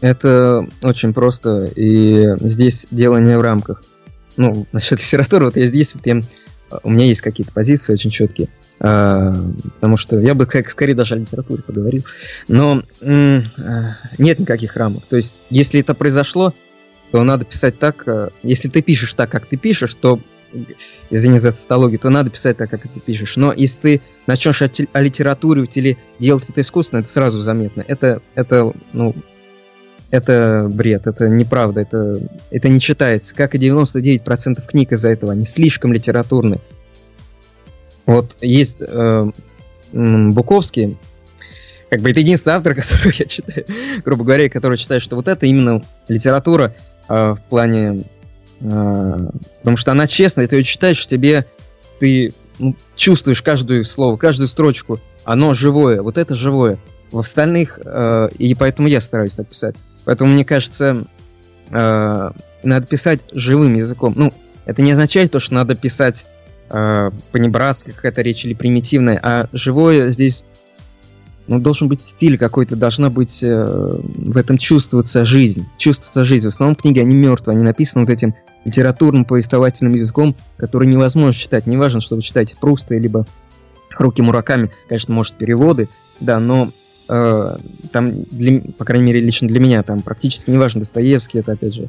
Это 0.00 0.66
очень 0.82 1.12
просто, 1.12 1.70
и 1.76 2.34
здесь 2.40 2.86
дело 2.90 3.18
не 3.18 3.36
в 3.36 3.40
рамках. 3.40 3.82
Ну, 4.36 4.66
насчет 4.72 5.00
литературы, 5.04 5.46
вот 5.46 5.56
я 5.56 5.66
здесь, 5.66 5.94
вот 5.94 6.06
я, 6.06 6.20
у 6.82 6.90
меня 6.90 7.06
есть 7.06 7.20
какие-то 7.20 7.52
позиции 7.52 7.92
очень 7.92 8.10
четкие. 8.10 8.48
А, 8.84 9.32
потому 9.74 9.96
что 9.96 10.18
я 10.18 10.34
бы 10.34 10.44
как 10.44 10.68
скорее 10.68 10.94
даже 10.94 11.14
о 11.14 11.18
литературе 11.18 11.62
поговорил. 11.62 12.04
Но 12.48 12.82
а, 13.00 13.40
нет 14.18 14.40
никаких 14.40 14.76
рамок. 14.76 15.04
То 15.08 15.16
есть, 15.16 15.40
если 15.50 15.80
это 15.80 15.94
произошло, 15.94 16.52
то 17.12 17.22
надо 17.22 17.44
писать 17.44 17.78
так. 17.78 18.02
А, 18.08 18.30
если 18.42 18.68
ты 18.68 18.82
пишешь 18.82 19.14
так, 19.14 19.30
как 19.30 19.46
ты 19.46 19.56
пишешь, 19.56 19.94
то 19.94 20.18
извини 21.10 21.38
за 21.38 21.52
тавтологию, 21.52 22.00
то 22.00 22.10
надо 22.10 22.30
писать 22.30 22.56
так, 22.56 22.70
как 22.70 22.82
ты 22.82 22.98
пишешь. 22.98 23.36
Но 23.36 23.52
если 23.52 23.78
ты 23.78 24.00
начнешь 24.26 24.60
о, 24.62 25.00
литературе 25.00 25.68
или 25.74 25.96
делать 26.18 26.48
это 26.48 26.60
искусственно, 26.60 27.00
это 27.00 27.08
сразу 27.08 27.40
заметно. 27.40 27.84
Это, 27.86 28.20
это, 28.34 28.72
ну, 28.92 29.14
это 30.10 30.68
бред, 30.68 31.06
это 31.06 31.28
неправда, 31.28 31.82
это, 31.82 32.18
это 32.50 32.68
не 32.68 32.80
читается. 32.80 33.32
Как 33.32 33.54
и 33.54 33.58
99% 33.58 34.66
книг 34.66 34.90
из-за 34.90 35.10
этого, 35.10 35.32
они 35.32 35.46
слишком 35.46 35.92
литературные. 35.92 36.60
Вот 38.06 38.36
есть 38.40 38.82
э, 38.86 39.30
Буковский, 39.92 40.96
как 41.90 42.00
бы 42.00 42.10
это 42.10 42.20
единственный 42.20 42.54
автор, 42.54 42.74
который 42.76 43.14
я 43.18 43.26
читаю, 43.26 43.66
грубо 44.04 44.24
говоря, 44.24 44.48
который 44.48 44.78
считает, 44.78 45.02
что 45.02 45.16
вот 45.16 45.28
это 45.28 45.46
именно 45.46 45.82
литература 46.08 46.74
э, 47.08 47.34
в 47.34 47.40
плане... 47.48 48.04
Э, 48.60 49.30
потому 49.58 49.76
что 49.76 49.92
она 49.92 50.06
честная, 50.06 50.48
ты 50.48 50.56
ее 50.56 50.64
читаешь, 50.64 51.06
тебе 51.06 51.44
ты 52.00 52.32
ну, 52.58 52.74
чувствуешь 52.96 53.42
каждую 53.42 53.84
слово, 53.84 54.16
каждую 54.16 54.48
строчку, 54.48 55.00
оно 55.24 55.54
живое, 55.54 56.02
вот 56.02 56.18
это 56.18 56.34
живое. 56.34 56.78
В 57.10 57.18
остальных, 57.18 57.78
э, 57.84 58.28
и 58.38 58.54
поэтому 58.54 58.88
я 58.88 59.00
стараюсь 59.02 59.32
так 59.32 59.48
писать. 59.48 59.76
Поэтому 60.06 60.32
мне 60.32 60.44
кажется, 60.44 61.04
э, 61.70 62.30
надо 62.62 62.86
писать 62.86 63.20
живым 63.32 63.74
языком. 63.74 64.14
Ну, 64.16 64.32
это 64.64 64.80
не 64.80 64.92
означает 64.92 65.30
то, 65.30 65.40
что 65.40 65.54
надо 65.54 65.74
писать 65.74 66.24
э, 66.72 67.10
понебратская 67.30 67.94
какая-то 67.94 68.22
речь 68.22 68.44
или 68.44 68.54
примитивная, 68.54 69.20
а 69.22 69.48
живое 69.52 70.10
здесь 70.10 70.44
ну, 71.46 71.58
должен 71.58 71.88
быть 71.88 72.00
стиль 72.00 72.38
какой-то, 72.38 72.76
должна 72.76 73.10
быть 73.10 73.42
э, 73.42 73.64
в 73.64 74.36
этом 74.36 74.58
чувствоваться 74.58 75.24
жизнь, 75.24 75.66
чувствоваться 75.76 76.24
жизнь. 76.24 76.46
В 76.46 76.48
основном 76.48 76.76
книги, 76.76 77.00
они 77.00 77.14
мертвые, 77.14 77.56
они 77.56 77.64
написаны 77.64 78.04
вот 78.04 78.10
этим 78.10 78.34
литературным 78.64 79.24
повествовательным 79.24 79.94
языком, 79.94 80.36
который 80.56 80.86
невозможно 80.88 81.32
читать. 81.32 81.66
Неважно, 81.66 82.00
что 82.00 82.16
вы 82.16 82.22
читаете 82.22 82.54
Пруста, 82.60 82.96
либо 82.96 83.26
Харуки 83.90 84.20
Мураками, 84.20 84.70
конечно, 84.88 85.12
может, 85.12 85.34
переводы, 85.34 85.88
да, 86.20 86.38
но 86.38 86.70
э, 87.08 87.56
там, 87.92 88.12
для, 88.30 88.60
по 88.78 88.84
крайней 88.84 89.06
мере, 89.06 89.20
лично 89.20 89.48
для 89.48 89.60
меня, 89.60 89.82
там 89.82 90.00
практически 90.00 90.50
неважно, 90.50 90.80
Достоевский, 90.80 91.40
это 91.40 91.52
опять 91.52 91.74
же, 91.74 91.88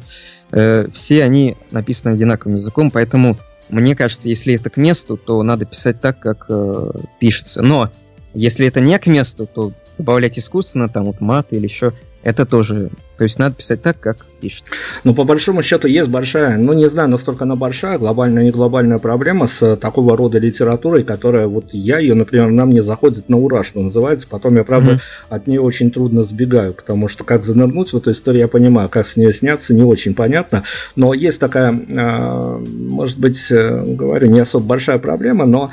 э, 0.51 0.87
все 0.93 1.23
они 1.23 1.57
написаны 1.71 2.13
одинаковым 2.13 2.57
языком, 2.57 2.91
поэтому 2.91 3.37
мне 3.69 3.95
кажется, 3.95 4.29
если 4.29 4.55
это 4.55 4.69
к 4.69 4.77
месту, 4.77 5.17
то 5.17 5.41
надо 5.43 5.65
писать 5.65 5.99
так, 5.99 6.19
как 6.19 6.45
э, 6.49 6.91
пишется. 7.19 7.61
Но 7.61 7.89
если 8.33 8.67
это 8.67 8.79
не 8.79 8.97
к 8.99 9.07
месту, 9.07 9.47
то 9.47 9.71
добавлять 9.97 10.39
искусственно, 10.39 10.89
там 10.89 11.05
вот 11.05 11.21
мат 11.21 11.47
или 11.51 11.65
еще 11.65 11.93
это 12.23 12.45
тоже. 12.45 12.89
То 13.17 13.25
есть 13.25 13.37
надо 13.37 13.55
писать 13.55 13.81
так, 13.81 13.99
как 13.99 14.17
пишет. 14.41 14.63
Ну, 15.03 15.13
по 15.13 15.23
большому 15.23 15.61
счету, 15.61 15.87
есть 15.87 16.09
большая, 16.09 16.57
ну, 16.57 16.73
не 16.73 16.89
знаю, 16.89 17.09
насколько 17.09 17.43
она 17.43 17.55
большая, 17.55 17.99
глобальная, 17.99 18.43
не 18.43 18.49
глобальная 18.49 18.97
проблема 18.97 19.47
с 19.47 19.75
такого 19.75 20.17
рода 20.17 20.39
литературой, 20.39 21.03
которая, 21.03 21.47
вот 21.47 21.65
я 21.71 21.99
ее, 21.99 22.15
например, 22.15 22.49
нам 22.49 22.71
не 22.71 22.81
заходит 22.81 23.29
на 23.29 23.37
ура, 23.37 23.63
что 23.63 23.79
называется. 23.81 24.27
Потом 24.27 24.55
я, 24.55 24.63
правда, 24.63 24.93
mm-hmm. 24.93 25.01
от 25.29 25.47
нее 25.47 25.61
очень 25.61 25.91
трудно 25.91 26.23
сбегаю, 26.23 26.73
потому 26.73 27.07
что 27.07 27.23
как 27.23 27.43
занырнуть 27.43 27.93
в 27.93 27.97
эту 27.97 28.11
историю, 28.11 28.41
я 28.41 28.47
понимаю, 28.47 28.89
как 28.89 29.07
с 29.07 29.15
нее 29.15 29.31
сняться, 29.31 29.73
не 29.73 29.83
очень 29.83 30.15
понятно. 30.15 30.63
Но 30.95 31.13
есть 31.13 31.39
такая, 31.39 31.79
а, 31.95 32.59
может 32.59 33.19
быть, 33.19 33.51
э, 33.51 33.83
говорю, 33.85 34.27
не 34.27 34.39
особо 34.39 34.65
большая 34.65 34.97
проблема, 34.97 35.45
но 35.45 35.69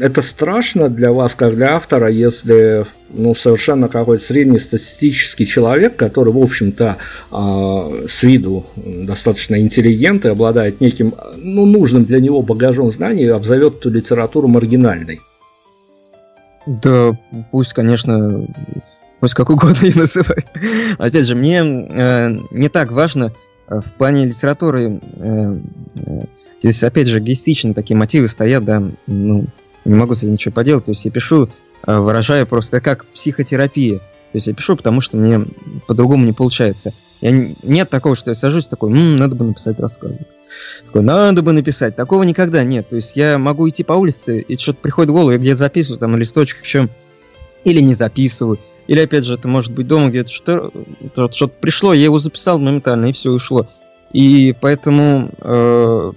это 0.00 0.22
страшно 0.22 0.88
для 0.88 1.12
вас, 1.12 1.34
как 1.34 1.54
для 1.54 1.76
автора, 1.76 2.08
если 2.08 2.86
ну, 3.10 3.34
совершенно 3.34 3.88
какой-то 3.88 4.24
среднестатистический 4.24 5.46
человек, 5.46 5.96
который, 5.96 6.32
в 6.32 6.38
общем-то, 6.38 6.96
а, 7.30 7.92
с 8.08 8.22
виду 8.24 8.66
достаточно 8.76 9.60
интеллигент 9.60 10.24
и 10.24 10.28
обладает 10.28 10.80
неким, 10.80 11.14
ну, 11.36 11.66
нужным 11.66 12.04
для 12.04 12.20
него 12.20 12.42
багажом 12.42 12.90
знаний, 12.90 13.26
обзовет 13.26 13.76
эту 13.76 13.90
литературу 13.90 14.48
маргинальной. 14.48 15.20
Да, 16.66 17.12
пусть, 17.52 17.74
конечно, 17.74 18.46
пусть 19.20 19.34
как 19.34 19.50
угодно 19.50 19.86
и 19.86 19.96
называют. 19.96 20.46
Опять 20.98 21.26
же, 21.26 21.36
мне 21.36 21.58
э, 21.60 22.36
не 22.50 22.68
так 22.68 22.90
важно 22.90 23.32
э, 23.68 23.80
в 23.80 23.92
плане 23.98 24.26
литературы 24.26 25.00
э, 25.16 25.58
э 25.96 26.20
Здесь, 26.64 26.82
опять 26.82 27.08
же, 27.08 27.18
эгоистичные 27.18 27.74
такие 27.74 27.94
мотивы 27.94 28.26
стоят, 28.26 28.64
да, 28.64 28.82
ну, 29.06 29.44
не 29.84 29.94
могу 29.94 30.14
с 30.14 30.22
этим 30.22 30.32
ничего 30.32 30.54
поделать. 30.54 30.86
То 30.86 30.92
есть 30.92 31.04
я 31.04 31.10
пишу, 31.10 31.50
э, 31.86 31.98
выражаю 31.98 32.46
просто 32.46 32.80
как 32.80 33.04
психотерапия. 33.04 33.98
То 33.98 34.04
есть 34.32 34.46
я 34.46 34.54
пишу, 34.54 34.74
потому 34.74 35.02
что 35.02 35.18
мне 35.18 35.44
по-другому 35.86 36.24
не 36.24 36.32
получается. 36.32 36.94
Я, 37.20 37.48
нет 37.62 37.90
такого, 37.90 38.16
что 38.16 38.30
я 38.30 38.34
сажусь 38.34 38.66
такой, 38.66 38.92
М, 38.92 39.16
надо 39.16 39.34
бы 39.34 39.44
написать 39.44 39.78
рассказ. 39.78 40.12
Такой, 40.86 41.02
надо 41.02 41.42
бы 41.42 41.52
написать. 41.52 41.96
Такого 41.96 42.22
никогда 42.22 42.64
нет. 42.64 42.88
То 42.88 42.96
есть 42.96 43.14
я 43.14 43.36
могу 43.36 43.68
идти 43.68 43.82
по 43.84 43.92
улице, 43.92 44.40
и 44.40 44.56
что-то 44.56 44.78
приходит 44.80 45.10
в 45.10 45.12
голову, 45.12 45.32
я 45.32 45.38
где-то 45.38 45.58
записываю 45.58 45.98
там 45.98 46.12
на 46.12 46.16
листочках 46.16 46.64
еще, 46.64 46.88
или 47.64 47.80
не 47.80 47.92
записываю. 47.92 48.58
Или, 48.86 49.00
опять 49.00 49.24
же, 49.24 49.34
это 49.34 49.48
может 49.48 49.70
быть 49.70 49.86
дома 49.86 50.08
где-то 50.08 50.30
что-то, 50.30 51.30
что 51.30 51.46
пришло, 51.48 51.92
я 51.92 52.04
его 52.04 52.18
записал 52.18 52.58
моментально, 52.58 53.10
и 53.10 53.12
все 53.12 53.32
ушло. 53.32 53.66
И 54.14 54.54
поэтому 54.58 55.28
э, 55.40 56.12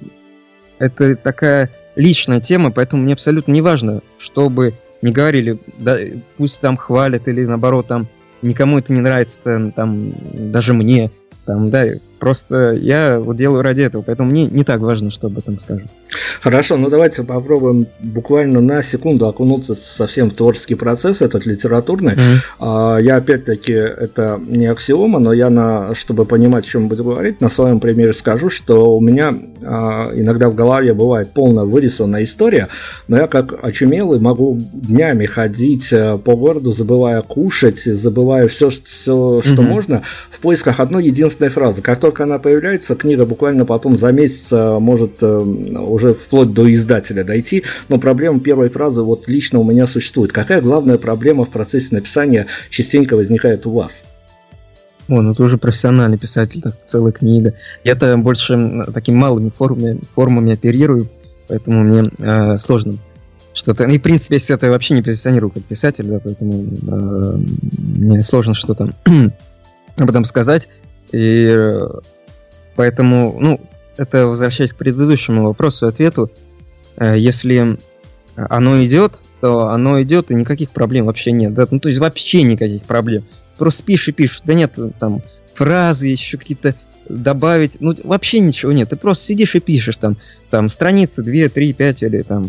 это 0.79 1.15
такая 1.15 1.69
личная 1.95 2.41
тема, 2.41 2.71
поэтому 2.71 3.03
мне 3.03 3.13
абсолютно 3.13 3.51
не 3.51 3.61
важно, 3.61 4.01
чтобы 4.17 4.73
не 5.01 5.11
говорили, 5.11 5.59
да, 5.77 5.97
пусть 6.37 6.61
там 6.61 6.77
хвалят 6.77 7.27
или 7.27 7.45
наоборот 7.45 7.87
там 7.87 8.07
никому 8.41 8.77
это 8.79 8.93
не 8.93 9.01
нравится, 9.01 9.71
там, 9.75 10.13
даже 10.33 10.73
мне, 10.73 11.11
там, 11.45 11.69
да, 11.69 11.85
просто 12.19 12.73
я 12.73 13.19
вот 13.19 13.37
делаю 13.37 13.61
ради 13.61 13.81
этого, 13.81 14.01
поэтому 14.01 14.29
мне 14.31 14.45
не 14.45 14.63
так 14.63 14.81
важно, 14.81 15.11
что 15.11 15.27
об 15.27 15.37
этом 15.37 15.59
скажут. 15.59 15.87
Хорошо, 16.41 16.77
ну 16.77 16.89
давайте 16.89 17.23
попробуем 17.23 17.87
буквально 17.99 18.59
на 18.59 18.81
секунду 18.81 19.27
окунуться 19.27 19.75
совсем 19.75 20.31
в 20.31 20.33
творческий 20.33 20.75
процесс, 20.75 21.21
этот 21.21 21.45
литературный. 21.45 22.13
Mm-hmm. 22.13 23.03
Я 23.03 23.17
опять-таки, 23.17 23.73
это 23.73 24.39
не 24.45 24.67
аксиома, 24.67 25.19
но 25.19 25.33
я, 25.33 25.49
на, 25.49 25.93
чтобы 25.95 26.25
понимать, 26.25 26.65
о 26.65 26.67
чем 26.67 26.87
буду 26.87 27.03
говорить, 27.03 27.41
на 27.41 27.49
своем 27.49 27.79
примере 27.79 28.13
скажу, 28.13 28.49
что 28.49 28.95
у 28.95 29.01
меня 29.01 29.33
а, 29.61 30.11
иногда 30.13 30.49
в 30.49 30.55
голове 30.55 30.93
бывает 30.93 31.31
полная 31.33 31.65
вырисованная 31.65 32.23
история, 32.23 32.69
но 33.07 33.17
я 33.17 33.27
как 33.27 33.63
очумелый 33.63 34.19
могу 34.19 34.57
днями 34.73 35.25
ходить 35.25 35.91
э, 35.91 36.17
по 36.17 36.35
городу, 36.35 36.71
забывая 36.71 37.21
кушать, 37.21 37.79
забывая 37.79 38.47
все, 38.47 38.69
все 38.69 39.41
что 39.41 39.41
mm-hmm. 39.41 39.61
можно, 39.61 40.03
в 40.31 40.39
поисках 40.39 40.79
одной 40.79 41.05
единственной 41.05 41.26
фразы. 41.29 41.81
Как 41.81 41.99
только 41.99 42.23
она 42.23 42.39
появляется, 42.39 42.95
книга 42.95 43.25
буквально 43.25 43.65
потом 43.65 43.97
за 43.97 44.11
месяц 44.11 44.51
э, 44.51 44.79
может 44.79 45.17
э, 45.21 45.27
уже 45.27 46.13
вплоть 46.13 46.53
до 46.53 46.71
издателя 46.73 47.23
дойти, 47.23 47.63
но 47.89 47.99
проблема 47.99 48.39
первой 48.39 48.69
фразы 48.69 49.01
вот 49.01 49.27
лично 49.27 49.59
у 49.59 49.63
меня 49.63 49.87
существует. 49.87 50.31
Какая 50.31 50.61
главная 50.61 50.97
проблема 50.97 51.45
в 51.45 51.49
процессе 51.49 51.95
написания 51.95 52.47
частенько 52.69 53.15
возникает 53.15 53.65
у 53.65 53.71
вас? 53.71 54.03
О, 55.09 55.21
ну 55.21 55.33
ты 55.33 55.43
уже 55.43 55.57
профессиональный 55.57 56.17
писатель, 56.17 56.61
так, 56.61 56.73
целая 56.85 57.13
книга. 57.13 57.53
Я-то 57.83 58.17
больше 58.17 58.83
такими 58.93 59.15
малыми 59.15 59.51
формами, 59.55 59.99
формами 60.13 60.53
оперирую, 60.53 61.07
поэтому 61.47 61.83
мне 61.83 62.09
э, 62.17 62.57
сложно 62.57 62.93
что-то... 63.53 63.85
И, 63.85 63.97
в 63.97 64.01
принципе, 64.01 64.35
если 64.35 64.53
это 64.53 64.69
вообще 64.69 64.93
не 64.93 65.01
позиционирую 65.01 65.49
как 65.49 65.63
писатель, 65.63 66.05
да, 66.05 66.19
поэтому 66.23 66.63
э, 66.63 67.37
мне 67.77 68.23
сложно 68.23 68.53
что-то 68.53 68.93
об 69.95 70.09
этом 70.09 70.25
сказать. 70.25 70.67
И 71.11 71.79
поэтому, 72.75 73.37
ну, 73.39 73.59
это 73.97 74.27
возвращаясь 74.27 74.73
к 74.73 74.77
предыдущему 74.77 75.43
вопросу 75.43 75.85
и 75.85 75.89
ответу, 75.89 76.31
э, 76.97 77.17
если 77.17 77.77
оно 78.35 78.83
идет, 78.85 79.19
то 79.41 79.69
оно 79.69 80.01
идет, 80.01 80.31
и 80.31 80.35
никаких 80.35 80.71
проблем 80.71 81.05
вообще 81.05 81.31
нет. 81.31 81.53
Да? 81.53 81.65
Ну, 81.69 81.79
то 81.79 81.89
есть 81.89 81.99
вообще 81.99 82.43
никаких 82.43 82.83
проблем. 82.83 83.23
Просто 83.57 83.83
пишешь 83.83 84.09
и 84.09 84.11
пишешь. 84.11 84.41
Да 84.45 84.53
нет 84.53 84.73
там 84.99 85.21
фразы, 85.55 86.07
еще 86.07 86.37
какие-то 86.37 86.75
добавить. 87.09 87.79
Ну, 87.79 87.95
вообще 88.03 88.39
ничего 88.39 88.71
нет. 88.71 88.89
Ты 88.89 88.95
просто 88.95 89.25
сидишь 89.25 89.55
и 89.55 89.59
пишешь 89.59 89.97
там, 89.97 90.17
там 90.49 90.69
страницы 90.69 91.23
2, 91.23 91.49
3, 91.49 91.73
5 91.73 92.03
или 92.03 92.21
там 92.21 92.45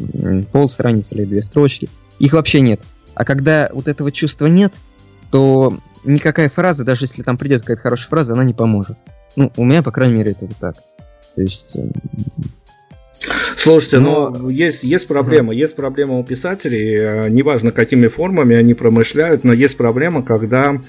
пол 0.52 0.68
страницы 0.68 1.14
или 1.14 1.24
две 1.24 1.42
строчки. 1.42 1.88
Их 2.18 2.32
вообще 2.32 2.60
нет. 2.60 2.80
А 3.14 3.24
когда 3.24 3.70
вот 3.72 3.88
этого 3.88 4.12
чувства 4.12 4.46
нет, 4.46 4.72
то 5.30 5.76
никакая 6.04 6.48
фраза, 6.48 6.84
даже 6.84 7.04
если 7.04 7.22
там 7.22 7.36
придет 7.36 7.62
какая-то 7.62 7.82
хорошая 7.82 8.08
фраза, 8.08 8.32
она 8.32 8.44
не 8.44 8.54
поможет. 8.54 8.96
Ну, 9.36 9.52
у 9.56 9.64
меня, 9.64 9.82
по 9.82 9.90
крайней 9.90 10.14
мере, 10.14 10.32
это 10.32 10.46
вот 10.46 10.56
так. 10.56 10.74
То 11.34 11.42
есть 11.42 11.76
эм, 11.76 11.92
Слушайте, 13.58 13.98
но, 13.98 14.30
но 14.30 14.50
есть, 14.50 14.84
есть 14.84 15.08
проблема. 15.08 15.52
Есть 15.52 15.74
проблема 15.74 16.16
у 16.18 16.22
писателей, 16.22 16.96
э, 16.96 17.28
неважно 17.28 17.72
какими 17.72 18.06
формами 18.06 18.54
они 18.54 18.72
промышляют, 18.72 19.42
но 19.42 19.52
есть 19.52 19.76
проблема, 19.76 20.22
когда, 20.22 20.80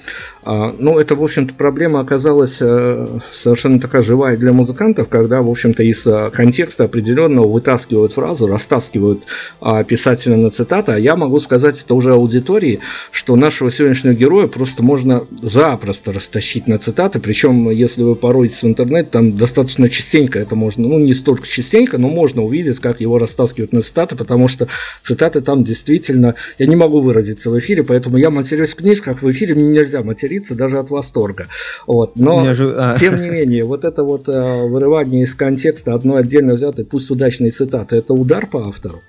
а, 0.44 0.72
ну, 0.78 0.96
это, 1.00 1.16
в 1.16 1.22
общем-то, 1.24 1.52
проблема 1.54 1.98
оказалась 1.98 2.58
э, 2.60 3.08
совершенно 3.32 3.80
такая 3.80 4.02
живая 4.02 4.36
для 4.36 4.52
музыкантов, 4.52 5.08
когда, 5.08 5.42
в 5.42 5.50
общем-то, 5.50 5.82
из 5.82 6.06
э, 6.06 6.30
контекста 6.32 6.84
определенного 6.84 7.48
вытаскивают 7.48 8.12
фразу, 8.12 8.46
растаскивают 8.46 9.24
а, 9.60 9.82
писателя 9.82 10.36
на 10.36 10.50
цитаты, 10.50 10.92
а 10.92 10.98
я 10.98 11.16
могу 11.16 11.40
сказать 11.40 11.82
это 11.82 11.92
уже 11.96 12.14
аудитории, 12.14 12.78
что 13.10 13.34
нашего 13.34 13.72
сегодняшнего 13.72 14.14
героя 14.14 14.46
просто 14.46 14.84
можно 14.84 15.26
запросто 15.42 16.12
растащить 16.12 16.68
на 16.68 16.78
цитаты, 16.78 17.18
причем, 17.18 17.68
если 17.70 18.04
вы 18.04 18.14
пороетесь 18.14 18.62
в 18.62 18.66
интернет, 18.68 19.10
там 19.10 19.36
достаточно 19.36 19.88
частенько 19.88 20.38
это 20.38 20.54
можно, 20.54 20.86
ну, 20.86 21.00
не 21.00 21.14
столько 21.14 21.48
частенько, 21.48 21.98
но 21.98 22.08
можно 22.08 22.42
увидеть 22.42 22.59
видит, 22.62 22.80
как 22.80 23.00
его 23.00 23.18
растаскивают 23.18 23.72
на 23.72 23.82
цитаты, 23.82 24.16
потому 24.16 24.48
что 24.48 24.68
цитаты 25.02 25.40
там 25.40 25.64
действительно... 25.64 26.34
Я 26.58 26.66
не 26.66 26.76
могу 26.76 27.00
выразиться 27.00 27.50
в 27.50 27.58
эфире, 27.58 27.84
поэтому 27.84 28.16
я 28.16 28.30
матерюсь 28.30 28.70
в 28.70 28.76
книжках, 28.76 29.22
в 29.22 29.30
эфире 29.30 29.54
мне 29.54 29.68
нельзя 29.68 30.02
материться 30.02 30.54
даже 30.54 30.78
от 30.78 30.90
восторга. 30.90 31.46
Вот. 31.86 32.16
Но, 32.16 32.54
же... 32.54 32.74
а. 32.76 32.98
тем 32.98 33.20
не 33.20 33.30
менее, 33.30 33.64
вот 33.64 33.84
это 33.84 34.02
вот 34.02 34.28
а, 34.28 34.56
вырывание 34.56 35.22
из 35.22 35.34
контекста 35.34 35.94
одной 35.94 36.20
отдельно 36.20 36.54
взятой, 36.54 36.84
пусть 36.84 37.10
удачной 37.10 37.50
цитаты, 37.50 37.96
это 37.96 38.12
удар 38.12 38.46
по 38.46 38.68
автору? 38.68 39.00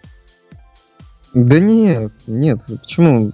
Да 1.33 1.59
нет, 1.59 2.11
нет, 2.27 2.59
почему? 2.67 3.31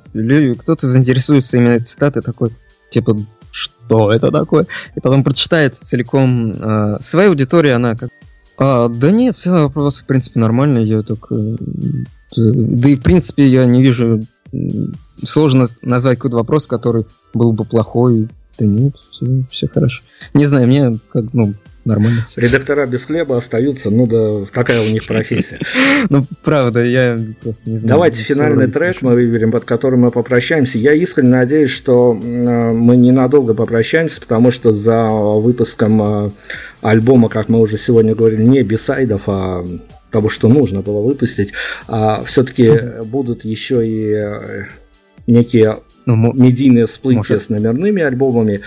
Кто-то 0.59 0.87
заинтересуется 0.87 1.57
именно 1.57 1.79
цитатой 1.79 2.21
такой, 2.21 2.49
типа, 2.91 3.17
что 3.51 4.11
это 4.11 4.31
такое? 4.31 4.67
И 4.95 4.99
потом 4.99 5.23
прочитает 5.23 5.77
целиком. 5.77 6.51
Э, 6.51 6.97
своя 7.01 7.29
аудитория, 7.29 7.73
она 7.73 7.95
как 7.95 8.09
а, 8.57 8.89
да 8.89 9.11
нет, 9.11 9.35
все 9.35 9.51
вопросы, 9.51 10.03
в 10.03 10.07
принципе, 10.07 10.39
нормальные. 10.39 10.85
Я 10.85 11.01
так... 11.03 11.31
Э, 11.31 11.55
да 12.35 12.89
и, 12.89 12.95
в 12.95 13.01
принципе, 13.01 13.47
я 13.47 13.65
не 13.65 13.81
вижу... 13.81 14.21
Сложно 15.23 15.67
назвать 15.81 16.17
какой-то 16.17 16.37
вопрос, 16.37 16.67
который 16.67 17.05
был 17.33 17.51
бы 17.51 17.65
плохой. 17.65 18.29
Да 18.57 18.65
нет, 18.65 18.95
все, 19.11 19.43
все 19.51 19.67
хорошо. 19.67 20.01
Не 20.33 20.45
знаю, 20.45 20.67
мне 20.67 20.93
как, 21.11 21.25
ну, 21.33 21.53
нормально. 21.87 22.25
Редактора 22.35 22.85
без 22.85 23.05
хлеба 23.05 23.37
остаются, 23.37 23.89
ну 23.89 24.05
да, 24.07 24.45
какая 24.51 24.81
у 24.81 24.89
них 24.89 25.07
профессия. 25.07 25.59
Ну, 26.09 26.21
правда, 26.43 26.85
я 26.85 27.17
просто 27.41 27.61
не 27.65 27.77
знаю. 27.79 27.87
Давайте 27.87 28.23
финальный 28.23 28.67
трек 28.67 29.01
мы 29.01 29.13
выберем, 29.13 29.51
под 29.51 29.65
которым 29.65 30.01
мы 30.01 30.11
попрощаемся. 30.11 30.77
Я 30.77 30.93
искренне 30.93 31.31
надеюсь, 31.31 31.71
что 31.71 32.13
мы 32.13 32.95
ненадолго 32.95 33.53
попрощаемся, 33.53 34.21
потому 34.21 34.51
что 34.51 34.71
за 34.71 35.09
выпуском 35.09 36.27
э, 36.27 36.31
альбома, 36.81 37.29
как 37.29 37.49
мы 37.49 37.59
уже 37.59 37.77
сегодня 37.77 38.15
говорили, 38.15 38.43
не 38.43 38.63
бисайдов, 38.63 39.23
а 39.27 39.65
того, 40.11 40.29
что 40.29 40.47
нужно 40.47 40.81
было 40.81 41.01
выпустить, 41.01 41.53
а 41.87 42.23
все-таки 42.23 42.71
будут 43.05 43.43
еще 43.43 43.87
и 43.87 44.13
э, 44.13 44.65
некие 45.25 45.79
ну, 46.05 46.33
медийные 46.33 46.85
всплытия 46.85 47.17
может. 47.17 47.43
с 47.43 47.49
номерными 47.49 48.01
альбомами. 48.01 48.61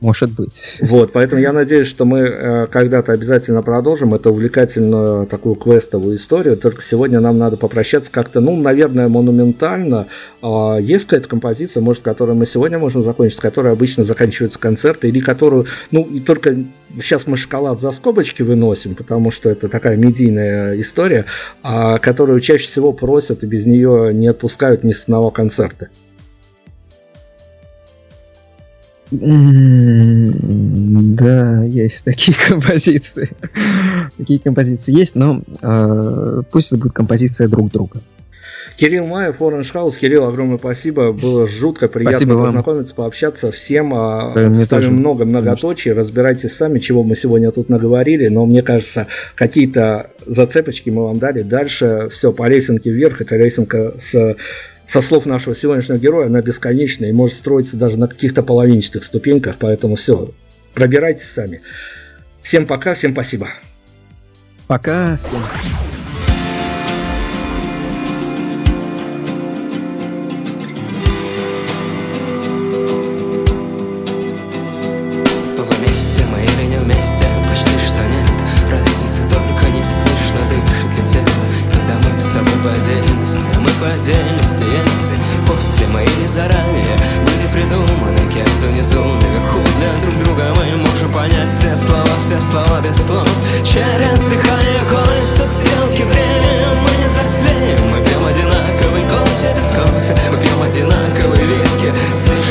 Может 0.00 0.32
быть. 0.32 0.50
Вот, 0.80 1.12
поэтому 1.12 1.40
я 1.40 1.52
надеюсь, 1.52 1.86
что 1.86 2.04
мы 2.04 2.20
э, 2.20 2.66
когда-то 2.66 3.12
обязательно 3.12 3.62
продолжим 3.62 4.12
эту 4.12 4.32
увлекательную 4.32 5.26
такую 5.26 5.54
квестовую 5.54 6.16
историю. 6.16 6.56
Только 6.56 6.82
сегодня 6.82 7.20
нам 7.20 7.38
надо 7.38 7.56
попрощаться 7.56 8.10
как-то, 8.10 8.40
ну, 8.40 8.54
наверное, 8.56 9.08
монументально. 9.08 10.08
Э, 10.42 10.76
есть 10.80 11.04
какая-то 11.04 11.28
композиция, 11.28 11.80
может, 11.80 12.02
с 12.02 12.04
которой 12.04 12.34
мы 12.34 12.44
сегодня 12.44 12.78
можем 12.78 13.02
закончить, 13.02 13.38
с 13.38 13.40
которой 13.40 13.72
обычно 13.72 14.04
заканчиваются 14.04 14.58
концерты, 14.58 15.08
или 15.08 15.20
которую, 15.20 15.66
ну, 15.90 16.02
и 16.02 16.20
только 16.20 16.54
сейчас 17.00 17.26
мы 17.26 17.36
шоколад 17.36 17.80
за 17.80 17.90
скобочки 17.90 18.42
выносим, 18.42 18.94
потому 18.94 19.30
что 19.30 19.48
это 19.48 19.68
такая 19.68 19.96
медийная 19.96 20.78
история, 20.80 21.24
а 21.62 21.98
которую 21.98 22.40
чаще 22.40 22.66
всего 22.66 22.92
просят 22.92 23.42
и 23.42 23.46
без 23.46 23.64
нее 23.64 24.12
не 24.12 24.28
отпускают 24.28 24.84
ни 24.84 24.92
с 24.92 25.04
одного 25.04 25.30
концерта. 25.30 25.88
Да, 29.10 29.24
есть 31.64 32.04
такие 32.04 32.36
композиции. 32.48 33.30
такие 34.16 34.38
композиции 34.40 34.92
есть, 34.92 35.14
но 35.14 35.42
э, 35.62 36.42
пусть 36.50 36.68
это 36.68 36.78
будет 36.78 36.92
композиция 36.92 37.48
друг 37.48 37.70
друга. 37.70 38.00
Кирилл 38.76 39.06
Маев, 39.06 39.40
Orange 39.40 39.72
House. 39.72 39.98
Кирилл, 39.98 40.24
огромное 40.24 40.58
спасибо. 40.58 41.12
Было 41.12 41.46
жутко 41.46 41.88
приятно 41.88 42.18
спасибо 42.18 42.44
познакомиться, 42.44 42.94
вам. 42.96 43.04
пообщаться. 43.04 43.50
Всем 43.52 43.90
да, 43.90 44.54
ставим 44.54 44.96
много 44.96 45.24
многоточий. 45.24 45.92
Разбирайтесь 45.92 46.52
сами, 46.54 46.80
чего 46.80 47.04
мы 47.04 47.14
сегодня 47.14 47.50
тут 47.52 47.68
наговорили. 47.68 48.28
Но 48.28 48.46
мне 48.46 48.62
кажется, 48.62 49.06
какие-то 49.36 50.10
зацепочки 50.26 50.90
мы 50.90 51.04
вам 51.04 51.18
дали. 51.18 51.42
Дальше 51.42 52.08
все 52.10 52.32
по 52.32 52.48
лесенке 52.48 52.90
вверх. 52.90 53.20
Это 53.20 53.36
лесенка 53.36 53.92
с 53.96 54.36
со 54.86 55.00
слов 55.00 55.26
нашего 55.26 55.54
сегодняшнего 55.54 55.98
героя, 55.98 56.26
она 56.26 56.42
бесконечная 56.42 57.10
и 57.10 57.12
может 57.12 57.36
строиться 57.36 57.76
даже 57.76 57.98
на 57.98 58.06
каких-то 58.06 58.42
половинчатых 58.42 59.04
ступеньках, 59.04 59.56
поэтому 59.58 59.96
все, 59.96 60.32
пробирайтесь 60.74 61.30
сами. 61.30 61.62
Всем 62.42 62.66
пока, 62.66 62.94
всем 62.94 63.12
спасибо. 63.12 63.48
Пока, 64.66 65.18
всем. 65.18 65.93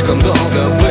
comme 0.05 0.21
dans 0.21 0.33
un 0.33 0.82